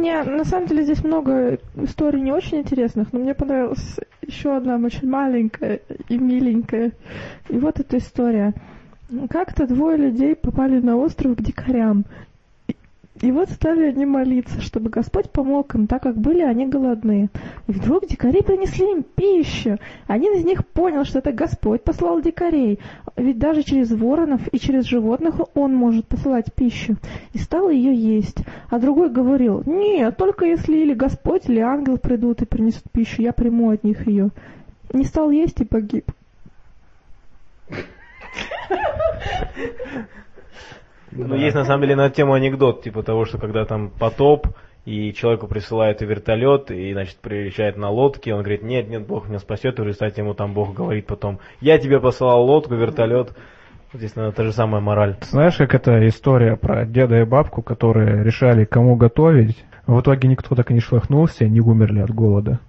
Мне 0.00 0.22
на 0.22 0.46
самом 0.46 0.66
деле 0.66 0.84
здесь 0.84 1.04
много 1.04 1.58
историй 1.76 2.22
не 2.22 2.32
очень 2.32 2.60
интересных, 2.60 3.12
но 3.12 3.18
мне 3.18 3.34
понравилась 3.34 4.00
еще 4.26 4.56
одна 4.56 4.76
очень 4.76 5.06
маленькая 5.06 5.82
и 6.08 6.16
миленькая. 6.16 6.92
И 7.50 7.58
вот 7.58 7.80
эта 7.80 7.98
история. 7.98 8.54
Как-то 9.28 9.66
двое 9.66 9.98
людей 9.98 10.34
попали 10.34 10.80
на 10.80 10.96
остров 10.96 11.36
к 11.36 11.42
дикарям. 11.42 12.06
И 13.20 13.32
вот 13.32 13.50
стали 13.50 13.84
они 13.84 14.06
молиться, 14.06 14.62
чтобы 14.62 14.88
Господь 14.88 15.30
помог 15.30 15.74
им, 15.74 15.86
так 15.86 16.02
как 16.02 16.16
были 16.16 16.40
они 16.40 16.66
голодные. 16.66 17.28
И 17.66 17.72
вдруг 17.72 18.06
дикари 18.06 18.40
принесли 18.40 18.92
им 18.92 19.02
пищу. 19.02 19.78
Один 20.06 20.32
из 20.34 20.44
них 20.44 20.66
понял, 20.66 21.04
что 21.04 21.18
это 21.18 21.30
Господь 21.32 21.82
послал 21.82 22.22
дикарей. 22.22 22.78
Ведь 23.16 23.38
даже 23.38 23.62
через 23.62 23.90
воронов 23.92 24.48
и 24.52 24.58
через 24.58 24.84
животных 24.84 25.34
он 25.54 25.74
может 25.74 26.06
посылать 26.06 26.54
пищу. 26.54 26.96
И 27.34 27.38
стал 27.38 27.68
ее 27.68 27.94
есть. 27.94 28.38
А 28.70 28.78
другой 28.78 29.10
говорил, 29.10 29.62
нет, 29.66 30.16
только 30.16 30.46
если 30.46 30.78
или 30.78 30.94
Господь, 30.94 31.46
или 31.46 31.60
ангел 31.60 31.98
придут 31.98 32.40
и 32.40 32.46
принесут 32.46 32.84
пищу, 32.90 33.20
я 33.20 33.34
приму 33.34 33.68
от 33.70 33.84
них 33.84 34.06
ее. 34.06 34.30
Не 34.94 35.04
стал 35.04 35.30
есть 35.30 35.60
и 35.60 35.64
погиб. 35.64 36.10
Ну, 41.12 41.34
есть 41.34 41.54
на 41.54 41.64
самом 41.64 41.82
деле 41.82 41.96
на 41.96 42.10
тему 42.10 42.34
анекдот, 42.34 42.82
типа 42.82 43.02
того, 43.02 43.24
что 43.24 43.38
когда 43.38 43.64
там 43.64 43.90
потоп, 43.90 44.46
и 44.84 45.12
человеку 45.12 45.46
присылают 45.46 46.00
вертолет, 46.00 46.70
и, 46.70 46.92
значит, 46.92 47.16
приезжает 47.16 47.76
на 47.76 47.90
лодке, 47.90 48.32
он 48.32 48.40
говорит, 48.40 48.62
нет, 48.62 48.88
нет, 48.88 49.06
Бог 49.06 49.28
меня 49.28 49.38
спасет, 49.38 49.78
и 49.78 49.82
в 49.82 49.86
результате 49.86 50.22
ему 50.22 50.34
там 50.34 50.54
Бог 50.54 50.74
говорит 50.74 51.06
потом, 51.06 51.38
я 51.60 51.78
тебе 51.78 52.00
посылал 52.00 52.44
лодку, 52.44 52.74
вертолет. 52.74 53.36
Здесь, 53.92 54.14
наверное, 54.14 54.34
та 54.34 54.44
же 54.44 54.52
самая 54.52 54.80
мораль. 54.80 55.16
Знаешь, 55.22 55.56
как 55.56 55.74
эта 55.74 56.06
история 56.06 56.56
про 56.56 56.86
деда 56.86 57.20
и 57.20 57.24
бабку, 57.24 57.60
которые 57.60 58.22
решали, 58.22 58.64
кому 58.64 58.94
готовить, 58.94 59.64
в 59.86 60.00
итоге 60.00 60.28
никто 60.28 60.54
так 60.54 60.70
и 60.70 60.74
не 60.74 60.80
шлахнулся, 60.80 61.48
не 61.48 61.60
умерли 61.60 62.00
от 62.00 62.10
голода. 62.10 62.60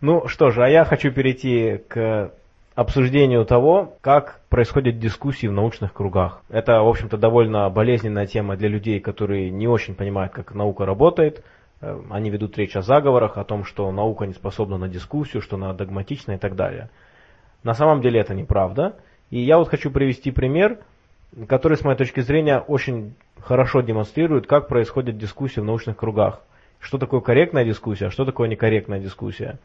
Ну 0.00 0.28
что 0.28 0.50
же, 0.50 0.62
а 0.62 0.68
я 0.68 0.84
хочу 0.84 1.10
перейти 1.10 1.80
к 1.88 2.30
обсуждению 2.74 3.44
того, 3.44 3.96
как 4.00 4.40
происходят 4.48 4.98
дискуссии 4.98 5.46
в 5.46 5.52
научных 5.52 5.92
кругах. 5.92 6.42
Это, 6.48 6.82
в 6.82 6.88
общем-то, 6.88 7.16
довольно 7.16 7.68
болезненная 7.70 8.26
тема 8.26 8.56
для 8.56 8.68
людей, 8.68 9.00
которые 9.00 9.50
не 9.50 9.68
очень 9.68 9.94
понимают, 9.94 10.32
как 10.32 10.54
наука 10.54 10.84
работает. 10.84 11.44
Э, 11.80 12.00
они 12.10 12.30
ведут 12.30 12.58
речь 12.58 12.76
о 12.76 12.82
заговорах, 12.82 13.38
о 13.38 13.44
том, 13.44 13.64
что 13.64 13.90
наука 13.92 14.26
не 14.26 14.32
способна 14.32 14.76
на 14.76 14.88
дискуссию, 14.88 15.40
что 15.40 15.56
она 15.56 15.72
догматична 15.72 16.32
и 16.32 16.38
так 16.38 16.56
далее. 16.56 16.90
На 17.62 17.74
самом 17.74 18.00
деле 18.00 18.20
это 18.20 18.34
неправда. 18.34 18.96
И 19.30 19.38
я 19.38 19.58
вот 19.58 19.68
хочу 19.68 19.90
привести 19.90 20.32
пример, 20.32 20.78
который, 21.48 21.76
с 21.76 21.84
моей 21.84 21.96
точки 21.96 22.20
зрения, 22.20 22.58
очень 22.58 23.14
хорошо 23.40 23.82
демонстрирует, 23.82 24.46
как 24.46 24.68
происходят 24.68 25.16
дискуссии 25.16 25.60
в 25.60 25.64
научных 25.64 25.96
кругах. 25.96 26.42
Что 26.80 26.98
такое 26.98 27.20
корректная 27.20 27.64
дискуссия, 27.64 28.06
а 28.06 28.10
что 28.10 28.24
такое 28.24 28.48
некорректная 28.48 28.98
дискуссия. 28.98 29.58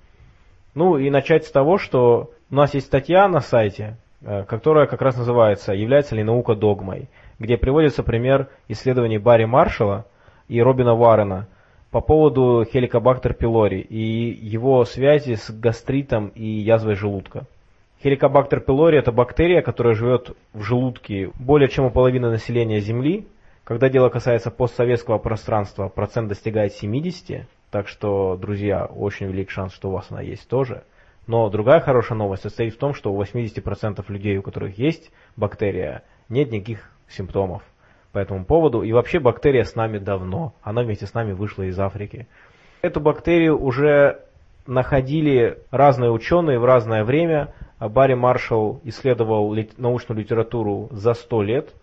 Ну 0.76 0.98
и 0.98 1.10
начать 1.10 1.46
с 1.46 1.52
того, 1.52 1.78
что 1.78 2.32
у 2.52 2.56
нас 2.56 2.74
есть 2.74 2.88
статья 2.88 3.28
на 3.28 3.40
сайте, 3.40 3.98
э, 4.22 4.44
которая 4.44 4.88
как 4.88 5.02
раз 5.02 5.18
называется 5.18 5.74
«Является 5.74 6.16
ли 6.16 6.24
наука 6.24 6.56
догмой?», 6.56 7.08
где 7.40 7.58
приводится 7.58 8.04
пример 8.04 8.48
исследований 8.68 9.18
Барри 9.18 9.46
Маршалла 9.46 10.06
и 10.48 10.62
Робина 10.62 10.96
Варрена 10.96 11.48
по 11.92 12.02
поводу 12.02 12.66
хеликобактер 12.72 13.34
пилори 13.34 13.80
и 13.80 14.38
его 14.42 14.86
связи 14.86 15.36
с 15.36 15.50
гастритом 15.50 16.28
и 16.36 16.46
язвой 16.46 16.96
желудка. 16.96 17.46
Хеликобактер 18.04 18.60
пилори– 18.60 18.98
это 19.00 19.12
бактерия, 19.12 19.62
которая 19.62 19.96
живет 19.96 20.36
в 20.54 20.62
желудке 20.62 21.32
более 21.40 21.68
чем 21.68 21.86
у 21.86 21.92
половины 21.92 22.30
населения 22.30 22.80
Земли. 22.80 23.28
Когда 23.64 23.90
дело 23.90 24.10
касается 24.10 24.52
постсоветского 24.52 25.18
пространства, 25.18 25.90
процент 25.90 26.30
достигает 26.30 26.74
70, 26.74 27.48
так 27.72 27.88
что, 27.88 28.36
друзья, 28.36 28.86
очень 28.86 29.28
велик 29.28 29.52
шанс, 29.52 29.74
что 29.74 29.90
у 29.90 29.94
вас 29.94 30.08
она 30.10 30.22
есть 30.22 30.48
тоже. 30.48 30.84
Но 31.28 31.50
другая 31.50 31.80
хорошая 31.80 32.18
новость 32.18 32.44
состоит 32.44 32.74
в 32.74 32.78
том, 32.78 32.94
что 32.94 33.14
у 33.14 33.22
80% 33.22 34.04
людей, 34.08 34.38
у 34.38 34.42
которых 34.42 34.80
есть 34.80 35.12
бактерия, 35.36 36.04
нет 36.28 36.52
никаких 36.52 36.92
симптомов 37.08 37.62
по 38.12 38.18
этому 38.18 38.46
поводу. 38.46 38.82
И 38.82 38.92
вообще 38.92 39.20
бактерия 39.20 39.64
с 39.64 39.76
нами 39.76 40.00
давно. 40.00 40.54
Она 40.64 40.82
вместе 40.82 41.06
с 41.06 41.14
нами 41.14 41.34
вышла 41.34 41.64
из 41.64 41.80
Африки. 41.80 42.28
Эту 42.82 43.00
бактерию 43.00 43.62
уже 43.62 44.24
находили 44.66 45.60
разные 45.70 46.12
ученые 46.12 46.60
в 46.60 46.66
разное 46.66 47.04
время. 47.04 47.54
Барри 47.80 48.16
Маршалл 48.16 48.82
исследовал 48.84 49.56
научную 49.78 50.20
литературу 50.20 50.90
за 50.92 51.14
100 51.14 51.42
лет 51.44 51.74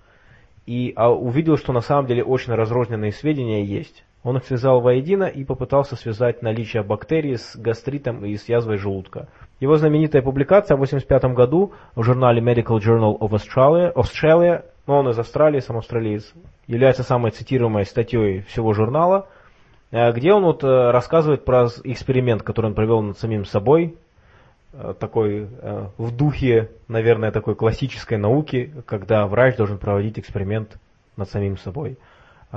и 0.67 0.93
а, 0.97 1.11
увидел, 1.11 1.57
что 1.57 1.73
на 1.73 1.81
самом 1.81 2.07
деле 2.07 2.25
очень 2.25 2.53
разрозненные 2.53 3.13
сведения 3.13 3.65
есть. 3.65 4.05
Он 4.27 4.39
их 4.39 4.45
связал 4.45 4.81
воедино 4.81 5.25
и 5.25 5.45
попытался 5.45 5.95
связать 5.95 6.43
наличие 6.43 6.83
бактерий 6.83 7.39
с 7.39 7.55
гастритом 7.55 8.25
и 8.25 8.35
с 8.35 8.49
язвой 8.49 8.77
желудка. 8.77 9.29
Его 9.61 9.77
знаменитая 9.77 10.21
публикация 10.21 10.75
в 10.75 10.83
1985 10.83 11.37
году 11.37 11.73
в 11.95 12.03
журнале 12.03 12.43
Medical 12.43 12.81
Journal 12.81 13.17
of 13.21 13.31
Australia, 13.31 13.95
Australia 13.95 14.65
но 14.89 14.99
он 14.99 15.09
из 15.09 15.19
Австралии, 15.21 15.61
сам 15.61 15.77
австралиец, 15.77 16.33
является 16.67 17.05
самой 17.05 17.31
цитируемой 17.31 17.85
статьей 17.85 18.41
всего 18.41 18.73
журнала, 18.73 19.29
э, 19.93 20.11
где 20.11 20.33
он 20.33 20.43
вот 20.43 20.65
э, 20.65 20.91
рассказывает 20.91 21.45
про 21.45 21.69
эксперимент, 21.85 22.43
который 22.43 22.67
он 22.67 22.75
провел 22.75 23.03
над 23.03 23.17
самим 23.19 23.45
собой, 23.45 23.97
э, 24.73 24.93
такой 24.99 25.49
в 25.99 26.17
духе, 26.17 26.73
наверное, 26.89 27.31
такой 27.31 27.55
классической 27.55 28.19
науки, 28.19 28.73
когда 28.87 29.29
врач 29.29 29.55
должен 29.55 29.79
проводить 29.79 30.19
эксперимент 30.19 30.79
над 31.17 31.31
самим 31.31 31.57
собой. 31.59 31.97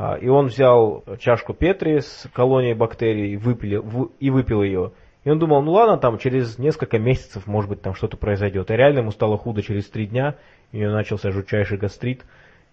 А, 0.01 0.15
и 0.15 0.29
он 0.29 0.45
взял 0.45 1.03
чашку 1.19 1.53
Петри 1.53 1.99
с 1.99 2.29
колонией 2.33 2.73
бактерий 2.73 3.33
и 3.33 3.37
выпил, 3.37 4.13
и 4.17 4.29
выпил 4.29 4.63
ее. 4.63 4.93
И 5.25 5.29
он 5.29 5.39
думал, 5.39 5.61
ну 5.61 5.73
ладно, 5.73 5.97
там 5.97 6.17
через 6.17 6.57
несколько 6.57 6.97
месяцев, 6.97 7.47
может 7.47 7.69
быть, 7.69 7.81
там 7.81 7.93
что-то 7.95 8.15
произойдет. 8.15 8.71
И 8.71 8.75
реально 8.75 8.99
ему 8.99 9.11
стало 9.11 9.37
худо 9.37 9.61
через 9.61 9.89
три 9.89 10.07
дня, 10.07 10.35
у 10.71 10.77
него 10.77 10.93
начался 10.93 11.31
жутчайший 11.31 11.77
гастрит. 11.77 12.23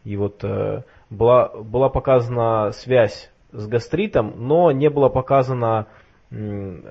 И 0.05 0.17
вот 0.17 0.45
э, 0.45 0.83
была, 1.11 1.49
была 1.49 1.89
показана 1.89 2.71
связь 2.71 3.33
с 3.51 3.67
гастритом, 3.67 4.35
но 4.37 4.71
не 4.71 4.89
была 4.89 5.09
показана 5.09 5.89
м, 6.31 6.85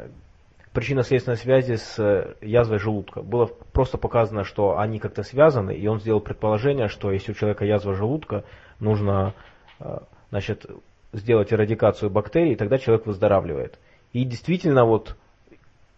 причинно-следственной 0.73 1.37
связи 1.37 1.75
с 1.75 1.97
э, 1.97 2.35
язвой 2.41 2.79
желудка. 2.79 3.21
Было 3.21 3.45
просто 3.71 3.97
показано, 3.97 4.43
что 4.43 4.79
они 4.79 4.99
как-то 4.99 5.23
связаны, 5.23 5.71
и 5.71 5.87
он 5.87 6.01
сделал 6.01 6.19
предположение, 6.19 6.89
что 6.89 7.13
если 7.13 7.31
у 7.31 7.35
человека 7.35 7.63
язва 7.63 7.93
желудка, 7.93 8.43
нужно 8.81 9.33
э, 9.79 9.99
значит, 10.35 10.65
сделать 11.13 11.53
эрадикацию 11.53 12.09
бактерий, 12.09 12.51
и 12.51 12.55
тогда 12.57 12.77
человек 12.77 13.05
выздоравливает. 13.05 13.79
И 14.11 14.25
действительно, 14.25 14.83
вот, 14.83 15.15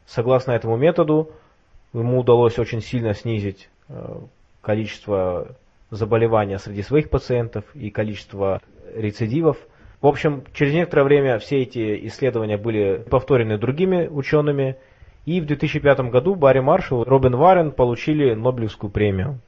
согласно 0.05 0.51
этому 0.51 0.77
методу, 0.77 1.31
ему 1.91 2.19
удалось 2.19 2.59
очень 2.59 2.81
сильно 2.81 3.15
снизить 3.15 3.67
э, 3.89 4.19
количество 4.61 5.55
заболевания 5.89 6.59
среди 6.59 6.83
своих 6.83 7.09
пациентов 7.09 7.63
и 7.73 7.89
количество 7.89 8.61
рецидивов. 8.93 9.57
В 10.01 10.05
общем, 10.05 10.43
через 10.53 10.73
некоторое 10.73 11.03
время 11.03 11.39
все 11.39 11.63
эти 11.63 12.05
исследования 12.05 12.57
были 12.57 13.03
повторены 13.09 13.57
другими 13.57 14.07
учеными, 14.07 14.75
и 15.25 15.41
в 15.41 15.47
2005 15.47 16.11
году 16.11 16.35
Барри 16.35 16.59
Маршалл 16.59 17.01
и 17.01 17.09
Робин 17.09 17.35
Варен 17.37 17.71
получили 17.71 18.35
Нобелевскую 18.35 18.91
премию. 18.91 19.39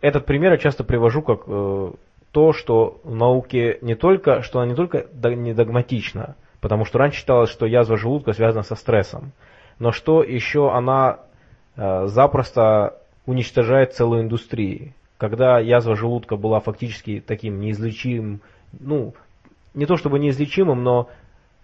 Этот 0.00 0.24
пример 0.24 0.52
я 0.52 0.58
часто 0.58 0.84
привожу 0.84 1.22
как 1.22 1.42
э, 1.48 1.90
то, 2.32 2.52
что 2.52 3.00
в 3.02 3.14
науке 3.14 3.78
не 3.80 3.94
только, 3.94 4.42
что 4.42 4.60
она 4.60 4.70
не 4.70 4.76
только 4.76 5.06
не 5.34 5.52
догматична, 5.52 6.36
потому 6.60 6.84
что 6.84 6.98
раньше 6.98 7.18
считалось, 7.18 7.50
что 7.50 7.66
язва 7.66 7.96
желудка 7.96 8.32
связана 8.32 8.62
со 8.62 8.74
стрессом, 8.76 9.32
но 9.78 9.92
что 9.92 10.22
еще 10.22 10.72
она 10.72 11.20
э, 11.76 12.06
запросто 12.06 12.98
уничтожает 13.26 13.94
целую 13.94 14.22
индустрию. 14.22 14.92
Когда 15.18 15.58
язва 15.58 15.96
желудка 15.96 16.36
была 16.36 16.60
фактически 16.60 17.22
таким 17.24 17.60
неизлечимым, 17.60 18.40
ну, 18.78 19.14
не 19.74 19.86
то 19.86 19.96
чтобы 19.96 20.18
неизлечимым, 20.18 20.82
но 20.82 21.08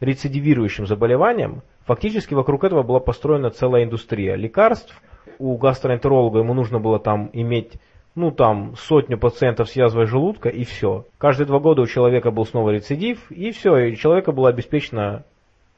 рецидивирующим 0.01 0.87
заболеванием, 0.87 1.63
фактически 1.85 2.35
вокруг 2.35 2.65
этого 2.65 2.83
была 2.83 3.01
построена 3.01 3.51
целая 3.51 3.85
индустрия 3.85 4.35
лекарств. 4.35 5.01
У 5.39 5.57
гастроэнтеролога 5.57 6.41
ему 6.41 6.55
нужно 6.55 6.79
было 6.81 6.99
там 6.99 7.31
иметь 7.33 7.75
ну 8.17 8.33
там 8.33 8.75
сотню 8.77 9.19
пациентов 9.19 9.69
с 9.69 9.77
язвой 9.77 10.07
желудка 10.07 10.49
и 10.49 10.65
все. 10.65 11.05
Каждые 11.19 11.47
два 11.47 11.61
года 11.61 11.83
у 11.83 11.87
человека 11.87 12.33
был 12.33 12.47
снова 12.47 12.71
рецидив 12.71 13.31
и 13.31 13.53
все, 13.53 13.77
и 13.77 13.97
человека 13.97 14.33
была 14.33 14.49
обеспечена 14.49 15.25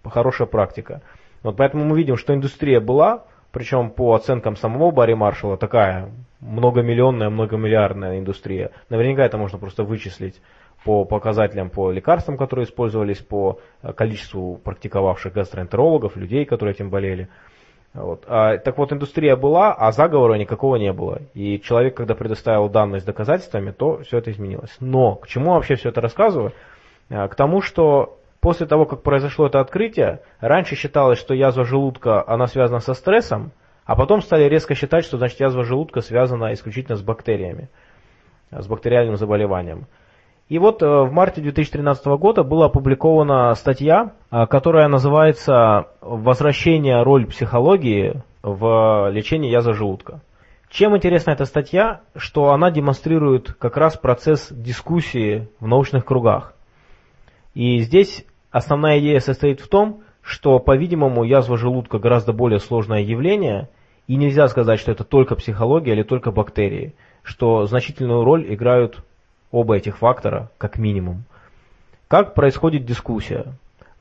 хорошая 0.04 0.46
практика. 0.46 1.02
Вот 1.42 1.56
поэтому 1.56 1.84
мы 1.84 1.98
видим, 1.98 2.16
что 2.16 2.32
индустрия 2.32 2.80
была, 2.80 3.24
причем 3.52 3.90
по 3.90 4.14
оценкам 4.14 4.56
самого 4.56 4.90
Барри 4.92 5.14
Маршалла 5.14 5.56
такая 5.56 6.10
многомиллионная, 6.40 7.28
многомиллиардная 7.28 8.18
индустрия. 8.18 8.70
Наверняка 8.88 9.24
это 9.24 9.36
можно 9.36 9.58
просто 9.58 9.82
вычислить 9.82 10.40
по 10.84 11.04
показателям 11.04 11.70
по 11.70 11.90
лекарствам, 11.90 12.36
которые 12.36 12.66
использовались, 12.66 13.18
по 13.18 13.58
количеству 13.96 14.60
практиковавших 14.62 15.32
гастроэнтерологов, 15.32 16.16
людей, 16.16 16.44
которые 16.44 16.74
этим 16.74 16.88
болели. 16.88 17.28
Вот. 18.00 18.24
А, 18.26 18.58
так 18.58 18.78
вот, 18.78 18.92
индустрия 18.92 19.36
была, 19.36 19.72
а 19.72 19.92
заговора 19.92 20.34
никакого 20.34 20.76
не 20.76 20.92
было. 20.92 21.20
И 21.34 21.60
человек, 21.60 21.96
когда 21.96 22.14
предоставил 22.14 22.68
данные 22.68 23.00
с 23.00 23.04
доказательствами, 23.04 23.72
то 23.72 24.02
все 24.02 24.18
это 24.18 24.30
изменилось. 24.30 24.74
Но 24.80 25.16
к 25.16 25.26
чему 25.26 25.52
вообще 25.52 25.74
все 25.74 25.88
это 25.88 26.00
рассказываю? 26.00 26.52
А, 27.10 27.28
к 27.28 27.34
тому, 27.34 27.60
что 27.60 28.18
после 28.40 28.66
того, 28.66 28.86
как 28.86 29.02
произошло 29.02 29.46
это 29.46 29.60
открытие, 29.60 30.20
раньше 30.40 30.76
считалось, 30.76 31.18
что 31.18 31.34
язва 31.34 31.64
желудка, 31.64 32.24
она 32.26 32.46
связана 32.46 32.80
со 32.80 32.94
стрессом, 32.94 33.52
а 33.84 33.96
потом 33.96 34.20
стали 34.20 34.44
резко 34.44 34.74
считать, 34.74 35.04
что 35.04 35.16
значит 35.16 35.40
язва 35.40 35.64
желудка 35.64 36.00
связана 36.00 36.52
исключительно 36.52 36.96
с 36.96 37.02
бактериями, 37.02 37.68
с 38.50 38.66
бактериальным 38.66 39.16
заболеванием. 39.16 39.86
И 40.48 40.58
вот 40.58 40.82
э, 40.82 40.86
в 40.86 41.12
марте 41.12 41.42
2013 41.42 42.06
года 42.06 42.42
была 42.42 42.66
опубликована 42.66 43.54
статья, 43.54 44.12
э, 44.30 44.46
которая 44.46 44.88
называется 44.88 45.88
«Возвращение 46.00 47.02
роль 47.02 47.26
психологии 47.26 48.22
в 48.42 49.10
лечении 49.10 49.50
язва 49.50 49.74
желудка». 49.74 50.22
Чем 50.70 50.96
интересна 50.96 51.32
эта 51.32 51.44
статья, 51.44 52.00
что 52.16 52.52
она 52.52 52.70
демонстрирует 52.70 53.52
как 53.52 53.76
раз 53.76 53.96
процесс 53.96 54.48
дискуссии 54.50 55.48
в 55.60 55.66
научных 55.66 56.04
кругах. 56.04 56.54
И 57.54 57.78
здесь 57.80 58.24
основная 58.50 58.98
идея 59.00 59.20
состоит 59.20 59.60
в 59.60 59.68
том, 59.68 60.02
что, 60.22 60.58
по-видимому, 60.58 61.24
язва 61.24 61.56
желудка 61.56 61.98
гораздо 61.98 62.32
более 62.32 62.58
сложное 62.58 63.00
явление, 63.00 63.68
и 64.06 64.16
нельзя 64.16 64.48
сказать, 64.48 64.78
что 64.80 64.92
это 64.92 65.04
только 65.04 65.36
психология 65.36 65.92
или 65.92 66.02
только 66.02 66.30
бактерии, 66.30 66.94
что 67.22 67.64
значительную 67.66 68.24
роль 68.24 68.52
играют 68.52 69.04
оба 69.50 69.76
этих 69.76 69.98
фактора 69.98 70.50
как 70.58 70.78
минимум. 70.78 71.24
Как 72.08 72.34
происходит 72.34 72.84
дискуссия? 72.84 73.52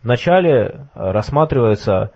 Вначале 0.03 0.87
э, 0.95 1.11
рассматривается 1.11 2.11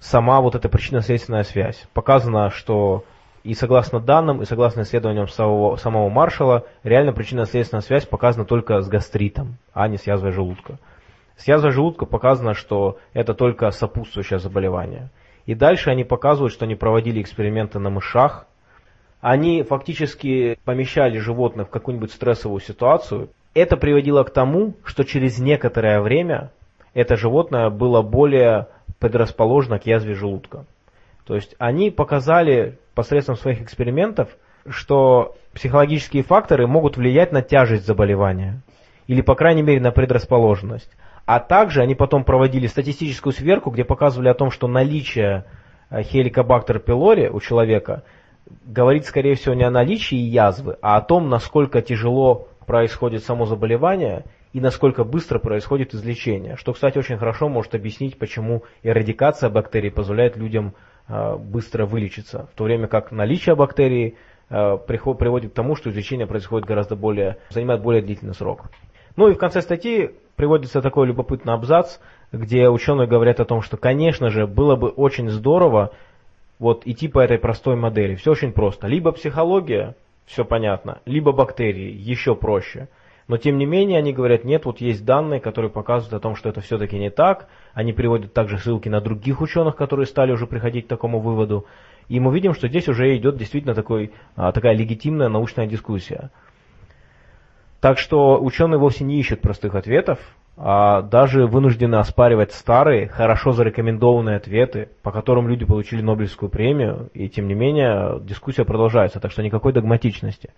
сама 0.00 0.40
вот 0.40 0.54
эта 0.54 0.68
причинно-следственная 0.68 1.44
связь. 1.44 1.86
Показано, 1.92 2.50
что 2.50 3.04
и 3.44 3.54
согласно 3.54 4.00
данным, 4.00 4.42
и 4.42 4.44
согласно 4.44 4.82
исследованиям 4.82 5.28
самого, 5.28 5.76
самого 5.76 6.08
Маршала, 6.08 6.64
реально 6.82 7.12
причинно-следственная 7.12 7.82
связь 7.82 8.04
показана 8.04 8.44
только 8.44 8.80
с 8.80 8.88
гастритом, 8.88 9.56
а 9.72 9.88
не 9.88 9.96
с 9.96 10.06
язвой 10.06 10.32
желудка. 10.32 10.78
С 11.36 11.46
язвой 11.46 11.70
желудка 11.70 12.04
показано, 12.04 12.54
что 12.54 12.98
это 13.12 13.34
только 13.34 13.70
сопутствующее 13.70 14.40
заболевание. 14.40 15.10
И 15.46 15.54
дальше 15.54 15.90
они 15.90 16.04
показывают, 16.04 16.52
что 16.52 16.64
они 16.64 16.74
проводили 16.74 17.22
эксперименты 17.22 17.78
на 17.78 17.90
мышах, 17.90 18.47
они 19.20 19.62
фактически 19.62 20.58
помещали 20.64 21.18
животных 21.18 21.68
в 21.68 21.70
какую-нибудь 21.70 22.12
стрессовую 22.12 22.60
ситуацию. 22.60 23.30
Это 23.54 23.76
приводило 23.76 24.22
к 24.22 24.30
тому, 24.30 24.74
что 24.84 25.04
через 25.04 25.38
некоторое 25.38 26.00
время 26.00 26.50
это 26.94 27.16
животное 27.16 27.70
было 27.70 28.02
более 28.02 28.68
предрасположено 29.00 29.78
к 29.78 29.86
язве 29.86 30.14
желудка. 30.14 30.66
То 31.26 31.34
есть 31.34 31.54
они 31.58 31.90
показали 31.90 32.78
посредством 32.94 33.36
своих 33.36 33.60
экспериментов, 33.60 34.28
что 34.68 35.36
психологические 35.52 36.22
факторы 36.22 36.66
могут 36.66 36.96
влиять 36.96 37.32
на 37.32 37.42
тяжесть 37.42 37.86
заболевания 37.86 38.60
или, 39.06 39.22
по 39.22 39.34
крайней 39.34 39.62
мере, 39.62 39.80
на 39.80 39.90
предрасположенность. 39.90 40.90
А 41.26 41.40
также 41.40 41.82
они 41.82 41.94
потом 41.94 42.24
проводили 42.24 42.66
статистическую 42.66 43.32
сверку, 43.32 43.70
где 43.70 43.84
показывали 43.84 44.28
о 44.28 44.34
том, 44.34 44.50
что 44.50 44.68
наличие 44.68 45.44
хеликобактер 45.90 46.78
пилори 46.78 47.28
у 47.28 47.40
человека– 47.40 48.04
говорит, 48.64 49.06
скорее 49.06 49.34
всего, 49.34 49.54
не 49.54 49.64
о 49.64 49.70
наличии 49.70 50.16
язвы, 50.16 50.76
а 50.82 50.96
о 50.96 51.02
том, 51.02 51.28
насколько 51.28 51.82
тяжело 51.82 52.48
происходит 52.66 53.24
само 53.24 53.46
заболевание 53.46 54.24
и 54.52 54.60
насколько 54.60 55.04
быстро 55.04 55.38
происходит 55.38 55.94
излечение. 55.94 56.56
Что, 56.56 56.72
кстати, 56.72 56.98
очень 56.98 57.18
хорошо 57.18 57.48
может 57.48 57.74
объяснить, 57.74 58.18
почему 58.18 58.64
эрадикация 58.82 59.50
бактерий 59.50 59.90
позволяет 59.90 60.36
людям 60.36 60.74
э, 61.08 61.36
быстро 61.36 61.86
вылечиться, 61.86 62.48
в 62.52 62.56
то 62.56 62.64
время 62.64 62.86
как 62.88 63.12
наличие 63.12 63.54
бактерий 63.54 64.16
приход, 64.48 65.18
приводит 65.18 65.52
к 65.52 65.54
тому, 65.54 65.76
что 65.76 65.90
излечение 65.90 66.26
происходит 66.26 66.66
гораздо 66.66 66.96
более, 66.96 67.36
занимает 67.50 67.82
более 67.82 68.02
длительный 68.02 68.34
срок. 68.34 68.70
Ну 69.16 69.28
и 69.28 69.34
в 69.34 69.38
конце 69.38 69.60
статьи 69.60 70.12
приводится 70.36 70.80
такой 70.80 71.06
любопытный 71.06 71.52
абзац, 71.52 71.98
где 72.32 72.68
ученые 72.68 73.08
говорят 73.08 73.40
о 73.40 73.44
том, 73.44 73.62
что, 73.62 73.76
конечно 73.76 74.30
же, 74.30 74.46
было 74.46 74.76
бы 74.76 74.88
очень 74.88 75.28
здорово, 75.28 75.90
вот 76.58 76.86
идти 76.86 77.08
по 77.08 77.20
этой 77.20 77.38
простой 77.38 77.76
модели. 77.76 78.14
Все 78.14 78.32
очень 78.32 78.52
просто. 78.52 78.86
Либо 78.86 79.12
психология, 79.12 79.94
все 80.26 80.44
понятно, 80.44 81.00
либо 81.04 81.32
бактерии, 81.32 81.90
еще 81.90 82.34
проще. 82.34 82.88
Но 83.28 83.36
тем 83.36 83.58
не 83.58 83.66
менее 83.66 83.98
они 83.98 84.14
говорят, 84.14 84.44
нет, 84.44 84.64
вот 84.64 84.80
есть 84.80 85.04
данные, 85.04 85.38
которые 85.38 85.70
показывают 85.70 86.14
о 86.14 86.20
том, 86.20 86.34
что 86.34 86.48
это 86.48 86.62
все-таки 86.62 86.98
не 86.98 87.10
так. 87.10 87.48
Они 87.74 87.92
приводят 87.92 88.32
также 88.32 88.58
ссылки 88.58 88.88
на 88.88 89.02
других 89.02 89.42
ученых, 89.42 89.76
которые 89.76 90.06
стали 90.06 90.32
уже 90.32 90.46
приходить 90.46 90.86
к 90.86 90.88
такому 90.88 91.20
выводу. 91.20 91.66
И 92.08 92.20
мы 92.20 92.32
видим, 92.32 92.54
что 92.54 92.68
здесь 92.68 92.88
уже 92.88 93.14
идет 93.16 93.36
действительно 93.36 93.74
такой, 93.74 94.12
а, 94.34 94.50
такая 94.52 94.74
легитимная 94.74 95.28
научная 95.28 95.66
дискуссия. 95.66 96.30
Так 97.80 97.98
что 97.98 98.42
ученые 98.42 98.78
вовсе 98.78 99.04
не 99.04 99.20
ищут 99.20 99.42
простых 99.42 99.74
ответов, 99.74 100.18
даже 100.58 101.46
вынуждены 101.46 101.96
оспаривать 101.96 102.52
старые, 102.52 103.06
хорошо 103.06 103.52
зарекомендованные 103.52 104.36
ответы, 104.36 104.88
по 105.02 105.12
которым 105.12 105.46
люди 105.46 105.64
получили 105.64 106.02
Нобелевскую 106.02 106.50
премию, 106.50 107.10
и 107.14 107.28
тем 107.28 107.46
не 107.46 107.54
менее 107.54 108.20
дискуссия 108.22 108.64
продолжается, 108.64 109.20
так 109.20 109.30
что 109.30 109.42
никакой 109.42 109.72
догматичности. 109.72 110.50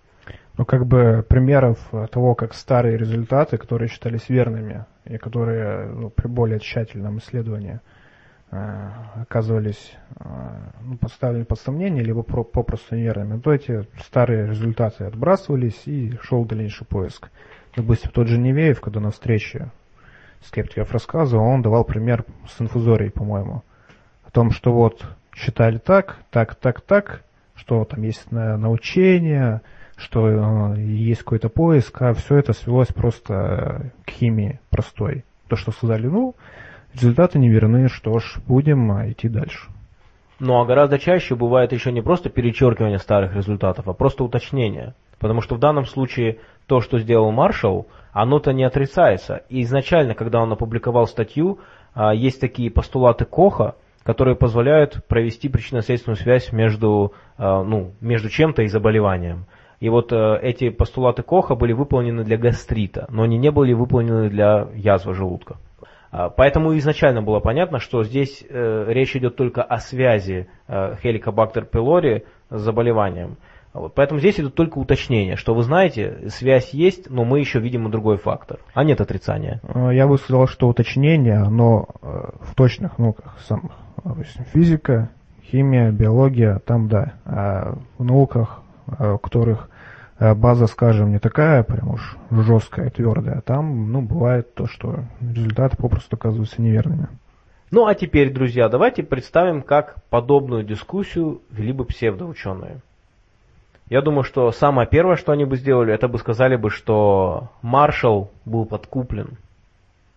Ну, 0.57 0.65
как 0.65 0.87
бы 0.87 1.23
примеров 1.27 1.77
того, 2.11 2.33
как 2.33 2.53
старые 2.53 2.97
результаты, 2.97 3.57
которые 3.57 3.89
считались 3.89 4.27
верными, 4.27 4.85
и 5.05 5.17
которые 5.17 5.87
ну, 5.87 6.09
при 6.09 6.27
более 6.27 6.59
тщательном 6.59 7.19
исследовании 7.19 7.79
э, 8.51 8.89
оказывались 9.21 9.93
э, 10.19 10.23
ну, 10.81 10.97
поставлены 10.97 11.45
под 11.45 11.59
сомнение, 11.59 12.03
либо 12.03 12.23
про, 12.23 12.43
попросту 12.43 12.95
неверными, 12.95 13.39
то 13.39 13.53
эти 13.53 13.87
старые 14.03 14.47
результаты 14.47 15.05
отбрасывались 15.05 15.83
и 15.85 16.17
шел 16.23 16.43
дальнейший 16.43 16.87
поиск. 16.87 17.29
Допустим, 17.75 18.11
тот 18.11 18.27
же 18.27 18.37
Невеев, 18.37 18.81
когда 18.81 18.99
на 18.99 19.11
встрече 19.11 19.71
скептиков 20.43 20.91
рассказывал, 20.91 21.45
он 21.45 21.61
давал 21.61 21.83
пример 21.83 22.25
с 22.47 22.61
инфузорией, 22.61 23.11
по-моему, 23.11 23.63
о 24.25 24.31
том, 24.31 24.51
что 24.51 24.73
вот 24.73 25.05
считали 25.35 25.77
так, 25.77 26.17
так, 26.29 26.55
так, 26.55 26.81
так, 26.81 27.23
что 27.55 27.85
там 27.85 28.01
есть 28.01 28.31
научение, 28.31 29.61
что 29.95 30.73
э, 30.75 30.79
есть 30.81 31.21
какой-то 31.21 31.49
поиск, 31.49 32.01
а 32.01 32.13
все 32.13 32.37
это 32.37 32.53
свелось 32.53 32.87
просто 32.87 33.91
к 34.05 34.09
химии 34.09 34.59
простой. 34.69 35.23
То, 35.47 35.55
что 35.55 35.71
сказали, 35.71 36.07
ну, 36.07 36.35
результаты 36.93 37.39
не 37.39 37.49
верны, 37.49 37.87
что 37.87 38.19
ж, 38.19 38.37
будем 38.47 38.91
а, 38.91 39.09
идти 39.09 39.29
дальше. 39.29 39.69
Ну 40.39 40.59
а 40.59 40.65
гораздо 40.65 40.97
чаще 40.97 41.35
бывает 41.35 41.71
еще 41.71 41.91
не 41.91 42.01
просто 42.01 42.29
перечеркивание 42.29 42.97
старых 42.97 43.35
результатов, 43.35 43.87
а 43.87 43.93
просто 43.93 44.23
уточнение. 44.23 44.95
Потому 45.21 45.41
что 45.41 45.55
в 45.55 45.59
данном 45.59 45.85
случае 45.85 46.39
то, 46.65 46.81
что 46.81 46.97
сделал 46.97 47.31
Маршалл, 47.31 47.85
оно-то 48.11 48.51
не 48.53 48.63
отрицается. 48.63 49.43
И 49.49 49.61
изначально, 49.61 50.15
когда 50.15 50.41
он 50.41 50.51
опубликовал 50.51 51.05
статью, 51.05 51.59
а, 51.93 52.13
есть 52.13 52.41
такие 52.41 52.71
постулаты 52.71 53.25
Коха, 53.25 53.75
которые 54.03 54.35
позволяют 54.35 55.05
провести 55.07 55.47
причинно-следственную 55.47 56.17
связь 56.17 56.51
между, 56.51 57.13
а, 57.37 57.63
ну, 57.63 57.91
между 58.01 58.29
чем-то 58.29 58.63
и 58.63 58.67
заболеванием. 58.67 59.45
И 59.79 59.89
вот 59.89 60.11
э, 60.11 60.39
эти 60.43 60.69
постулаты 60.69 61.23
Коха 61.23 61.55
были 61.55 61.73
выполнены 61.73 62.23
для 62.23 62.37
гастрита, 62.37 63.07
но 63.09 63.23
они 63.23 63.37
не 63.39 63.49
были 63.49 63.73
выполнены 63.73 64.29
для 64.29 64.67
язвы 64.75 65.15
желудка. 65.15 65.57
А, 66.11 66.29
поэтому 66.29 66.77
изначально 66.77 67.21
было 67.23 67.39
понятно, 67.39 67.79
что 67.79 68.03
здесь 68.03 68.45
э, 68.47 68.85
речь 68.87 69.15
идет 69.15 69.35
только 69.37 69.63
о 69.63 69.77
связи 69.77 70.47
э, 70.67 70.95
Helicobacter 71.03 71.67
pylori 71.67 72.25
с 72.51 72.61
заболеванием. 72.61 73.37
Вот. 73.73 73.93
Поэтому 73.95 74.19
здесь 74.19 74.39
идут 74.39 74.55
только 74.55 74.77
уточнения, 74.79 75.35
что 75.37 75.53
вы 75.53 75.63
знаете, 75.63 76.29
связь 76.29 76.73
есть, 76.73 77.09
но 77.09 77.23
мы 77.23 77.39
еще 77.39 77.59
видим 77.59 77.87
и 77.87 77.91
другой 77.91 78.17
фактор, 78.17 78.59
а 78.73 78.83
нет 78.83 78.99
отрицания. 78.99 79.61
Э, 79.63 79.91
я 79.93 80.07
бы 80.07 80.17
сказал, 80.17 80.47
что 80.47 80.67
уточнение, 80.67 81.37
оно 81.37 81.87
э, 82.01 82.29
в 82.41 82.55
точных 82.55 82.97
науках 82.97 83.37
самых, 83.47 83.71
физика, 84.53 85.09
химия, 85.43 85.91
биология, 85.91 86.59
там 86.65 86.89
да, 86.89 87.13
а 87.25 87.77
в 87.97 88.03
науках, 88.03 88.61
э, 88.99 89.13
у 89.13 89.17
которых 89.17 89.69
база, 90.19 90.67
скажем, 90.67 91.09
не 91.09 91.17
такая 91.17 91.63
прям 91.63 91.89
уж 91.89 92.15
жесткая, 92.29 92.91
твердая, 92.91 93.41
там, 93.41 93.91
ну, 93.91 94.03
бывает 94.03 94.53
то, 94.53 94.67
что 94.67 95.05
результаты 95.19 95.77
попросту 95.77 96.15
оказываются 96.15 96.61
неверными. 96.61 97.07
Ну, 97.71 97.87
а 97.87 97.95
теперь, 97.95 98.31
друзья, 98.31 98.69
давайте 98.69 99.01
представим, 99.01 99.63
как 99.63 99.95
подобную 100.11 100.63
дискуссию 100.63 101.41
вели 101.49 101.71
бы 101.71 101.85
псевдоученые. 101.85 102.81
Я 103.91 104.01
думаю, 104.01 104.23
что 104.23 104.53
самое 104.53 104.87
первое, 104.87 105.17
что 105.17 105.33
они 105.33 105.43
бы 105.43 105.57
сделали, 105.57 105.93
это 105.93 106.07
бы 106.07 106.17
сказали 106.17 106.55
бы, 106.55 106.69
что 106.69 107.49
Маршалл 107.61 108.31
был 108.45 108.63
подкуплен 108.63 109.37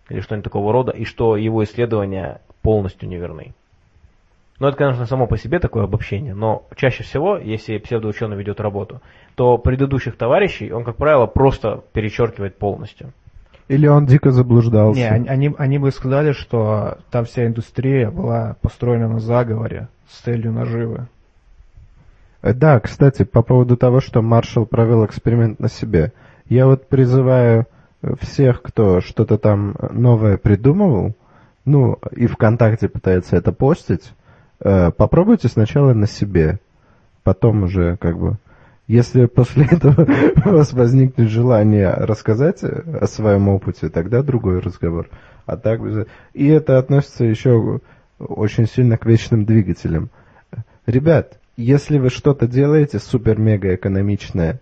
или 0.07 0.21
что-нибудь 0.21 0.45
такого 0.45 0.71
рода, 0.71 0.93
и 0.93 1.03
что 1.03 1.35
его 1.35 1.61
исследования 1.65 2.39
полностью 2.61 3.09
неверны. 3.09 3.53
Ну, 4.59 4.67
это, 4.67 4.77
конечно, 4.77 5.05
само 5.05 5.27
по 5.27 5.37
себе 5.37 5.59
такое 5.59 5.83
обобщение, 5.83 6.33
но 6.33 6.63
чаще 6.77 7.03
всего, 7.03 7.35
если 7.35 7.77
псевдоученый 7.77 8.37
ведет 8.37 8.61
работу, 8.61 9.01
то 9.35 9.57
предыдущих 9.57 10.15
товарищей 10.15 10.71
он, 10.71 10.85
как 10.85 10.95
правило, 10.95 11.25
просто 11.25 11.83
перечеркивает 11.91 12.57
полностью. 12.57 13.11
Или 13.67 13.87
он 13.87 14.05
дико 14.05 14.31
заблуждался. 14.31 15.01
Не, 15.01 15.29
они, 15.29 15.53
они 15.57 15.79
бы 15.79 15.91
сказали, 15.91 16.31
что 16.31 16.99
там 17.11 17.25
вся 17.25 17.45
индустрия 17.45 18.09
была 18.09 18.55
построена 18.61 19.09
на 19.09 19.19
заговоре 19.19 19.89
с 20.07 20.21
целью 20.21 20.53
наживы. 20.53 21.09
Э, 22.45 22.53
да, 22.53 22.79
кстати, 22.79 23.23
по 23.23 23.41
поводу 23.41 23.75
того, 23.75 23.99
что 23.99 24.21
Маршалл 24.21 24.67
провел 24.67 25.03
эксперимент 25.05 25.59
на 25.59 25.67
себе. 25.67 26.13
Я 26.47 26.67
вот 26.67 26.87
призываю 26.87 27.65
э, 28.01 28.13
всех, 28.21 28.61
кто 28.61 29.01
что-то 29.01 29.39
там 29.39 29.75
новое 29.91 30.37
придумывал, 30.37 31.15
ну, 31.65 31.97
и 32.11 32.27
ВКонтакте 32.27 32.87
пытается 32.87 33.35
это 33.35 33.51
постить, 33.51 34.13
э, 34.59 34.91
попробуйте 34.91 35.47
сначала 35.47 35.93
на 35.93 36.07
себе, 36.07 36.59
потом 37.23 37.63
уже 37.63 37.97
как 37.97 38.17
бы... 38.17 38.37
Если 38.87 39.25
после 39.39 39.65
этого 39.65 40.07
у 40.45 40.49
вас 40.49 40.71
возникнет 40.73 41.29
желание 41.29 41.89
рассказать 41.89 42.63
о 42.63 43.07
своем 43.07 43.49
опыте, 43.49 43.89
тогда 43.89 44.21
другой 44.21 44.59
разговор. 44.59 45.09
А 45.47 45.57
так, 45.57 45.81
и 46.33 46.47
это 46.47 46.77
относится 46.77 47.25
еще 47.25 47.79
очень 48.19 48.67
сильно 48.67 48.99
к 48.99 49.07
вечным 49.07 49.45
двигателям. 49.45 50.11
Ребят, 50.85 51.39
если 51.57 51.97
вы 51.97 52.09
что-то 52.09 52.47
делаете 52.47 52.99
супер-мега 52.99 53.75
экономичное, 53.75 54.59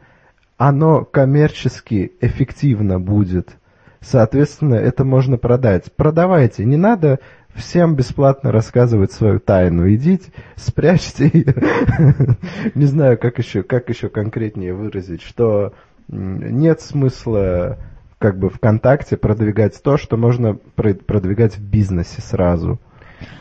оно 0.58 1.04
коммерчески 1.04 2.14
эффективно 2.22 3.00
будет. 3.00 3.58
Соответственно, 4.00 4.76
это 4.76 5.04
можно 5.06 5.38
продать. 5.38 5.92
Продавайте. 5.96 6.66
Не 6.66 6.78
надо 6.78 7.20
всем 7.56 7.96
бесплатно 7.96 8.52
рассказывать 8.52 9.12
свою 9.12 9.40
тайну. 9.40 9.92
Идите, 9.94 10.32
спрячьте 10.56 11.30
ее. 11.32 11.56
Не 12.76 12.86
знаю, 12.86 13.18
как 13.18 13.38
еще, 13.40 13.64
как 13.64 13.90
еще 13.90 14.10
конкретнее 14.10 14.74
выразить, 14.74 15.22
что 15.22 15.74
нет 16.10 16.82
смысла 16.82 17.78
как 18.20 18.38
бы 18.38 18.50
ВКонтакте 18.50 19.16
продвигать 19.16 19.82
то, 19.82 19.98
что 19.98 20.18
можно 20.18 20.56
продвигать 20.56 21.58
в 21.58 21.62
бизнесе 21.62 22.22
сразу. 22.22 22.80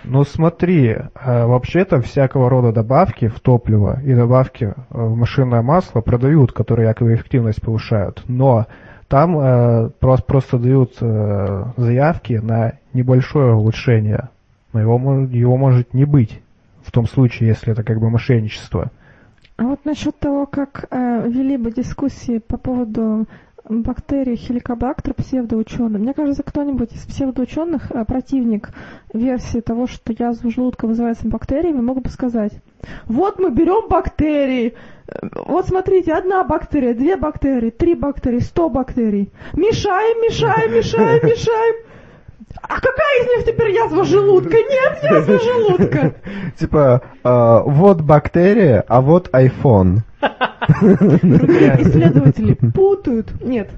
Ну 0.05 0.25
смотри, 0.25 0.89
э, 0.89 1.47
вообще-то 1.47 2.01
всякого 2.01 2.49
рода 2.51 2.73
добавки 2.73 3.29
в 3.29 3.41
топливо 3.41 4.01
и 4.03 4.15
добавки 4.15 4.65
э, 4.65 4.75
в 4.91 5.17
машинное 5.17 5.63
масло 5.63 6.01
продают, 6.01 6.53
которые 6.53 6.89
якобы 6.89 7.15
эффективность 7.15 7.63
повышают, 7.63 8.23
но 8.29 8.67
там 9.09 9.39
э, 9.39 9.91
просто, 10.01 10.27
просто 10.27 10.59
дают 10.59 10.97
э, 11.01 11.65
заявки 11.77 12.41
на 12.43 12.75
небольшое 12.93 13.55
улучшение, 13.55 14.31
но 14.73 14.81
его, 14.81 14.99
его 15.31 15.57
может 15.57 15.93
не 15.95 16.05
быть 16.05 16.41
в 16.83 16.91
том 16.91 17.07
случае, 17.07 17.51
если 17.51 17.73
это 17.73 17.83
как 17.83 18.01
бы 18.01 18.11
мошенничество. 18.11 18.91
А 19.57 19.65
вот 19.65 19.85
насчет 19.85 20.19
того, 20.19 20.47
как 20.47 20.87
э, 20.91 21.29
вели 21.29 21.57
бы 21.57 21.71
дискуссии 21.71 22.39
по 22.39 22.57
поводу 22.57 23.27
бактерии 23.81 24.37
хеликобактер 24.37 25.15
псевдоученый. 25.15 25.99
Мне 25.99 26.13
кажется, 26.13 26.43
кто-нибудь 26.43 26.93
из 26.93 27.07
псевдоученых, 27.07 27.91
э, 27.91 28.05
противник 28.05 28.69
версии 29.15 29.61
того, 29.61 29.87
что 29.87 30.13
язва 30.13 30.51
желудка 30.51 30.87
вызывается 30.87 31.27
бактериями, 31.27 31.81
мог 31.81 32.03
бы 32.03 32.11
сказать, 32.11 32.53
вот 33.07 33.39
мы 33.39 33.51
берем 33.51 33.89
бактерии, 33.89 34.75
э, 35.07 35.13
вот 35.47 35.67
смотрите, 35.67 36.13
одна 36.13 36.45
бактерия, 36.45 36.93
две 36.93 37.17
бактерии, 37.17 37.71
три 37.71 37.95
бактерии, 37.95 38.41
сто 38.41 38.69
бактерий. 38.69 39.33
Мешаем, 39.55 40.23
мешаем, 40.23 40.75
мешаем, 40.75 41.25
мешаем. 41.25 41.92
А 42.63 42.75
какая 42.81 43.23
из 43.23 43.29
них 43.29 43.45
теперь 43.47 43.71
язва 43.73 44.05
желудка? 44.05 44.57
Нет 44.57 44.99
язва 45.03 45.39
желудка. 45.39 46.15
Типа, 46.59 47.03
а, 47.25 47.61
вот 47.61 48.01
бактерия, 48.01 48.85
а 48.87 49.01
вот 49.01 49.29
iPhone. 49.33 50.01
Исследователи 50.63 52.55
путают. 52.75 53.33
Нет. 53.43 53.71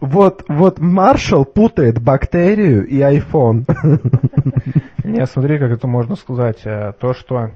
Вот, 0.00 0.44
вот 0.48 0.78
Маршал 0.78 1.44
путает 1.44 2.00
бактерию 2.00 2.86
и 2.86 2.98
iPhone. 2.98 3.64
Не, 5.04 5.26
смотри, 5.26 5.58
как 5.58 5.70
это 5.70 5.86
можно 5.86 6.16
сказать. 6.16 6.60
Э, 6.64 6.92
то, 7.00 7.14
что 7.14 7.50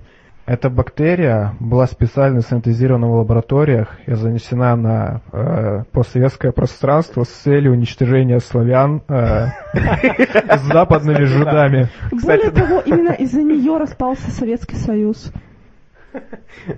эта 0.46 0.68
бактерия 0.70 1.54
была 1.60 1.86
специально 1.86 2.40
синтезирована 2.40 3.06
в 3.06 3.14
лабораториях 3.14 3.96
и 4.06 4.14
занесена 4.14 4.76
на 4.76 5.20
э, 5.32 5.84
постсоветское 5.92 6.52
пространство 6.52 7.22
с 7.24 7.28
целью 7.28 7.72
уничтожения 7.72 8.40
славян 8.40 9.02
э, 9.08 9.46
с 9.74 10.60
западными 10.62 11.24
жидами. 11.24 11.88
Более 12.10 12.50
того, 12.50 12.80
именно 12.80 13.12
из-за 13.12 13.42
нее 13.42 13.78
распался 13.78 14.30
Советский 14.30 14.76
Союз. 14.76 15.32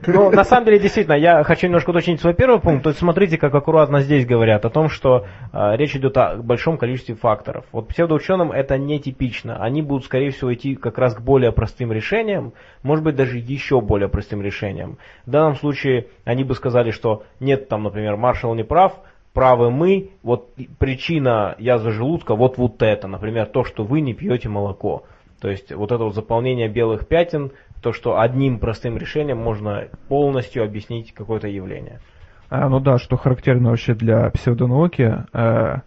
Ну, 0.06 0.30
на 0.30 0.44
самом 0.44 0.66
деле, 0.66 0.78
действительно, 0.78 1.14
я 1.14 1.42
хочу 1.44 1.66
немножко 1.66 1.90
уточнить 1.90 2.20
свой 2.20 2.34
первый 2.34 2.60
пункт. 2.60 2.84
То 2.84 2.90
есть, 2.90 3.00
смотрите, 3.00 3.38
как 3.38 3.54
аккуратно 3.54 4.00
здесь 4.00 4.26
говорят 4.26 4.64
о 4.64 4.70
том, 4.70 4.88
что 4.88 5.26
э, 5.52 5.76
речь 5.76 5.96
идет 5.96 6.16
о 6.16 6.36
большом 6.36 6.78
количестве 6.78 7.14
факторов. 7.14 7.64
Вот 7.72 7.88
псевдоученым 7.88 8.52
это 8.52 8.78
нетипично. 8.78 9.62
Они 9.62 9.82
будут, 9.82 10.04
скорее 10.04 10.30
всего, 10.30 10.54
идти 10.54 10.74
как 10.74 10.98
раз 10.98 11.14
к 11.14 11.20
более 11.20 11.52
простым 11.52 11.92
решениям, 11.92 12.52
может 12.82 13.04
быть, 13.04 13.16
даже 13.16 13.38
еще 13.38 13.80
более 13.80 14.08
простым 14.08 14.42
решениям. 14.42 14.98
В 15.26 15.30
данном 15.30 15.56
случае 15.56 16.06
они 16.24 16.44
бы 16.44 16.54
сказали, 16.54 16.90
что 16.90 17.24
нет, 17.40 17.68
там, 17.68 17.82
например, 17.82 18.16
маршал 18.16 18.54
не 18.54 18.64
прав, 18.64 18.94
правы 19.32 19.70
мы, 19.70 20.10
вот 20.22 20.50
причина 20.78 21.56
язвы 21.58 21.90
желудка, 21.90 22.34
вот 22.36 22.56
вот 22.56 22.80
это, 22.82 23.08
например, 23.08 23.46
то, 23.46 23.64
что 23.64 23.84
вы 23.84 24.00
не 24.00 24.14
пьете 24.14 24.48
молоко. 24.48 25.04
То 25.40 25.50
есть 25.50 25.74
вот 25.74 25.92
это 25.92 26.04
вот 26.04 26.14
заполнение 26.14 26.68
белых 26.68 27.06
пятен, 27.06 27.52
то, 27.84 27.92
что 27.92 28.18
одним 28.18 28.58
простым 28.58 28.96
решением 28.96 29.36
можно 29.36 29.88
полностью 30.08 30.64
объяснить 30.64 31.12
какое-то 31.12 31.48
явление. 31.48 32.00
А, 32.48 32.66
ну 32.70 32.80
да, 32.80 32.96
что 32.96 33.18
характерно 33.18 33.68
вообще 33.68 33.92
для 33.92 34.30
псевдонауки. 34.30 35.26
А, 35.34 35.82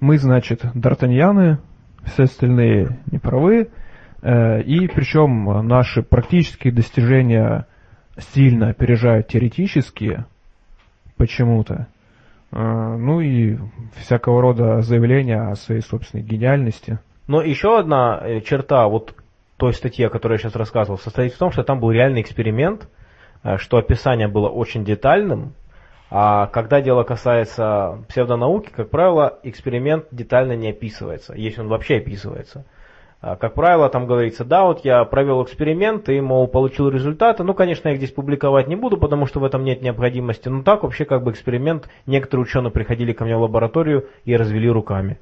мы, 0.00 0.16
значит, 0.16 0.64
д'Артаньяны, 0.74 1.58
все 2.06 2.22
остальные 2.22 3.00
неправы, 3.12 3.68
а, 4.22 4.60
и 4.60 4.88
причем 4.88 5.44
наши 5.68 6.02
практические 6.02 6.72
достижения 6.72 7.66
сильно 8.16 8.70
опережают 8.70 9.28
теоретические 9.28 10.24
почему-то. 11.18 11.86
А, 12.50 12.96
ну 12.96 13.20
и 13.20 13.58
всякого 13.96 14.40
рода 14.40 14.80
заявления 14.80 15.50
о 15.50 15.54
своей 15.54 15.82
собственной 15.82 16.24
гениальности– 16.24 16.98
но 17.30 17.42
еще 17.42 17.78
одна 17.78 18.20
э, 18.24 18.40
черта 18.40 18.88
вот 18.88 19.14
той 19.60 19.74
статьи, 19.74 20.04
о 20.04 20.08
которой 20.08 20.32
я 20.32 20.38
сейчас 20.38 20.56
рассказывал, 20.56 20.98
состоит 20.98 21.34
в 21.34 21.38
том, 21.38 21.52
что 21.52 21.62
там 21.62 21.78
был 21.78 21.90
реальный 21.90 22.22
эксперимент, 22.22 22.88
э, 23.44 23.58
что 23.58 23.76
описание 23.76 24.26
было 24.26 24.48
очень 24.48 24.84
детальным, 24.84 25.52
а 26.10 26.46
когда 26.46 26.80
дело 26.80 27.04
касается 27.04 27.98
псевдонауки, 28.08 28.70
как 28.74 28.90
правило, 28.90 29.38
эксперимент 29.44 30.06
детально 30.10 30.56
не 30.56 30.70
описывается, 30.70 31.34
если 31.34 31.60
он 31.60 31.68
вообще 31.68 31.98
описывается. 31.98 32.64
А, 33.20 33.36
как 33.36 33.52
правило, 33.52 33.90
там 33.90 34.06
говорится, 34.06 34.44
да, 34.44 34.64
вот 34.64 34.82
я 34.84 35.04
провел 35.04 35.44
эксперимент 35.44 36.08
и, 36.08 36.20
мол, 36.20 36.48
получил 36.48 36.88
результаты. 36.88 37.44
Ну, 37.44 37.52
конечно, 37.52 37.88
я 37.88 37.92
их 37.94 37.98
здесь 37.98 38.12
публиковать 38.12 38.66
не 38.66 38.76
буду, 38.76 38.96
потому 38.96 39.26
что 39.26 39.40
в 39.40 39.44
этом 39.44 39.62
нет 39.62 39.82
необходимости. 39.82 40.48
Но 40.48 40.62
так 40.62 40.82
вообще 40.82 41.04
как 41.04 41.22
бы 41.22 41.30
эксперимент. 41.30 41.88
Некоторые 42.06 42.44
ученые 42.44 42.70
приходили 42.70 43.12
ко 43.12 43.24
мне 43.24 43.36
в 43.36 43.42
лабораторию 43.42 44.06
и 44.24 44.34
развели 44.34 44.70
руками. 44.70 45.18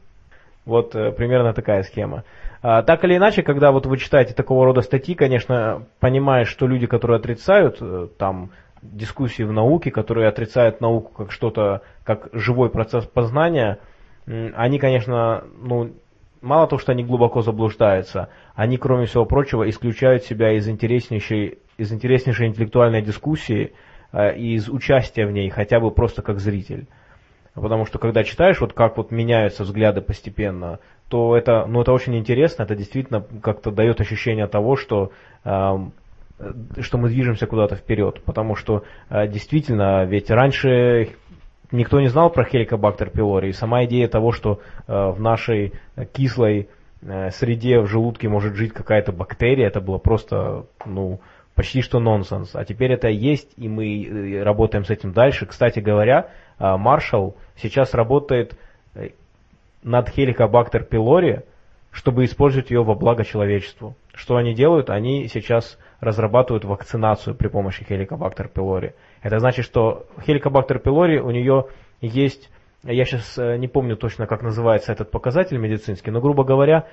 Вот 0.69 0.95
э, 0.95 1.13
примерно 1.13 1.55
такая 1.55 1.83
схема. 1.83 2.25
А, 2.61 2.83
так 2.83 3.03
или 3.03 3.17
иначе, 3.17 3.43
когда 3.43 3.73
вот 3.73 3.87
вы 3.87 3.97
читаете 3.97 4.35
такого 4.35 4.67
рода 4.67 4.83
статьи, 4.83 5.15
конечно, 5.15 5.87
понимаешь, 5.99 6.49
что 6.49 6.67
люди, 6.67 6.87
которые 6.87 7.17
отрицают 7.17 7.79
э, 7.81 8.09
там 8.19 8.51
дискуссии 8.83 9.45
в 9.45 9.51
науке, 9.51 9.91
которые 9.91 10.29
отрицают 10.29 10.83
науку 10.83 11.11
как 11.17 11.33
что-то, 11.33 11.81
как 12.05 12.29
живой 12.35 12.69
процесс 12.69 13.07
познания, 13.07 13.79
они, 14.27 14.79
конечно, 14.79 15.45
ну, 15.59 15.95
мало 16.43 16.67
того, 16.69 16.79
что 16.79 16.93
они 16.93 17.03
глубоко 17.03 17.41
заблуждаются, 17.41 18.29
они, 18.55 18.77
кроме 18.77 19.07
всего 19.07 19.25
прочего, 19.25 19.67
исключают 19.71 20.25
себя 20.25 20.53
из 20.53 20.69
интереснейшей, 20.69 21.61
из 21.79 21.91
интереснейшей 21.95 22.47
интеллектуальной 22.47 23.01
дискуссии, 23.01 23.73
э, 24.13 24.37
из 24.37 24.69
участия 24.69 25.25
в 25.25 25.33
ней, 25.33 25.49
хотя 25.49 25.81
бы 25.81 25.91
просто 25.91 26.21
как 26.21 26.41
зритель. 26.41 26.89
Потому 27.61 27.85
что 27.87 27.99
когда 27.99 28.25
читаешь, 28.25 28.61
вот 28.61 28.73
как 28.73 28.97
вот 28.97 29.11
меняются 29.11 29.65
взгляды 29.65 30.01
постепенно, 30.01 30.79
то 31.09 31.37
это, 31.37 31.65
ну, 31.67 31.81
это 31.81 31.93
очень 31.93 32.17
интересно, 32.17 32.65
это 32.65 32.75
действительно 32.75 33.25
как-то 33.43 33.71
дает 33.71 34.01
ощущение 34.01 34.47
того, 34.47 34.77
что, 34.77 35.11
э, 35.45 35.77
что 36.81 36.99
мы 36.99 37.09
движемся 37.09 37.47
куда-то 37.47 37.77
вперед. 37.77 38.23
Потому 38.25 38.55
что 38.55 38.85
э, 39.09 39.27
действительно, 39.27 40.05
ведь 40.05 40.31
раньше 40.31 41.11
никто 41.73 42.01
не 42.01 42.09
знал 42.09 42.31
про 42.31 42.45
хеликобактер 42.45 43.11
пилори. 43.11 43.49
И 43.49 43.53
сама 43.53 43.85
идея 43.85 44.09
того, 44.09 44.33
что 44.33 44.61
э, 44.87 44.93
в 44.93 45.21
нашей 45.21 45.73
кислой 46.13 46.69
среде 47.31 47.79
в 47.79 47.87
желудке 47.87 48.29
может 48.29 48.57
жить 48.57 48.73
какая-то 48.73 49.13
бактерия, 49.13 49.69
это 49.69 49.81
было 49.81 49.99
просто, 49.99 50.67
ну, 50.85 51.21
почти 51.55 51.81
что 51.81 52.01
нонсенс. 52.01 52.57
А 52.57 52.65
теперь 52.65 52.91
это 52.91 53.07
есть, 53.07 53.53
и 53.57 53.69
мы 53.69 54.43
работаем 54.43 54.85
с 54.85 54.91
этим 54.91 55.13
дальше. 55.13 55.47
Кстати 55.47 55.79
говоря, 55.79 56.31
Маршал 56.59 57.37
сейчас 57.61 57.95
работает 57.95 58.57
э, 58.95 59.11
над 59.83 60.17
Helicobacter 60.17 60.89
pylori, 60.89 61.45
чтобы 61.91 62.25
использовать 62.25 62.71
ее 62.71 62.83
во 62.83 62.95
благо 62.95 63.25
человечеству. 63.25 63.97
Что 64.15 64.37
они 64.37 64.55
делают? 64.55 64.91
Они 64.91 65.29
сейчас 65.29 65.79
разрабатывают 66.01 66.65
вакцинацию 66.65 67.35
при 67.35 67.49
помощи 67.49 67.87
Helicobacter 67.89 68.53
pylori. 68.53 68.95
Это 69.23 69.39
значит, 69.39 69.65
что 69.65 70.07
Helicobacter 70.27 70.83
pylori 70.83 71.19
у 71.19 71.31
нее 71.31 71.67
есть 72.01 72.51
я 72.85 73.05
сейчас 73.05 73.37
э, 73.37 73.57
не 73.57 73.67
помню 73.67 73.97
точно, 73.97 74.27
как 74.27 74.43
называется 74.43 74.93
этот 74.93 75.11
показатель 75.11 75.59
медицинский, 75.59 76.13
но, 76.13 76.21
грубо 76.21 76.45
говоря, 76.45 76.87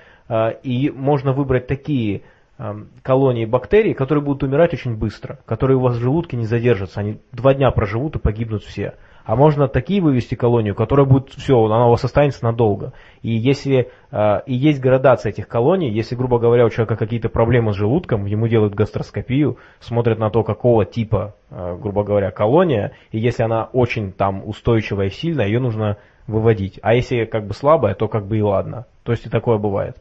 и 0.64 0.90
можно 0.90 1.32
выбрать 1.32 1.68
такие 1.68 2.24
Эм, 2.58 2.88
колонии 3.04 3.44
бактерий, 3.44 3.94
которые 3.94 4.24
будут 4.24 4.44
умирать 4.44 4.74
очень 4.74 4.96
быстро, 4.96 5.40
которые 5.46 5.76
у 5.76 5.82
вас 5.82 5.98
в 5.98 6.00
желудке 6.00 6.38
не 6.38 6.46
задержатся, 6.46 7.02
они 7.02 7.20
два 7.34 7.54
дня 7.54 7.70
проживут 7.72 8.16
и 8.16 8.20
погибнут 8.20 8.64
все. 8.64 8.94
А 9.26 9.36
можно 9.36 9.68
такие 9.68 10.02
вывести 10.02 10.36
колонию, 10.36 10.76
которая 10.76 11.08
будет, 11.08 11.30
все, 11.30 11.60
она 11.66 11.88
у 11.88 11.90
вас 11.90 12.04
останется 12.04 12.44
надолго. 12.44 12.94
И 13.24 13.32
если 13.32 13.90
э, 14.12 14.42
и 14.46 14.54
есть 14.54 14.80
градация 14.80 15.32
этих 15.32 15.48
колоний, 15.48 15.90
если, 15.90 16.16
грубо 16.16 16.38
говоря, 16.38 16.66
у 16.66 16.70
человека 16.70 16.96
какие-то 16.96 17.30
проблемы 17.30 17.74
с 17.74 17.76
желудком, 17.76 18.26
ему 18.26 18.48
делают 18.48 18.76
гастроскопию, 18.76 19.58
смотрят 19.80 20.20
на 20.20 20.30
то, 20.30 20.44
какого 20.44 20.86
типа, 20.86 21.34
э, 21.50 21.78
грубо 21.82 22.04
говоря, 22.04 22.30
колония, 22.30 22.92
и 23.12 23.18
если 23.18 23.42
она 23.42 23.64
очень 23.74 24.12
там 24.12 24.48
устойчивая 24.48 25.08
и 25.08 25.10
сильная, 25.10 25.48
ее 25.48 25.60
нужно 25.60 25.98
выводить. 26.28 26.80
А 26.84 26.94
если 26.94 27.26
как 27.26 27.48
бы 27.48 27.56
слабая, 27.56 27.96
то 27.96 28.08
как 28.08 28.28
бы 28.28 28.38
и 28.38 28.42
ладно. 28.42 28.86
То 29.04 29.12
есть 29.12 29.26
и 29.26 29.30
такое 29.30 29.58
бывает. 29.58 29.98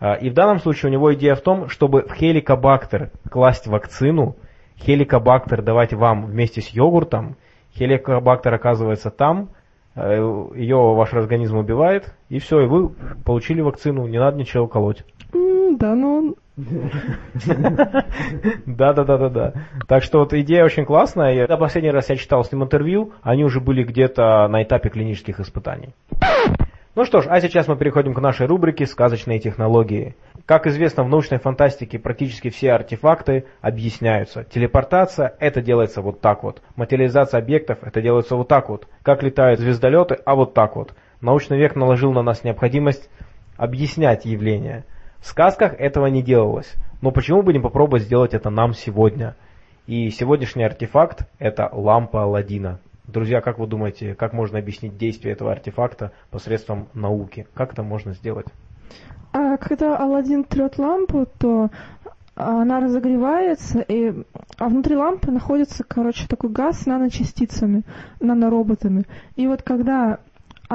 А, 0.00 0.14
и 0.14 0.30
в 0.30 0.34
данном 0.34 0.58
случае 0.58 0.88
у 0.88 0.92
него 0.92 1.12
идея 1.14 1.34
в 1.34 1.42
том, 1.42 1.68
чтобы 1.68 2.02
в 2.02 2.14
хеликобактер 2.14 3.10
класть 3.30 3.66
вакцину, 3.66 4.36
хеликобактер 4.78 5.60
давать 5.60 5.92
вам 5.92 6.26
вместе 6.26 6.62
с 6.62 6.68
йогуртом, 6.68 7.36
хеликобактер 7.76 8.54
оказывается 8.54 9.10
там, 9.10 9.50
э, 9.94 10.16
ее 10.54 10.76
ваш 10.76 11.12
организм 11.14 11.58
убивает, 11.58 12.14
и 12.28 12.38
все, 12.38 12.60
и 12.60 12.66
вы 12.66 12.90
получили 13.24 13.60
вакцину, 13.60 14.06
не 14.06 14.18
надо 14.18 14.36
ничего 14.36 14.66
колоть. 14.66 15.04
Да, 15.32 15.94
ну... 15.94 16.36
Да, 18.66 18.92
да, 18.92 19.04
да, 19.04 19.18
да, 19.18 19.28
да. 19.28 19.52
Так 19.88 20.04
что 20.04 20.20
вот 20.20 20.32
идея 20.32 20.64
очень 20.64 20.84
классная. 20.84 21.36
Когда 21.36 21.56
последний 21.56 21.90
раз 21.90 22.10
я 22.10 22.16
читал 22.16 22.44
с 22.44 22.52
ним 22.52 22.62
интервью, 22.62 23.12
они 23.22 23.44
уже 23.44 23.60
были 23.60 23.82
где-то 23.82 24.46
на 24.48 24.62
этапе 24.62 24.88
клинических 24.88 25.40
испытаний. 25.40 25.94
Ну 26.96 27.04
что 27.04 27.22
ж, 27.22 27.26
а 27.28 27.40
сейчас 27.40 27.66
мы 27.66 27.76
переходим 27.76 28.14
к 28.14 28.20
нашей 28.20 28.46
рубрике 28.46 28.86
«Сказочные 28.86 29.40
технологии». 29.40 30.14
Как 30.46 30.68
известно, 30.68 31.02
в 31.02 31.08
научной 31.08 31.38
фантастике 31.38 31.98
практически 31.98 32.50
все 32.50 32.70
артефакты 32.70 33.46
объясняются. 33.60 34.44
Телепортация– 34.44 35.34
это 35.40 35.60
делается 35.60 36.02
вот 36.02 36.20
так 36.20 36.44
вот. 36.44 36.62
Материализация 36.76 37.40
объектов– 37.40 37.78
это 37.82 38.00
делается 38.00 38.36
вот 38.36 38.46
так 38.46 38.68
вот. 38.68 38.86
Как 39.02 39.24
летают 39.24 39.58
звездолеты– 39.58 40.14
а 40.24 40.36
вот 40.36 40.54
так 40.54 40.76
вот. 40.76 40.94
Научный 41.20 41.58
век 41.58 41.74
наложил 41.74 42.12
на 42.12 42.22
нас 42.22 42.44
необходимость 42.44 43.10
объяснять 43.56 44.24
явления. 44.24 44.84
В 45.18 45.26
сказках 45.26 45.74
этого 45.76 46.06
не 46.06 46.22
делалось. 46.22 46.74
Но 47.02 47.10
почему 47.10 47.42
бы 47.42 47.52
не 47.52 47.58
попробовать 47.58 48.04
сделать 48.04 48.34
это 48.34 48.50
нам 48.50 48.72
сегодня? 48.72 49.34
И 49.88 50.10
сегодняшний 50.10 50.62
артефакт– 50.62 51.26
это 51.40 51.68
лампа 51.72 52.22
Алладина. 52.22 52.78
Друзья, 53.06 53.40
как 53.42 53.58
вы 53.58 53.66
думаете, 53.66 54.14
как 54.14 54.32
можно 54.32 54.58
объяснить 54.58 54.96
действие 54.96 55.34
этого 55.34 55.52
артефакта 55.52 56.12
посредством 56.30 56.88
науки? 56.94 57.46
Как 57.54 57.72
это 57.72 57.82
можно 57.82 58.14
сделать? 58.14 58.46
А 59.32 59.56
когда 59.58 59.96
Алладин 59.98 60.44
трет 60.44 60.78
лампу, 60.78 61.26
то 61.38 61.70
она 62.34 62.80
разогревается, 62.80 63.80
и, 63.80 64.24
а 64.58 64.68
внутри 64.68 64.96
лампы 64.96 65.30
находится, 65.30 65.84
короче, 65.84 66.26
такой 66.26 66.50
газ 66.50 66.80
с 66.80 66.86
наночастицами, 66.86 67.82
нанороботами. 68.20 69.04
И 69.36 69.46
вот 69.46 69.62
когда 69.62 70.18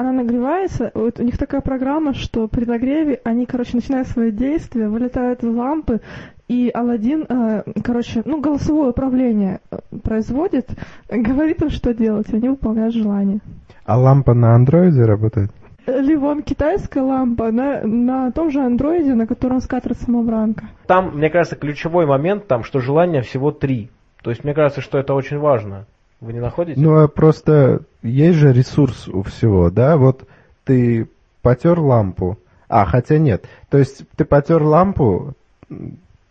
она 0.00 0.12
нагревается, 0.12 0.90
вот 0.94 1.20
у 1.20 1.22
них 1.22 1.38
такая 1.38 1.60
программа, 1.60 2.14
что 2.14 2.48
при 2.48 2.64
нагреве 2.64 3.20
они, 3.24 3.46
короче, 3.46 3.76
начинают 3.76 4.08
свое 4.08 4.32
действие, 4.32 4.88
вылетают 4.88 5.42
из 5.42 5.54
лампы, 5.54 6.00
и 6.48 6.70
Алладин, 6.74 7.26
э, 7.28 7.62
короче, 7.84 8.22
ну, 8.24 8.40
голосовое 8.40 8.90
управление 8.90 9.60
э, 9.70 9.78
производит, 10.02 10.68
говорит 11.08 11.62
им, 11.62 11.70
что 11.70 11.94
делать, 11.94 12.28
и 12.30 12.36
они 12.36 12.48
выполняют 12.48 12.94
желание. 12.94 13.38
А 13.84 13.98
лампа 13.98 14.34
на 14.34 14.54
андроиде 14.54 15.04
работает? 15.04 15.50
Ливон 15.86 16.42
китайская 16.42 17.02
лампа 17.02 17.50
на, 17.50 17.82
на 17.82 18.32
том 18.32 18.50
же 18.50 18.60
андроиде, 18.60 19.14
на 19.14 19.26
котором 19.26 19.60
скатер 19.60 19.94
самобранка. 19.94 20.66
Там, 20.86 21.16
мне 21.16 21.30
кажется, 21.30 21.56
ключевой 21.56 22.06
момент, 22.06 22.46
там, 22.46 22.64
что 22.64 22.80
желания 22.80 23.22
всего 23.22 23.50
три. 23.50 23.90
То 24.22 24.30
есть, 24.30 24.44
мне 24.44 24.52
кажется, 24.54 24.80
что 24.80 24.98
это 24.98 25.14
очень 25.14 25.38
важно. 25.38 25.86
Вы 26.20 26.32
не 26.34 26.40
находите? 26.40 26.80
Ну, 26.80 27.02
а 27.02 27.08
просто 27.08 27.82
есть 28.02 28.38
же 28.38 28.52
ресурс 28.52 29.08
у 29.08 29.22
всего, 29.22 29.70
да? 29.70 29.96
Вот 29.96 30.26
ты 30.64 31.08
потер 31.42 31.78
лампу. 31.78 32.38
А, 32.68 32.84
хотя 32.84 33.18
нет. 33.18 33.46
То 33.68 33.78
есть 33.78 34.04
ты 34.16 34.24
потер 34.24 34.62
лампу, 34.62 35.34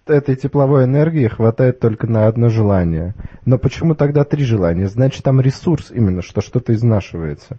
этой 0.10 0.36
тепловой 0.36 0.86
энергии 0.86 1.28
хватает 1.28 1.80
только 1.80 2.08
на 2.08 2.28
одно 2.28 2.50
желание. 2.50 3.14
Но 3.46 3.58
почему 3.58 3.96
тогда 3.96 4.24
три 4.24 4.44
желания? 4.44 4.88
Значит, 4.88 5.24
там 5.24 5.40
ресурс 5.40 5.92
именно, 5.92 6.22
что 6.22 6.42
что-то 6.42 6.74
изнашивается. 6.74 7.58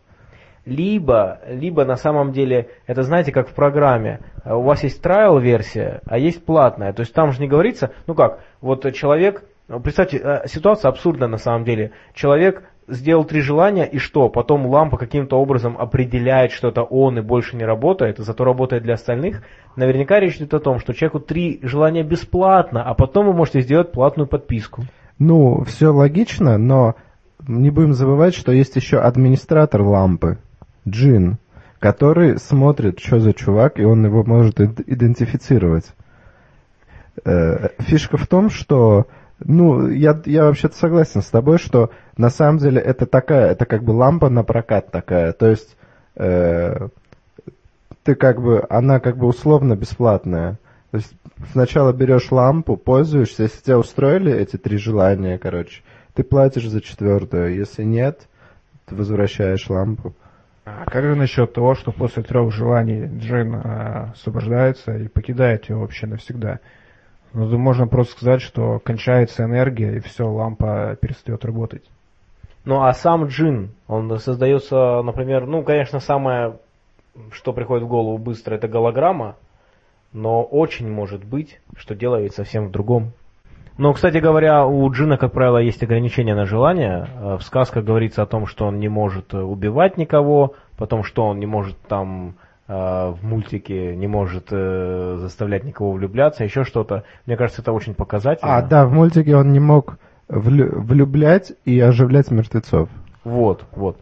Либо, 0.66 1.40
либо 1.48 1.84
на 1.84 1.96
самом 1.96 2.32
деле, 2.32 2.68
это 2.86 3.02
знаете, 3.02 3.32
как 3.32 3.48
в 3.48 3.54
программе, 3.54 4.20
у 4.44 4.60
вас 4.60 4.82
есть 4.82 5.02
trial 5.02 5.40
версия, 5.40 6.00
а 6.04 6.18
есть 6.18 6.44
платная. 6.44 6.92
То 6.92 7.00
есть 7.00 7.14
там 7.14 7.32
же 7.32 7.40
не 7.40 7.48
говорится, 7.48 7.92
ну 8.06 8.14
как, 8.14 8.40
вот 8.60 8.92
человек, 8.92 9.42
представьте, 9.78 10.18
э, 10.18 10.48
ситуация 10.48 10.88
абсурдная 10.88 11.28
на 11.28 11.38
самом 11.38 11.64
деле. 11.64 11.92
Человек 12.14 12.64
сделал 12.88 13.24
три 13.24 13.40
желания, 13.40 13.84
и 13.84 13.98
что? 13.98 14.28
Потом 14.28 14.66
лампа 14.66 14.96
каким-то 14.96 15.36
образом 15.36 15.76
определяет, 15.78 16.52
что 16.52 16.68
это 16.68 16.82
он 16.82 17.18
и 17.18 17.22
больше 17.22 17.56
не 17.56 17.64
работает, 17.64 18.18
зато 18.18 18.44
работает 18.44 18.82
для 18.82 18.94
остальных. 18.94 19.42
Наверняка 19.76 20.18
речь 20.18 20.36
идет 20.36 20.54
о 20.54 20.60
том, 20.60 20.80
что 20.80 20.92
человеку 20.92 21.20
три 21.20 21.60
желания 21.62 22.02
бесплатно, 22.02 22.82
а 22.82 22.94
потом 22.94 23.26
вы 23.26 23.32
можете 23.32 23.60
сделать 23.60 23.92
платную 23.92 24.26
подписку. 24.26 24.82
Ну, 25.18 25.62
все 25.64 25.88
логично, 25.88 26.58
но 26.58 26.96
не 27.46 27.70
будем 27.70 27.92
забывать, 27.92 28.34
что 28.34 28.52
есть 28.52 28.74
еще 28.76 28.98
администратор 28.98 29.82
лампы, 29.82 30.38
Джин, 30.88 31.38
который 31.78 32.38
смотрит, 32.38 32.98
что 33.00 33.20
за 33.20 33.32
чувак, 33.32 33.78
и 33.78 33.84
он 33.84 34.04
его 34.04 34.24
может 34.24 34.60
идентифицировать. 34.60 35.92
Э, 37.24 37.68
фишка 37.80 38.16
в 38.16 38.26
том, 38.26 38.50
что 38.50 39.06
ну, 39.44 39.88
я, 39.88 40.20
я 40.26 40.44
вообще-то 40.44 40.76
согласен 40.76 41.22
с 41.22 41.30
тобой, 41.30 41.58
что 41.58 41.90
на 42.16 42.30
самом 42.30 42.58
деле 42.58 42.80
это 42.80 43.06
такая, 43.06 43.50
это 43.52 43.64
как 43.66 43.82
бы 43.82 43.92
лампа 43.92 44.28
на 44.28 44.44
прокат 44.44 44.90
такая. 44.90 45.32
То 45.32 45.48
есть 45.48 45.76
э, 46.16 46.88
ты 48.04 48.14
как 48.14 48.40
бы, 48.42 48.64
она 48.68 49.00
как 49.00 49.16
бы 49.16 49.26
условно 49.26 49.76
бесплатная. 49.76 50.58
То 50.90 50.98
есть 50.98 51.12
сначала 51.52 51.92
берешь 51.92 52.30
лампу, 52.30 52.76
пользуешься, 52.76 53.44
если 53.44 53.62
тебя 53.62 53.78
устроили 53.78 54.32
эти 54.32 54.56
три 54.56 54.76
желания, 54.76 55.38
короче, 55.38 55.82
ты 56.14 56.22
платишь 56.22 56.68
за 56.68 56.80
четвертую. 56.80 57.54
Если 57.54 57.84
нет, 57.84 58.28
ты 58.86 58.94
возвращаешь 58.94 59.70
лампу. 59.70 60.14
А 60.64 60.84
как 60.84 61.04
же 61.04 61.14
насчет 61.14 61.52
того, 61.52 61.74
что 61.74 61.92
после 61.92 62.22
трех 62.22 62.52
желаний 62.52 63.06
джин 63.18 63.54
а, 63.54 64.10
освобождается 64.12 64.96
и 64.96 65.08
покидает 65.08 65.68
его 65.68 65.80
вообще 65.80 66.06
навсегда? 66.06 66.60
Ну, 67.32 67.58
можно 67.58 67.86
просто 67.86 68.12
сказать, 68.12 68.42
что 68.42 68.78
кончается 68.80 69.44
энергия, 69.44 69.96
и 69.96 70.00
все, 70.00 70.26
лампа 70.26 70.96
перестает 71.00 71.44
работать. 71.44 71.82
Ну, 72.64 72.82
а 72.82 72.92
сам 72.92 73.26
джин, 73.26 73.70
он 73.86 74.18
создается, 74.18 75.02
например, 75.02 75.46
ну, 75.46 75.62
конечно, 75.62 76.00
самое, 76.00 76.56
что 77.32 77.52
приходит 77.52 77.84
в 77.84 77.88
голову 77.88 78.18
быстро, 78.18 78.54
это 78.54 78.68
голограмма, 78.68 79.36
но 80.12 80.42
очень 80.42 80.90
может 80.90 81.24
быть, 81.24 81.60
что 81.76 81.94
делает 81.94 82.34
совсем 82.34 82.66
в 82.66 82.70
другом. 82.70 83.12
Но, 83.78 83.94
кстати 83.94 84.18
говоря, 84.18 84.66
у 84.66 84.90
джина, 84.90 85.16
как 85.16 85.32
правило, 85.32 85.56
есть 85.56 85.82
ограничения 85.82 86.34
на 86.34 86.44
желание. 86.44 87.06
Э, 87.14 87.36
в 87.38 87.42
сказках 87.42 87.82
говорится 87.82 88.22
о 88.22 88.26
том, 88.26 88.46
что 88.46 88.66
он 88.66 88.78
не 88.78 88.88
может 88.88 89.32
убивать 89.32 89.96
никого, 89.96 90.54
потом, 90.76 91.02
что 91.02 91.24
он 91.24 91.38
не 91.38 91.46
может 91.46 91.78
там 91.88 92.34
в 92.70 93.18
мультике 93.22 93.96
не 93.96 94.06
может 94.06 94.48
э, 94.52 95.16
заставлять 95.18 95.64
никого 95.64 95.92
влюбляться, 95.92 96.44
еще 96.44 96.62
что-то. 96.62 97.02
Мне 97.26 97.36
кажется, 97.36 97.62
это 97.62 97.72
очень 97.72 97.94
показательно. 97.94 98.56
А, 98.56 98.62
да, 98.62 98.86
в 98.86 98.92
мультике 98.92 99.34
он 99.34 99.52
не 99.52 99.58
мог 99.58 99.98
влю- 100.28 100.78
влюблять 100.78 101.52
и 101.64 101.80
оживлять 101.80 102.30
мертвецов. 102.30 102.88
Вот, 103.24 103.64
вот. 103.72 103.96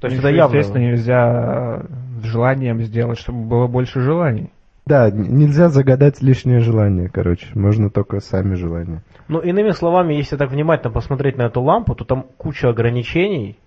То 0.00 0.08
есть 0.08 0.18
это 0.18 0.28
явно... 0.28 0.56
Естественно, 0.56 0.82
нельзя 0.82 1.82
желанием 2.24 2.82
сделать, 2.82 3.18
чтобы 3.18 3.44
было 3.44 3.68
больше 3.68 4.00
желаний. 4.00 4.50
Да, 4.84 5.10
нельзя 5.10 5.68
загадать 5.68 6.20
лишнее 6.20 6.58
желание, 6.58 7.08
короче. 7.08 7.46
Можно 7.54 7.88
только 7.88 8.18
сами 8.18 8.54
желания. 8.54 9.02
Ну, 9.28 9.38
иными 9.38 9.70
словами, 9.70 10.14
если 10.14 10.36
так 10.36 10.50
внимательно 10.50 10.92
посмотреть 10.92 11.36
на 11.36 11.42
эту 11.42 11.62
лампу, 11.62 11.94
то 11.94 12.04
там 12.04 12.26
куча 12.36 12.68
ограничений, 12.68 13.58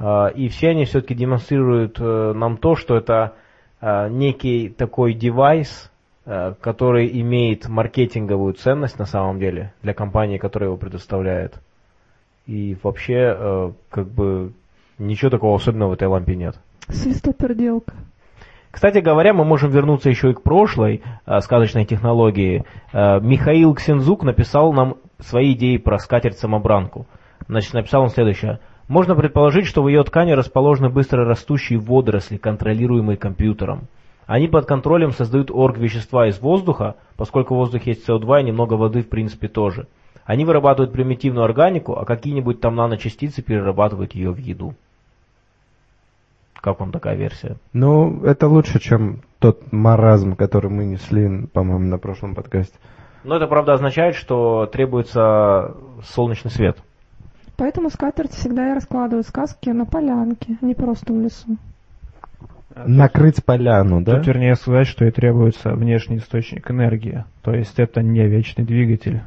и 0.00 0.48
все 0.48 0.68
они 0.70 0.84
все-таки 0.84 1.14
демонстрируют 1.14 1.98
э, 2.00 2.32
нам 2.34 2.56
то, 2.56 2.76
что 2.76 2.96
это 2.96 3.34
а, 3.80 4.08
некий 4.08 4.68
такой 4.68 5.14
девайс, 5.14 5.90
э, 6.26 6.54
который 6.60 7.20
имеет 7.20 7.68
маркетинговую 7.68 8.54
ценность 8.54 8.98
на 8.98 9.06
самом 9.06 9.38
деле 9.38 9.72
для 9.82 9.94
компании, 9.94 10.38
которая 10.38 10.70
его 10.70 10.76
предоставляет. 10.76 11.60
И 12.46 12.76
вообще, 12.82 13.36
э, 13.38 13.72
как 13.90 14.08
бы, 14.08 14.52
ничего 14.98 15.30
такого 15.30 15.56
особенного 15.56 15.90
в 15.90 15.92
этой 15.92 16.08
лампе 16.08 16.34
нет. 16.34 16.58
Свистоперделка. 16.88 17.94
Кстати 18.70 18.98
говоря, 18.98 19.32
мы 19.32 19.44
можем 19.44 19.70
вернуться 19.70 20.10
еще 20.10 20.30
и 20.30 20.34
к 20.34 20.42
прошлой 20.42 21.02
э, 21.26 21.40
сказочной 21.40 21.84
технологии. 21.84 22.64
Э, 22.92 23.20
Михаил 23.20 23.74
Ксензук 23.74 24.24
написал 24.24 24.72
нам 24.72 24.96
свои 25.20 25.52
идеи 25.52 25.76
про 25.76 25.98
скатерть-самобранку. 25.98 27.06
Значит, 27.46 27.74
написал 27.74 28.02
он 28.02 28.08
следующее. 28.08 28.58
Можно 28.88 29.14
предположить, 29.14 29.66
что 29.66 29.82
в 29.82 29.88
ее 29.88 30.02
ткани 30.02 30.32
расположены 30.32 30.88
быстро 30.88 31.26
растущие 31.26 31.78
водоросли, 31.78 32.38
контролируемые 32.38 33.18
компьютером. 33.18 33.82
Они 34.26 34.48
под 34.48 34.66
контролем 34.66 35.12
создают 35.12 35.50
орг-вещества 35.50 36.28
из 36.28 36.40
воздуха, 36.40 36.96
поскольку 37.16 37.54
в 37.54 37.58
воздухе 37.58 37.90
есть 37.92 38.08
СО2 38.08 38.40
и 38.40 38.44
немного 38.44 38.74
воды 38.74 39.02
в 39.02 39.08
принципе 39.08 39.48
тоже. 39.48 39.86
Они 40.24 40.44
вырабатывают 40.44 40.92
примитивную 40.92 41.44
органику, 41.44 41.94
а 41.94 42.04
какие-нибудь 42.04 42.60
там 42.60 42.76
наночастицы 42.76 43.42
перерабатывают 43.42 44.14
ее 44.14 44.30
в 44.30 44.38
еду. 44.38 44.74
Как 46.54 46.80
вам 46.80 46.90
такая 46.90 47.14
версия? 47.14 47.56
Ну, 47.72 48.24
это 48.24 48.48
лучше, 48.48 48.80
чем 48.80 49.20
тот 49.38 49.70
маразм, 49.72 50.34
который 50.34 50.70
мы 50.70 50.84
несли, 50.84 51.46
по-моему, 51.46 51.86
на 51.86 51.98
прошлом 51.98 52.34
подкасте. 52.34 52.76
Но 53.24 53.36
это, 53.36 53.46
правда, 53.46 53.74
означает, 53.74 54.14
что 54.14 54.66
требуется 54.66 55.74
солнечный 56.02 56.50
свет. 56.50 56.78
Поэтому 57.58 57.90
скатерть 57.90 58.30
всегда 58.34 58.70
и 58.70 58.74
раскладывают 58.74 59.26
сказки 59.26 59.68
на 59.70 59.84
полянке, 59.84 60.56
а 60.62 60.64
не 60.64 60.74
просто 60.74 61.12
в 61.12 61.20
лесу. 61.20 61.56
Накрыть 62.86 63.44
поляну, 63.44 64.00
да? 64.00 64.16
Тут 64.16 64.28
вернее 64.28 64.54
сказать, 64.54 64.86
что 64.86 65.04
и 65.04 65.10
требуется 65.10 65.74
внешний 65.74 66.18
источник 66.18 66.70
энергии. 66.70 67.24
То 67.42 67.52
есть 67.52 67.80
это 67.80 68.00
не 68.00 68.24
вечный 68.28 68.64
двигатель. 68.64 69.22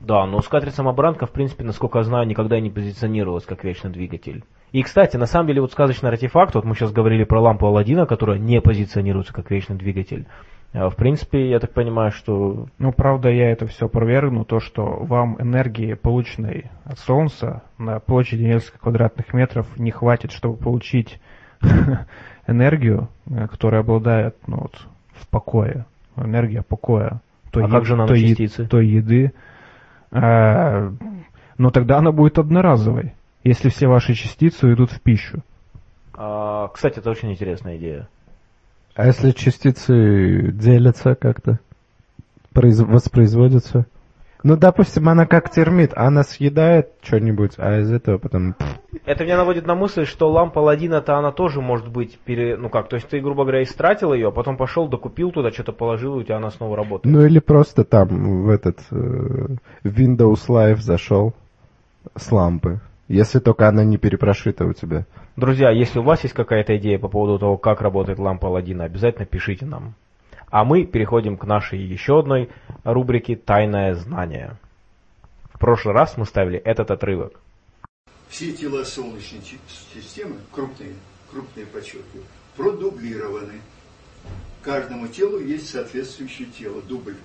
Да, 0.00 0.26
но 0.26 0.40
скатерть-самобранка, 0.40 1.26
в 1.26 1.30
принципе, 1.30 1.62
насколько 1.62 1.98
я 1.98 2.04
знаю, 2.04 2.26
никогда 2.26 2.58
не 2.58 2.70
позиционировалась 2.70 3.44
как 3.44 3.62
вечный 3.62 3.90
двигатель. 3.90 4.42
И, 4.72 4.82
кстати, 4.82 5.16
на 5.16 5.26
самом 5.26 5.46
деле, 5.46 5.60
вот 5.60 5.70
сказочный 5.70 6.10
артефакт, 6.10 6.56
вот 6.56 6.64
мы 6.64 6.74
сейчас 6.74 6.90
говорили 6.90 7.22
про 7.22 7.40
лампу 7.40 7.66
Алладина, 7.66 8.06
которая 8.06 8.38
не 8.38 8.60
позиционируется 8.60 9.32
как 9.32 9.52
вечный 9.52 9.76
двигатель. 9.76 10.26
А, 10.72 10.90
в 10.90 10.96
принципе, 10.96 11.48
я 11.48 11.60
так 11.60 11.72
понимаю, 11.72 12.10
что... 12.10 12.66
Ну, 12.78 12.92
правда, 12.92 13.30
я 13.30 13.50
это 13.50 13.66
все 13.66 13.88
провергну, 13.88 14.44
то, 14.44 14.60
что 14.60 14.84
вам 14.84 15.40
энергии, 15.40 15.94
полученной 15.94 16.70
от 16.84 16.98
Солнца 16.98 17.62
на 17.78 18.00
площади 18.00 18.42
несколько 18.42 18.78
квадратных 18.78 19.32
метров, 19.32 19.66
не 19.78 19.90
хватит, 19.90 20.32
чтобы 20.32 20.56
получить 20.56 21.20
энергию, 22.46 23.08
э, 23.30 23.46
которая 23.48 23.80
обладает 23.80 24.36
ну, 24.46 24.58
вот, 24.58 24.86
в 25.12 25.26
покое, 25.28 25.86
энергия 26.16 26.62
покоя. 26.62 27.20
Той 27.50 27.64
а 27.64 27.68
как 27.68 27.86
же? 27.86 27.96
Той, 28.06 28.36
той 28.68 28.86
еды. 28.86 29.32
А, 30.10 30.92
ну, 31.56 31.70
тогда 31.70 31.98
она 31.98 32.12
будет 32.12 32.38
одноразовой, 32.38 33.14
если 33.42 33.70
все 33.70 33.88
ваши 33.88 34.14
частицы 34.14 34.72
идут 34.72 34.90
в 34.90 35.00
пищу. 35.00 35.42
А, 36.14 36.68
кстати, 36.68 36.98
это 36.98 37.10
очень 37.10 37.30
интересная 37.32 37.78
идея. 37.78 38.08
А 38.98 39.06
если 39.06 39.30
частицы 39.30 40.50
делятся 40.50 41.14
как-то, 41.14 41.60
произ... 42.52 42.80
воспроизводятся? 42.80 43.86
Ну, 44.42 44.56
допустим, 44.56 45.08
она 45.08 45.24
как 45.24 45.50
термит, 45.50 45.92
она 45.94 46.24
съедает 46.24 46.88
что-нибудь, 47.00 47.52
а 47.58 47.78
из 47.78 47.92
этого 47.92 48.18
потом... 48.18 48.56
Это 49.06 49.22
меня 49.22 49.36
наводит 49.36 49.68
на 49.68 49.76
мысль, 49.76 50.04
что 50.04 50.28
лампа 50.28 50.58
Ладина-то 50.58 51.16
она 51.16 51.30
тоже 51.30 51.60
может 51.60 51.86
быть, 51.86 52.18
пере... 52.24 52.56
ну 52.56 52.70
как, 52.70 52.88
то 52.88 52.96
есть 52.96 53.08
ты, 53.08 53.20
грубо 53.20 53.44
говоря, 53.44 53.62
истратил 53.62 54.12
ее, 54.12 54.28
а 54.28 54.32
потом 54.32 54.56
пошел, 54.56 54.88
докупил 54.88 55.30
туда, 55.30 55.52
что-то 55.52 55.70
положил, 55.70 56.16
и 56.16 56.22
у 56.22 56.22
тебя 56.24 56.38
она 56.38 56.50
снова 56.50 56.76
работает. 56.76 57.14
Ну 57.14 57.24
или 57.24 57.38
просто 57.38 57.84
там 57.84 58.46
в 58.46 58.48
этот 58.48 58.80
э, 58.90 58.96
Windows 59.84 60.48
Live 60.48 60.78
зашел 60.80 61.34
с 62.16 62.32
лампы, 62.32 62.80
если 63.08 63.38
только 63.38 63.66
она 63.66 63.84
не 63.84 63.96
перепрошита 63.96 64.66
у 64.66 64.74
тебя. 64.74 65.06
Друзья, 65.36 65.70
если 65.70 65.98
у 65.98 66.02
вас 66.02 66.22
есть 66.22 66.34
какая-то 66.34 66.76
идея 66.76 66.98
по 66.98 67.08
поводу 67.08 67.38
того, 67.38 67.56
как 67.56 67.80
работает 67.80 68.18
лампа 68.18 68.48
Аладдина, 68.48 68.84
обязательно 68.84 69.24
пишите 69.24 69.64
нам. 69.64 69.94
А 70.50 70.64
мы 70.64 70.84
переходим 70.84 71.36
к 71.36 71.44
нашей 71.44 71.80
еще 71.80 72.20
одной 72.20 72.50
рубрике 72.84 73.36
«Тайное 73.36 73.94
знание». 73.94 74.56
В 75.52 75.58
прошлый 75.58 75.94
раз 75.94 76.16
мы 76.16 76.24
ставили 76.24 76.58
этот 76.58 76.90
отрывок. 76.90 77.40
Все 78.28 78.52
тела 78.52 78.84
Солнечной 78.84 79.40
системы, 79.92 80.36
крупные, 80.52 80.92
крупные 81.30 81.66
подчеркиваю, 81.66 82.24
продублированы. 82.56 83.54
Каждому 84.62 85.08
телу 85.08 85.40
есть 85.40 85.70
соответствующее 85.70 86.48
тело, 86.48 86.82
дубль. 86.82 87.16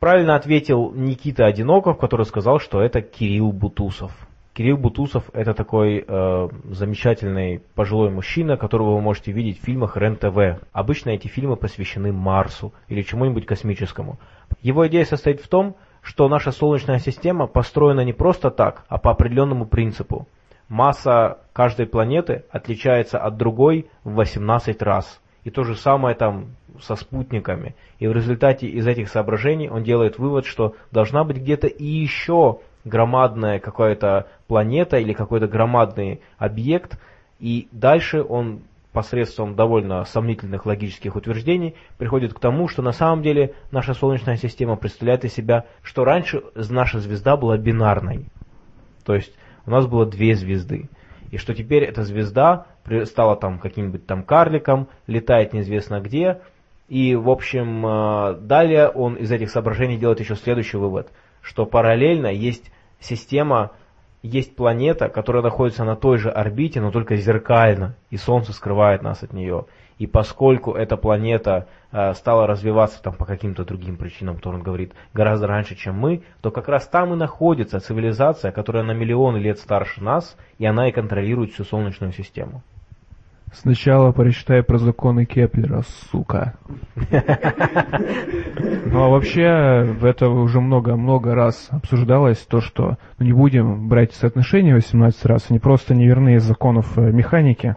Правильно 0.00 0.34
ответил 0.34 0.92
Никита 0.92 1.46
Одиноков, 1.46 1.98
который 1.98 2.26
сказал, 2.26 2.58
что 2.58 2.80
это 2.80 3.00
Кирилл 3.00 3.52
Бутусов. 3.52 4.12
Кирилл 4.58 4.76
Бутусов 4.76 5.30
это 5.34 5.54
такой 5.54 6.04
э, 6.04 6.48
замечательный 6.70 7.62
пожилой 7.76 8.10
мужчина, 8.10 8.56
которого 8.56 8.96
вы 8.96 9.00
можете 9.00 9.30
видеть 9.30 9.60
в 9.60 9.64
фильмах 9.64 9.96
РЕН-ТВ. 9.96 10.66
Обычно 10.72 11.10
эти 11.10 11.28
фильмы 11.28 11.54
посвящены 11.54 12.12
Марсу 12.12 12.72
или 12.88 13.02
чему-нибудь 13.02 13.46
космическому. 13.46 14.18
Его 14.60 14.88
идея 14.88 15.04
состоит 15.04 15.40
в 15.40 15.46
том, 15.46 15.76
что 16.02 16.28
наша 16.28 16.50
Солнечная 16.50 16.98
система 16.98 17.46
построена 17.46 18.00
не 18.00 18.12
просто 18.12 18.50
так, 18.50 18.84
а 18.88 18.98
по 18.98 19.12
определенному 19.12 19.64
принципу. 19.64 20.26
Масса 20.68 21.38
каждой 21.52 21.86
планеты 21.86 22.42
отличается 22.50 23.20
от 23.20 23.36
другой 23.36 23.86
в 24.02 24.14
18 24.14 24.82
раз. 24.82 25.20
И 25.44 25.50
то 25.50 25.62
же 25.62 25.76
самое 25.76 26.16
там 26.16 26.56
со 26.80 26.96
спутниками. 26.96 27.76
И 28.00 28.08
в 28.08 28.12
результате 28.12 28.66
из 28.66 28.88
этих 28.88 29.08
соображений 29.08 29.70
он 29.70 29.84
делает 29.84 30.18
вывод, 30.18 30.46
что 30.46 30.74
должна 30.90 31.22
быть 31.22 31.36
где-то 31.36 31.68
и 31.68 31.84
еще 31.84 32.58
громадная 32.88 33.60
какая-то 33.60 34.28
планета 34.46 34.98
или 34.98 35.12
какой-то 35.12 35.46
громадный 35.46 36.20
объект. 36.38 36.98
И 37.38 37.68
дальше 37.70 38.22
он 38.22 38.62
посредством 38.92 39.54
довольно 39.54 40.04
сомнительных 40.04 40.66
логических 40.66 41.14
утверждений 41.14 41.76
приходит 41.98 42.34
к 42.34 42.40
тому, 42.40 42.68
что 42.68 42.82
на 42.82 42.92
самом 42.92 43.22
деле 43.22 43.54
наша 43.70 43.94
Солнечная 43.94 44.36
система 44.36 44.76
представляет 44.76 45.24
из 45.24 45.34
себя, 45.34 45.66
что 45.82 46.04
раньше 46.04 46.42
наша 46.54 46.98
звезда 46.98 47.36
была 47.36 47.56
бинарной. 47.58 48.26
То 49.04 49.14
есть 49.14 49.32
у 49.66 49.70
нас 49.70 49.86
было 49.86 50.06
две 50.06 50.34
звезды. 50.34 50.88
И 51.30 51.36
что 51.36 51.54
теперь 51.54 51.84
эта 51.84 52.02
звезда 52.02 52.66
стала 53.04 53.36
там 53.36 53.58
каким-нибудь 53.58 54.06
там 54.06 54.22
карликом, 54.22 54.88
летает 55.06 55.52
неизвестно 55.52 56.00
где. 56.00 56.40
И, 56.88 57.14
в 57.14 57.28
общем, 57.28 57.86
э, 57.86 58.34
далее 58.40 58.88
он 58.88 59.14
из 59.14 59.30
этих 59.30 59.50
соображений 59.50 59.98
делает 59.98 60.20
еще 60.20 60.36
следующий 60.36 60.78
вывод, 60.78 61.12
что 61.42 61.66
параллельно 61.66 62.28
есть 62.28 62.72
система 63.00 63.72
есть 64.22 64.56
планета, 64.56 65.08
которая 65.08 65.42
находится 65.42 65.84
на 65.84 65.96
той 65.96 66.18
же 66.18 66.30
орбите, 66.30 66.80
но 66.80 66.90
только 66.90 67.16
зеркально, 67.16 67.94
и 68.10 68.16
Солнце 68.16 68.52
скрывает 68.52 69.02
нас 69.02 69.22
от 69.22 69.32
нее. 69.32 69.66
И 69.98 70.06
поскольку 70.06 70.72
эта 70.74 70.96
планета 70.96 71.66
э, 71.90 72.14
стала 72.14 72.46
развиваться 72.46 73.02
там 73.02 73.14
по 73.14 73.24
каким-то 73.24 73.64
другим 73.64 73.96
причинам, 73.96 74.36
которые 74.36 74.58
он 74.58 74.64
говорит, 74.64 74.92
гораздо 75.12 75.48
раньше, 75.48 75.74
чем 75.74 75.96
мы, 75.96 76.22
то 76.40 76.50
как 76.50 76.68
раз 76.68 76.86
там 76.86 77.12
и 77.12 77.16
находится 77.16 77.80
цивилизация, 77.80 78.52
которая 78.52 78.84
на 78.84 78.92
миллионы 78.92 79.38
лет 79.38 79.58
старше 79.58 80.02
нас, 80.02 80.36
и 80.58 80.66
она 80.66 80.88
и 80.88 80.92
контролирует 80.92 81.52
всю 81.52 81.64
Солнечную 81.64 82.12
систему. 82.12 82.62
Сначала 83.52 84.12
прочитай 84.12 84.62
про 84.62 84.78
законы 84.78 85.24
Кеплера, 85.24 85.82
сука. 86.10 86.54
Ну 88.90 89.04
а 89.04 89.08
вообще, 89.08 89.96
это 90.02 90.28
уже 90.28 90.60
много-много 90.60 91.34
раз 91.34 91.68
обсуждалось, 91.70 92.38
то, 92.38 92.60
что 92.60 92.96
ну, 93.18 93.26
не 93.26 93.32
будем 93.32 93.88
брать 93.88 94.12
соотношение 94.12 94.74
18 94.74 95.24
раз, 95.26 95.46
они 95.50 95.58
просто 95.58 95.94
неверны 95.94 96.36
из 96.36 96.42
законов 96.42 96.98
э, 96.98 97.12
механики. 97.12 97.76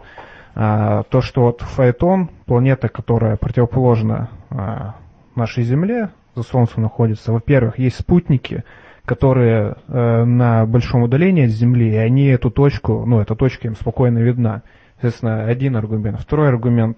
А, 0.54 1.02
то, 1.04 1.20
что 1.20 1.42
вот 1.42 1.60
Фаэтон, 1.62 2.28
планета, 2.46 2.88
которая 2.88 3.36
противоположна 3.36 4.30
а, 4.50 4.96
нашей 5.34 5.64
Земле, 5.64 6.10
за 6.34 6.42
Солнцем 6.42 6.82
находится, 6.82 7.32
во-первых, 7.32 7.78
есть 7.78 8.00
спутники, 8.00 8.64
которые 9.04 9.76
э, 9.88 10.24
на 10.24 10.64
большом 10.64 11.02
удалении 11.02 11.44
от 11.44 11.50
Земли, 11.50 11.90
и 11.90 11.96
они 11.96 12.26
эту 12.26 12.50
точку, 12.50 13.04
ну, 13.04 13.20
эта 13.20 13.34
точка 13.34 13.68
им 13.68 13.74
спокойно 13.74 14.18
видна. 14.18 14.62
Соответственно, 15.02 15.46
один 15.46 15.74
аргумент. 15.74 16.20
Второй 16.20 16.48
аргумент. 16.48 16.96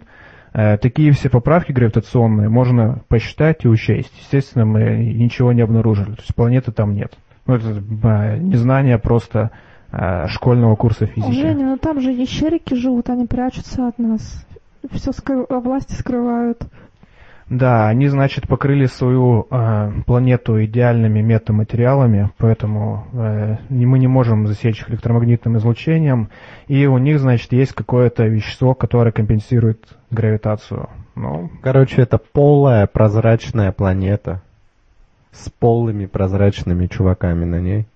Э, 0.52 0.76
такие 0.76 1.10
все 1.12 1.30
поправки 1.30 1.72
гравитационные 1.72 2.50
можно 2.50 3.00
посчитать 3.08 3.64
и 3.64 3.68
учесть. 3.68 4.12
Естественно, 4.20 4.66
мы 4.66 4.96
ничего 4.98 5.54
не 5.54 5.62
обнаружили. 5.62 6.10
То 6.10 6.20
есть 6.20 6.34
планеты 6.34 6.70
там 6.70 6.94
нет. 6.94 7.14
Ну, 7.46 7.54
это 7.54 7.70
э, 7.70 8.38
незнание 8.40 8.98
просто 8.98 9.52
э, 9.90 10.26
школьного 10.28 10.76
курса 10.76 11.06
физики. 11.06 11.32
Женя, 11.32 11.64
ну 11.64 11.78
там 11.78 12.02
же 12.02 12.12
ящерики 12.12 12.74
живут, 12.74 13.08
они 13.08 13.26
прячутся 13.26 13.88
от 13.88 13.98
нас. 13.98 14.46
Все 14.92 15.12
скры... 15.12 15.46
власти 15.48 15.94
скрывают. 15.94 16.62
Да, 17.50 17.88
они, 17.88 18.08
значит, 18.08 18.48
покрыли 18.48 18.86
свою 18.86 19.46
э, 19.50 19.92
планету 20.06 20.64
идеальными 20.64 21.20
метаматериалами, 21.20 22.30
поэтому 22.38 23.06
э, 23.12 23.56
мы 23.68 23.98
не 23.98 24.06
можем 24.06 24.46
засечь 24.46 24.80
их 24.80 24.90
электромагнитным 24.90 25.58
излучением, 25.58 26.30
и 26.68 26.86
у 26.86 26.96
них, 26.96 27.20
значит, 27.20 27.52
есть 27.52 27.74
какое-то 27.74 28.24
вещество, 28.24 28.74
которое 28.74 29.12
компенсирует 29.12 29.86
гравитацию. 30.10 30.88
Ну, 31.16 31.50
Короче, 31.62 32.02
это 32.02 32.18
полая 32.18 32.86
прозрачная 32.86 33.72
планета 33.72 34.42
с 35.30 35.50
полыми 35.50 36.06
прозрачными 36.06 36.86
чуваками 36.86 37.44
на 37.44 37.60
ней. 37.60 37.86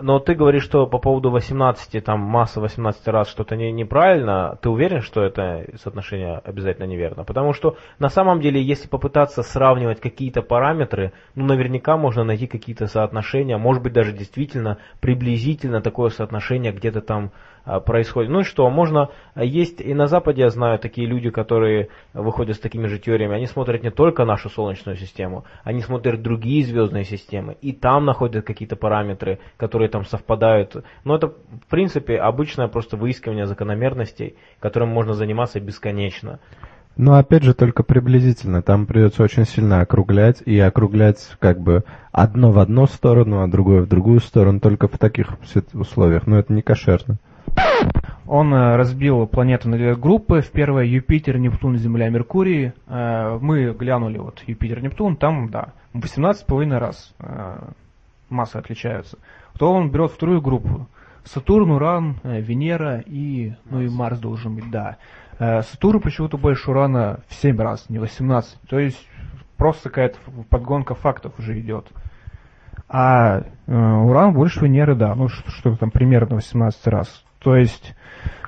Но 0.00 0.18
ты 0.18 0.34
говоришь, 0.34 0.64
что 0.64 0.86
по 0.86 0.98
поводу 0.98 1.30
18, 1.30 2.02
там 2.04 2.20
масса 2.20 2.60
18 2.60 3.08
раз 3.08 3.28
что-то 3.28 3.56
не, 3.56 3.70
неправильно. 3.72 4.58
Ты 4.62 4.70
уверен, 4.70 5.02
что 5.02 5.22
это 5.22 5.66
соотношение 5.76 6.38
обязательно 6.38 6.86
неверно? 6.86 7.24
Потому 7.24 7.52
что 7.52 7.76
на 7.98 8.08
самом 8.08 8.40
деле, 8.40 8.62
если 8.62 8.88
попытаться 8.88 9.42
сравнивать 9.42 10.00
какие-то 10.00 10.42
параметры, 10.42 11.12
ну 11.34 11.44
наверняка 11.44 11.96
можно 11.96 12.24
найти 12.24 12.46
какие-то 12.46 12.86
соотношения, 12.86 13.58
может 13.58 13.82
быть 13.82 13.92
даже 13.92 14.12
действительно 14.12 14.78
приблизительно 15.00 15.82
такое 15.82 16.10
соотношение 16.10 16.72
где-то 16.72 17.02
там 17.02 17.32
происходит. 17.64 18.30
Ну 18.30 18.40
и 18.40 18.44
что, 18.44 18.68
можно, 18.70 19.10
а, 19.34 19.44
есть 19.44 19.80
и 19.80 19.94
на 19.94 20.06
Западе, 20.06 20.42
я 20.42 20.50
знаю, 20.50 20.78
такие 20.78 21.06
люди, 21.06 21.30
которые 21.30 21.88
выходят 22.12 22.56
с 22.56 22.60
такими 22.60 22.86
же 22.86 22.98
теориями, 22.98 23.36
они 23.36 23.46
смотрят 23.46 23.82
не 23.82 23.90
только 23.90 24.24
нашу 24.24 24.48
Солнечную 24.48 24.96
систему, 24.96 25.44
они 25.64 25.80
смотрят 25.80 26.22
другие 26.22 26.64
звездные 26.64 27.04
системы, 27.04 27.56
и 27.60 27.72
там 27.72 28.04
находят 28.04 28.44
какие-то 28.44 28.76
параметры, 28.76 29.38
которые 29.56 29.88
там 29.88 30.04
совпадают. 30.04 30.76
Но 31.04 31.16
это, 31.16 31.28
в 31.28 31.66
принципе, 31.68 32.16
обычное 32.16 32.68
просто 32.68 32.96
выискивание 32.96 33.46
закономерностей, 33.46 34.36
которым 34.58 34.88
можно 34.88 35.14
заниматься 35.14 35.60
бесконечно. 35.60 36.40
Но 36.96 37.14
опять 37.14 37.42
же 37.42 37.54
только 37.54 37.82
приблизительно. 37.82 38.62
Там 38.62 38.86
придется 38.86 39.22
очень 39.22 39.46
сильно 39.46 39.80
округлять 39.80 40.42
и 40.44 40.58
округлять 40.58 41.26
как 41.38 41.58
бы 41.58 41.84
одно 42.10 42.52
в 42.52 42.58
одну 42.58 42.86
сторону, 42.86 43.42
а 43.42 43.48
другое 43.48 43.82
в 43.82 43.88
другую 43.88 44.20
сторону, 44.20 44.60
только 44.60 44.88
в 44.88 44.98
таких 44.98 45.28
условиях. 45.72 46.26
Но 46.26 46.38
это 46.38 46.52
не 46.52 46.60
кошерно. 46.60 47.16
Он 48.26 48.54
э, 48.54 48.76
разбил 48.76 49.26
планеты 49.26 49.68
на 49.68 49.76
две 49.76 49.94
группы. 49.94 50.40
В 50.40 50.50
первой 50.50 50.88
Юпитер, 50.88 51.38
Нептун, 51.38 51.76
Земля, 51.76 52.08
Меркурий. 52.08 52.72
Э, 52.86 53.38
мы 53.40 53.72
глянули 53.72 54.18
вот 54.18 54.42
Юпитер, 54.46 54.82
Нептун, 54.82 55.16
там, 55.16 55.50
да, 55.50 55.72
18,5 55.92 56.78
раз 56.78 57.14
э, 57.18 57.58
массы 58.30 58.56
отличаются. 58.56 59.18
То 59.58 59.70
он 59.70 59.90
берет 59.90 60.12
вторую 60.12 60.40
группу. 60.40 60.88
Сатурн, 61.24 61.70
Уран, 61.72 62.16
Венера 62.24 63.00
и, 63.04 63.52
ну 63.70 63.80
и 63.80 63.88
Марс 63.88 64.18
должен 64.18 64.56
быть, 64.56 64.68
да. 64.70 64.96
Сатурн 65.38 66.00
почему-то 66.00 66.36
больше 66.36 66.70
Урана 66.70 67.20
в 67.28 67.34
7 67.34 67.60
раз, 67.60 67.88
не 67.88 68.00
18. 68.00 68.60
То 68.62 68.80
есть 68.80 69.06
просто 69.56 69.88
какая-то 69.88 70.18
подгонка 70.50 70.94
фактов 70.96 71.34
уже 71.38 71.60
идет. 71.60 71.86
А 72.88 73.42
Уран 73.68 74.32
больше 74.32 74.64
Венеры, 74.64 74.96
да, 74.96 75.14
ну 75.14 75.28
что-то 75.28 75.76
там 75.76 75.92
примерно 75.92 76.36
18 76.36 76.86
раз. 76.88 77.24
То 77.42 77.56
есть 77.56 77.94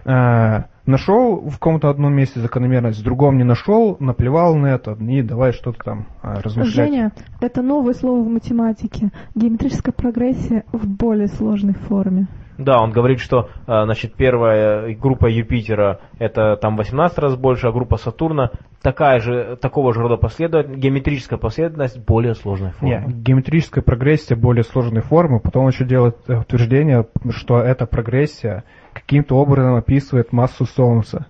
э, 0.05 0.62
нашел 0.86 1.40
в 1.40 1.55
каком-то 1.55 1.88
одном 1.88 2.14
месте 2.14 2.40
закономерность, 2.40 3.01
в 3.01 3.05
другом 3.05 3.38
не 3.38 3.45
нашел, 3.45 3.97
наплевал 4.01 4.55
на 4.55 4.68
это, 4.68 4.92
и 4.92 5.22
давай 5.22 5.53
что-то 5.53 5.78
там 5.84 6.07
э, 6.22 6.40
размышлять. 6.40 6.90
Женя, 6.90 7.12
это 7.40 7.62
новое 7.62 7.95
слово 7.95 8.22
в 8.22 8.28
математике. 8.28 9.11
Геометрическая 9.34 9.92
прогрессия 9.92 10.64
в 10.72 10.86
более 10.86 11.28
сложной 11.28 11.74
форме. 11.74 12.28
Да, 12.57 12.80
он 12.80 12.92
говорит, 12.92 13.18
что 13.18 13.49
э, 13.66 13.84
значит, 13.84 14.14
первая 14.14 14.95
группа 14.95 15.26
Юпитера 15.26 16.01
это 16.18 16.57
там 16.57 16.76
18 16.76 17.18
раз 17.18 17.36
больше, 17.36 17.66
а 17.66 17.72
группа 17.72 17.97
Сатурна 17.97 18.53
такая 18.80 19.18
же, 19.18 19.57
такого 19.61 19.92
же 19.92 20.01
рода 20.01 20.16
последовательность, 20.16 20.80
геометрическая 20.80 21.38
последовательность 21.38 21.99
более 22.07 22.34
сложной 22.34 22.70
формы. 22.70 22.95
Нет, 22.95 23.22
геометрическая 23.22 23.82
прогрессия 23.82 24.36
более 24.36 24.62
сложной 24.62 25.03
формы, 25.03 25.40
потом 25.40 25.64
он 25.64 25.70
еще 25.70 25.84
делает 25.84 26.16
утверждение, 26.28 27.07
что 27.30 27.59
эта 27.59 27.86
прогрессия 27.86 28.62
каким-то 28.95 29.36
образом 29.36 29.74
описывает 29.74 30.32
массу 30.32 30.64
Солнца. 30.64 31.26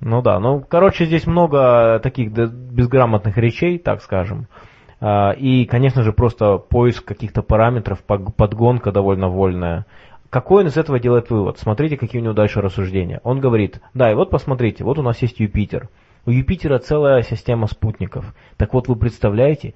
Ну 0.00 0.22
да, 0.22 0.40
ну, 0.40 0.64
короче, 0.68 1.04
здесь 1.04 1.26
много 1.26 2.00
таких 2.02 2.32
безграмотных 2.32 3.36
речей, 3.36 3.78
так 3.78 4.02
скажем. 4.02 4.46
А, 5.00 5.32
и, 5.32 5.64
конечно 5.64 6.02
же, 6.02 6.12
просто 6.12 6.58
поиск 6.58 7.04
каких-то 7.04 7.42
параметров, 7.42 8.02
подгонка 8.04 8.90
довольно 8.90 9.28
вольная. 9.28 9.86
Какой 10.30 10.62
он 10.62 10.68
из 10.68 10.76
этого 10.76 10.98
делает 10.98 11.28
вывод? 11.30 11.58
Смотрите, 11.58 11.96
какие 11.96 12.20
у 12.20 12.24
него 12.24 12.34
дальше 12.34 12.60
рассуждения. 12.60 13.20
Он 13.22 13.38
говорит, 13.38 13.80
да, 13.94 14.10
и 14.10 14.14
вот 14.14 14.30
посмотрите, 14.30 14.82
вот 14.82 14.98
у 14.98 15.02
нас 15.02 15.20
есть 15.20 15.40
Юпитер. 15.40 15.88
У 16.24 16.30
Юпитера 16.30 16.78
целая 16.78 17.22
система 17.22 17.66
спутников. 17.66 18.34
Так 18.56 18.72
вот, 18.74 18.88
вы 18.88 18.96
представляете, 18.96 19.74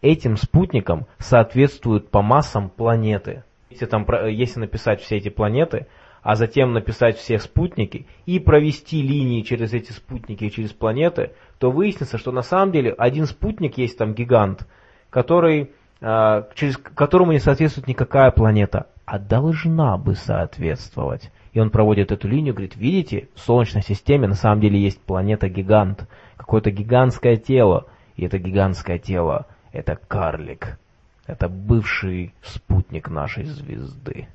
этим 0.00 0.36
спутникам 0.36 1.06
соответствуют 1.18 2.10
по 2.10 2.22
массам 2.22 2.70
планеты. 2.70 3.42
Если, 3.68 3.86
там, 3.86 4.06
если 4.28 4.60
написать 4.60 5.02
все 5.02 5.16
эти 5.16 5.28
планеты, 5.28 5.86
а 6.22 6.34
затем 6.34 6.72
написать 6.72 7.16
все 7.16 7.38
спутники 7.38 8.06
и 8.26 8.38
провести 8.38 9.02
линии 9.02 9.42
через 9.42 9.72
эти 9.72 9.92
спутники 9.92 10.44
и 10.44 10.50
через 10.50 10.72
планеты, 10.72 11.32
то 11.58 11.70
выяснится, 11.70 12.18
что 12.18 12.32
на 12.32 12.42
самом 12.42 12.72
деле 12.72 12.92
один 12.92 13.26
спутник 13.26 13.78
есть 13.78 13.98
там 13.98 14.14
гигант, 14.14 14.66
который, 15.10 15.70
а, 16.00 16.48
через 16.54 16.76
которому 16.76 17.32
не 17.32 17.38
соответствует 17.38 17.88
никакая 17.88 18.30
планета 18.30 18.86
а 19.08 19.18
должна 19.18 19.96
бы 19.96 20.14
соответствовать. 20.14 21.32
И 21.54 21.60
он 21.60 21.70
проводит 21.70 22.12
эту 22.12 22.28
линию, 22.28 22.52
говорит, 22.52 22.76
видите, 22.76 23.30
в 23.34 23.40
Солнечной 23.40 23.82
системе 23.82 24.28
на 24.28 24.34
самом 24.34 24.60
деле 24.60 24.78
есть 24.78 25.00
планета-гигант, 25.00 26.06
какое-то 26.36 26.70
гигантское 26.70 27.36
тело, 27.36 27.86
и 28.16 28.26
это 28.26 28.38
гигантское 28.38 28.98
тело– 28.98 29.46
это 29.72 29.96
карлик, 29.96 30.78
это 31.26 31.48
бывший 31.48 32.34
спутник 32.42 33.08
нашей 33.08 33.44
звезды. 33.44 34.28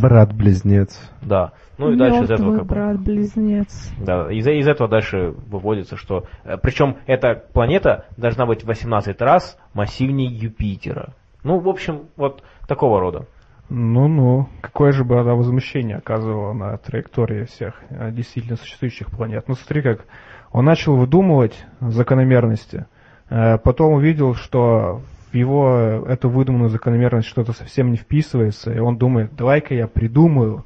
Брат-близнец. 0.00 0.98
Да. 1.22 1.52
Ну 1.78 1.92
и 1.92 1.96
дальше 1.96 2.24
из 2.24 2.30
этого 2.30 2.50
Мертвый 2.50 2.58
как 2.58 2.66
бы... 2.66 2.74
брат-близнец. 2.74 3.92
Да, 3.98 4.30
из, 4.32 4.46
из 4.46 4.66
этого 4.66 4.88
дальше 4.88 5.34
выводится, 5.46 5.96
что... 5.96 6.24
э, 6.44 6.56
Причем 6.60 6.96
эта 7.06 7.34
планета 7.52 8.06
должна 8.16 8.46
быть 8.46 8.64
в 8.64 8.66
18 8.66 9.20
раз 9.22 9.58
массивнее 9.74 10.28
Юпитера. 10.28 11.14
Ну, 11.44 11.60
в 11.60 11.68
общем, 11.68 12.08
вот 12.16 12.42
такого 12.66 13.00
рода. 13.00 13.26
Ну-ну, 13.70 14.48
какое 14.62 14.92
же 14.92 15.04
бы 15.04 15.20
она 15.20 15.34
возмущение 15.34 15.96
оказывало 15.96 16.54
на 16.54 16.76
траектории 16.78 17.44
всех 17.44 17.74
э, 17.90 18.10
действительно 18.12 18.56
существующих 18.56 19.10
планет. 19.10 19.44
Ну 19.46 19.54
смотри 19.54 19.82
как, 19.82 20.06
он 20.52 20.64
начал 20.64 20.96
выдумывать 20.96 21.66
закономерности, 21.80 22.86
э, 23.28 23.58
потом 23.58 23.92
увидел, 23.92 24.34
что 24.34 25.02
в 25.30 25.34
его 25.34 26.04
эту 26.08 26.30
выдуманную 26.30 26.70
закономерность 26.70 27.28
что-то 27.28 27.52
совсем 27.52 27.90
не 27.90 27.96
вписывается, 27.96 28.72
и 28.72 28.78
он 28.78 28.96
думает, 28.96 29.34
давай-ка 29.34 29.74
я 29.74 29.86
придумаю 29.86 30.64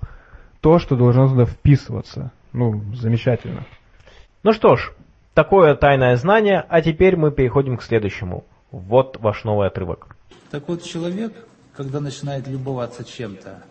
то, 0.60 0.78
что 0.78 0.96
должно 0.96 1.28
туда 1.28 1.44
вписываться. 1.44 2.30
Ну, 2.52 2.82
замечательно. 2.94 3.64
Ну 4.42 4.52
что 4.52 4.76
ж, 4.76 4.92
такое 5.34 5.74
тайное 5.74 6.16
знание, 6.16 6.64
а 6.68 6.80
теперь 6.82 7.16
мы 7.16 7.32
переходим 7.32 7.76
к 7.76 7.82
следующему. 7.82 8.44
Вот 8.70 9.18
ваш 9.20 9.44
новый 9.44 9.66
отрывок. 9.66 10.16
Так 10.50 10.68
вот, 10.68 10.82
человек, 10.82 11.32
когда 11.74 12.00
начинает 12.00 12.46
любоваться 12.46 13.04
чем-то, 13.04 13.62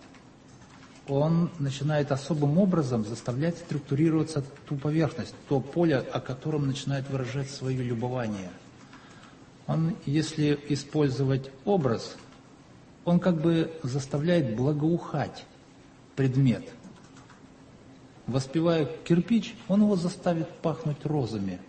он 1.08 1.50
начинает 1.60 2.12
особым 2.12 2.58
образом 2.58 3.06
заставлять 3.06 3.58
структурироваться 3.58 4.44
ту 4.68 4.76
поверхность, 4.76 5.36
то 5.48 5.60
поле, 5.60 5.98
о 5.98 6.20
котором 6.20 6.68
начинает 6.68 7.10
выражать 7.10 7.50
свое 7.50 7.82
любование. 7.84 8.50
Он, 9.72 9.96
если 10.06 10.60
использовать 10.70 11.50
образ, 11.66 12.18
он 13.06 13.20
как 13.20 13.42
бы 13.42 13.72
заставляет 13.84 14.56
благоухать 14.56 15.46
предмет. 16.16 16.64
Воспевая 18.28 18.86
кирпич, 19.04 19.56
он 19.68 19.82
его 19.82 19.96
заставит 19.96 20.50
пахнуть 20.50 21.06
розами. 21.06 21.60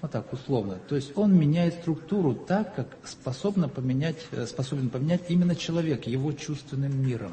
Вот 0.00 0.12
так 0.12 0.32
условно. 0.32 0.78
То 0.88 0.94
есть 0.94 1.16
он 1.16 1.36
меняет 1.36 1.74
структуру 1.74 2.34
так, 2.34 2.74
как 2.74 2.86
способно 3.04 3.68
поменять, 3.68 4.28
э, 4.30 4.46
способен 4.46 4.90
поменять 4.90 5.22
именно 5.28 5.56
человек, 5.56 6.06
его 6.06 6.32
чувственным 6.32 7.04
миром. 7.04 7.32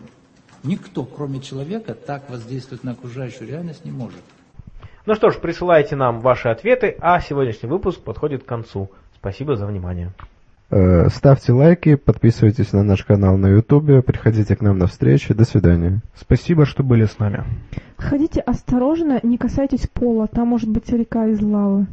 Никто, 0.64 1.06
кроме 1.06 1.42
человека, 1.42 1.94
так 1.94 2.30
воздействовать 2.30 2.84
на 2.84 2.92
окружающую 2.92 3.48
реальность 3.48 3.86
не 3.86 3.92
может. 3.92 4.22
Ну 5.06 5.14
что 5.14 5.30
ж, 5.30 5.38
присылайте 5.40 5.96
нам 5.96 6.22
ваши 6.22 6.50
ответы, 6.50 6.98
а 7.00 7.20
сегодняшний 7.20 7.70
выпуск 7.70 8.02
подходит 8.02 8.44
к 8.44 8.48
концу. 8.48 8.90
Спасибо 9.26 9.56
за 9.56 9.66
внимание. 9.66 10.12
Э, 10.70 11.10
Ставьте 11.10 11.52
лайки, 11.52 11.96
подписывайтесь 11.96 12.74
на 12.74 12.84
наш 12.84 13.04
канал 13.04 13.38
на 13.38 13.48
Ютубе, 13.48 14.04
приходите 14.04 14.56
к 14.56 14.62
нам 14.62 14.78
на 14.78 14.86
встречи. 14.86 15.34
До 15.34 15.46
свидания. 15.46 16.02
Спасибо, 16.14 16.68
что 16.68 16.84
были 16.84 17.06
с 17.06 17.18
нами. 17.18 17.44
Ходите 17.98 18.42
осторожно, 18.42 19.20
не 19.24 19.40
касайтесь 19.40 19.88
пола, 19.88 20.28
там 20.28 20.50
может 20.50 20.70
быть 20.70 20.88
река 20.92 21.26
из 21.26 21.42
лавы. 21.42 21.88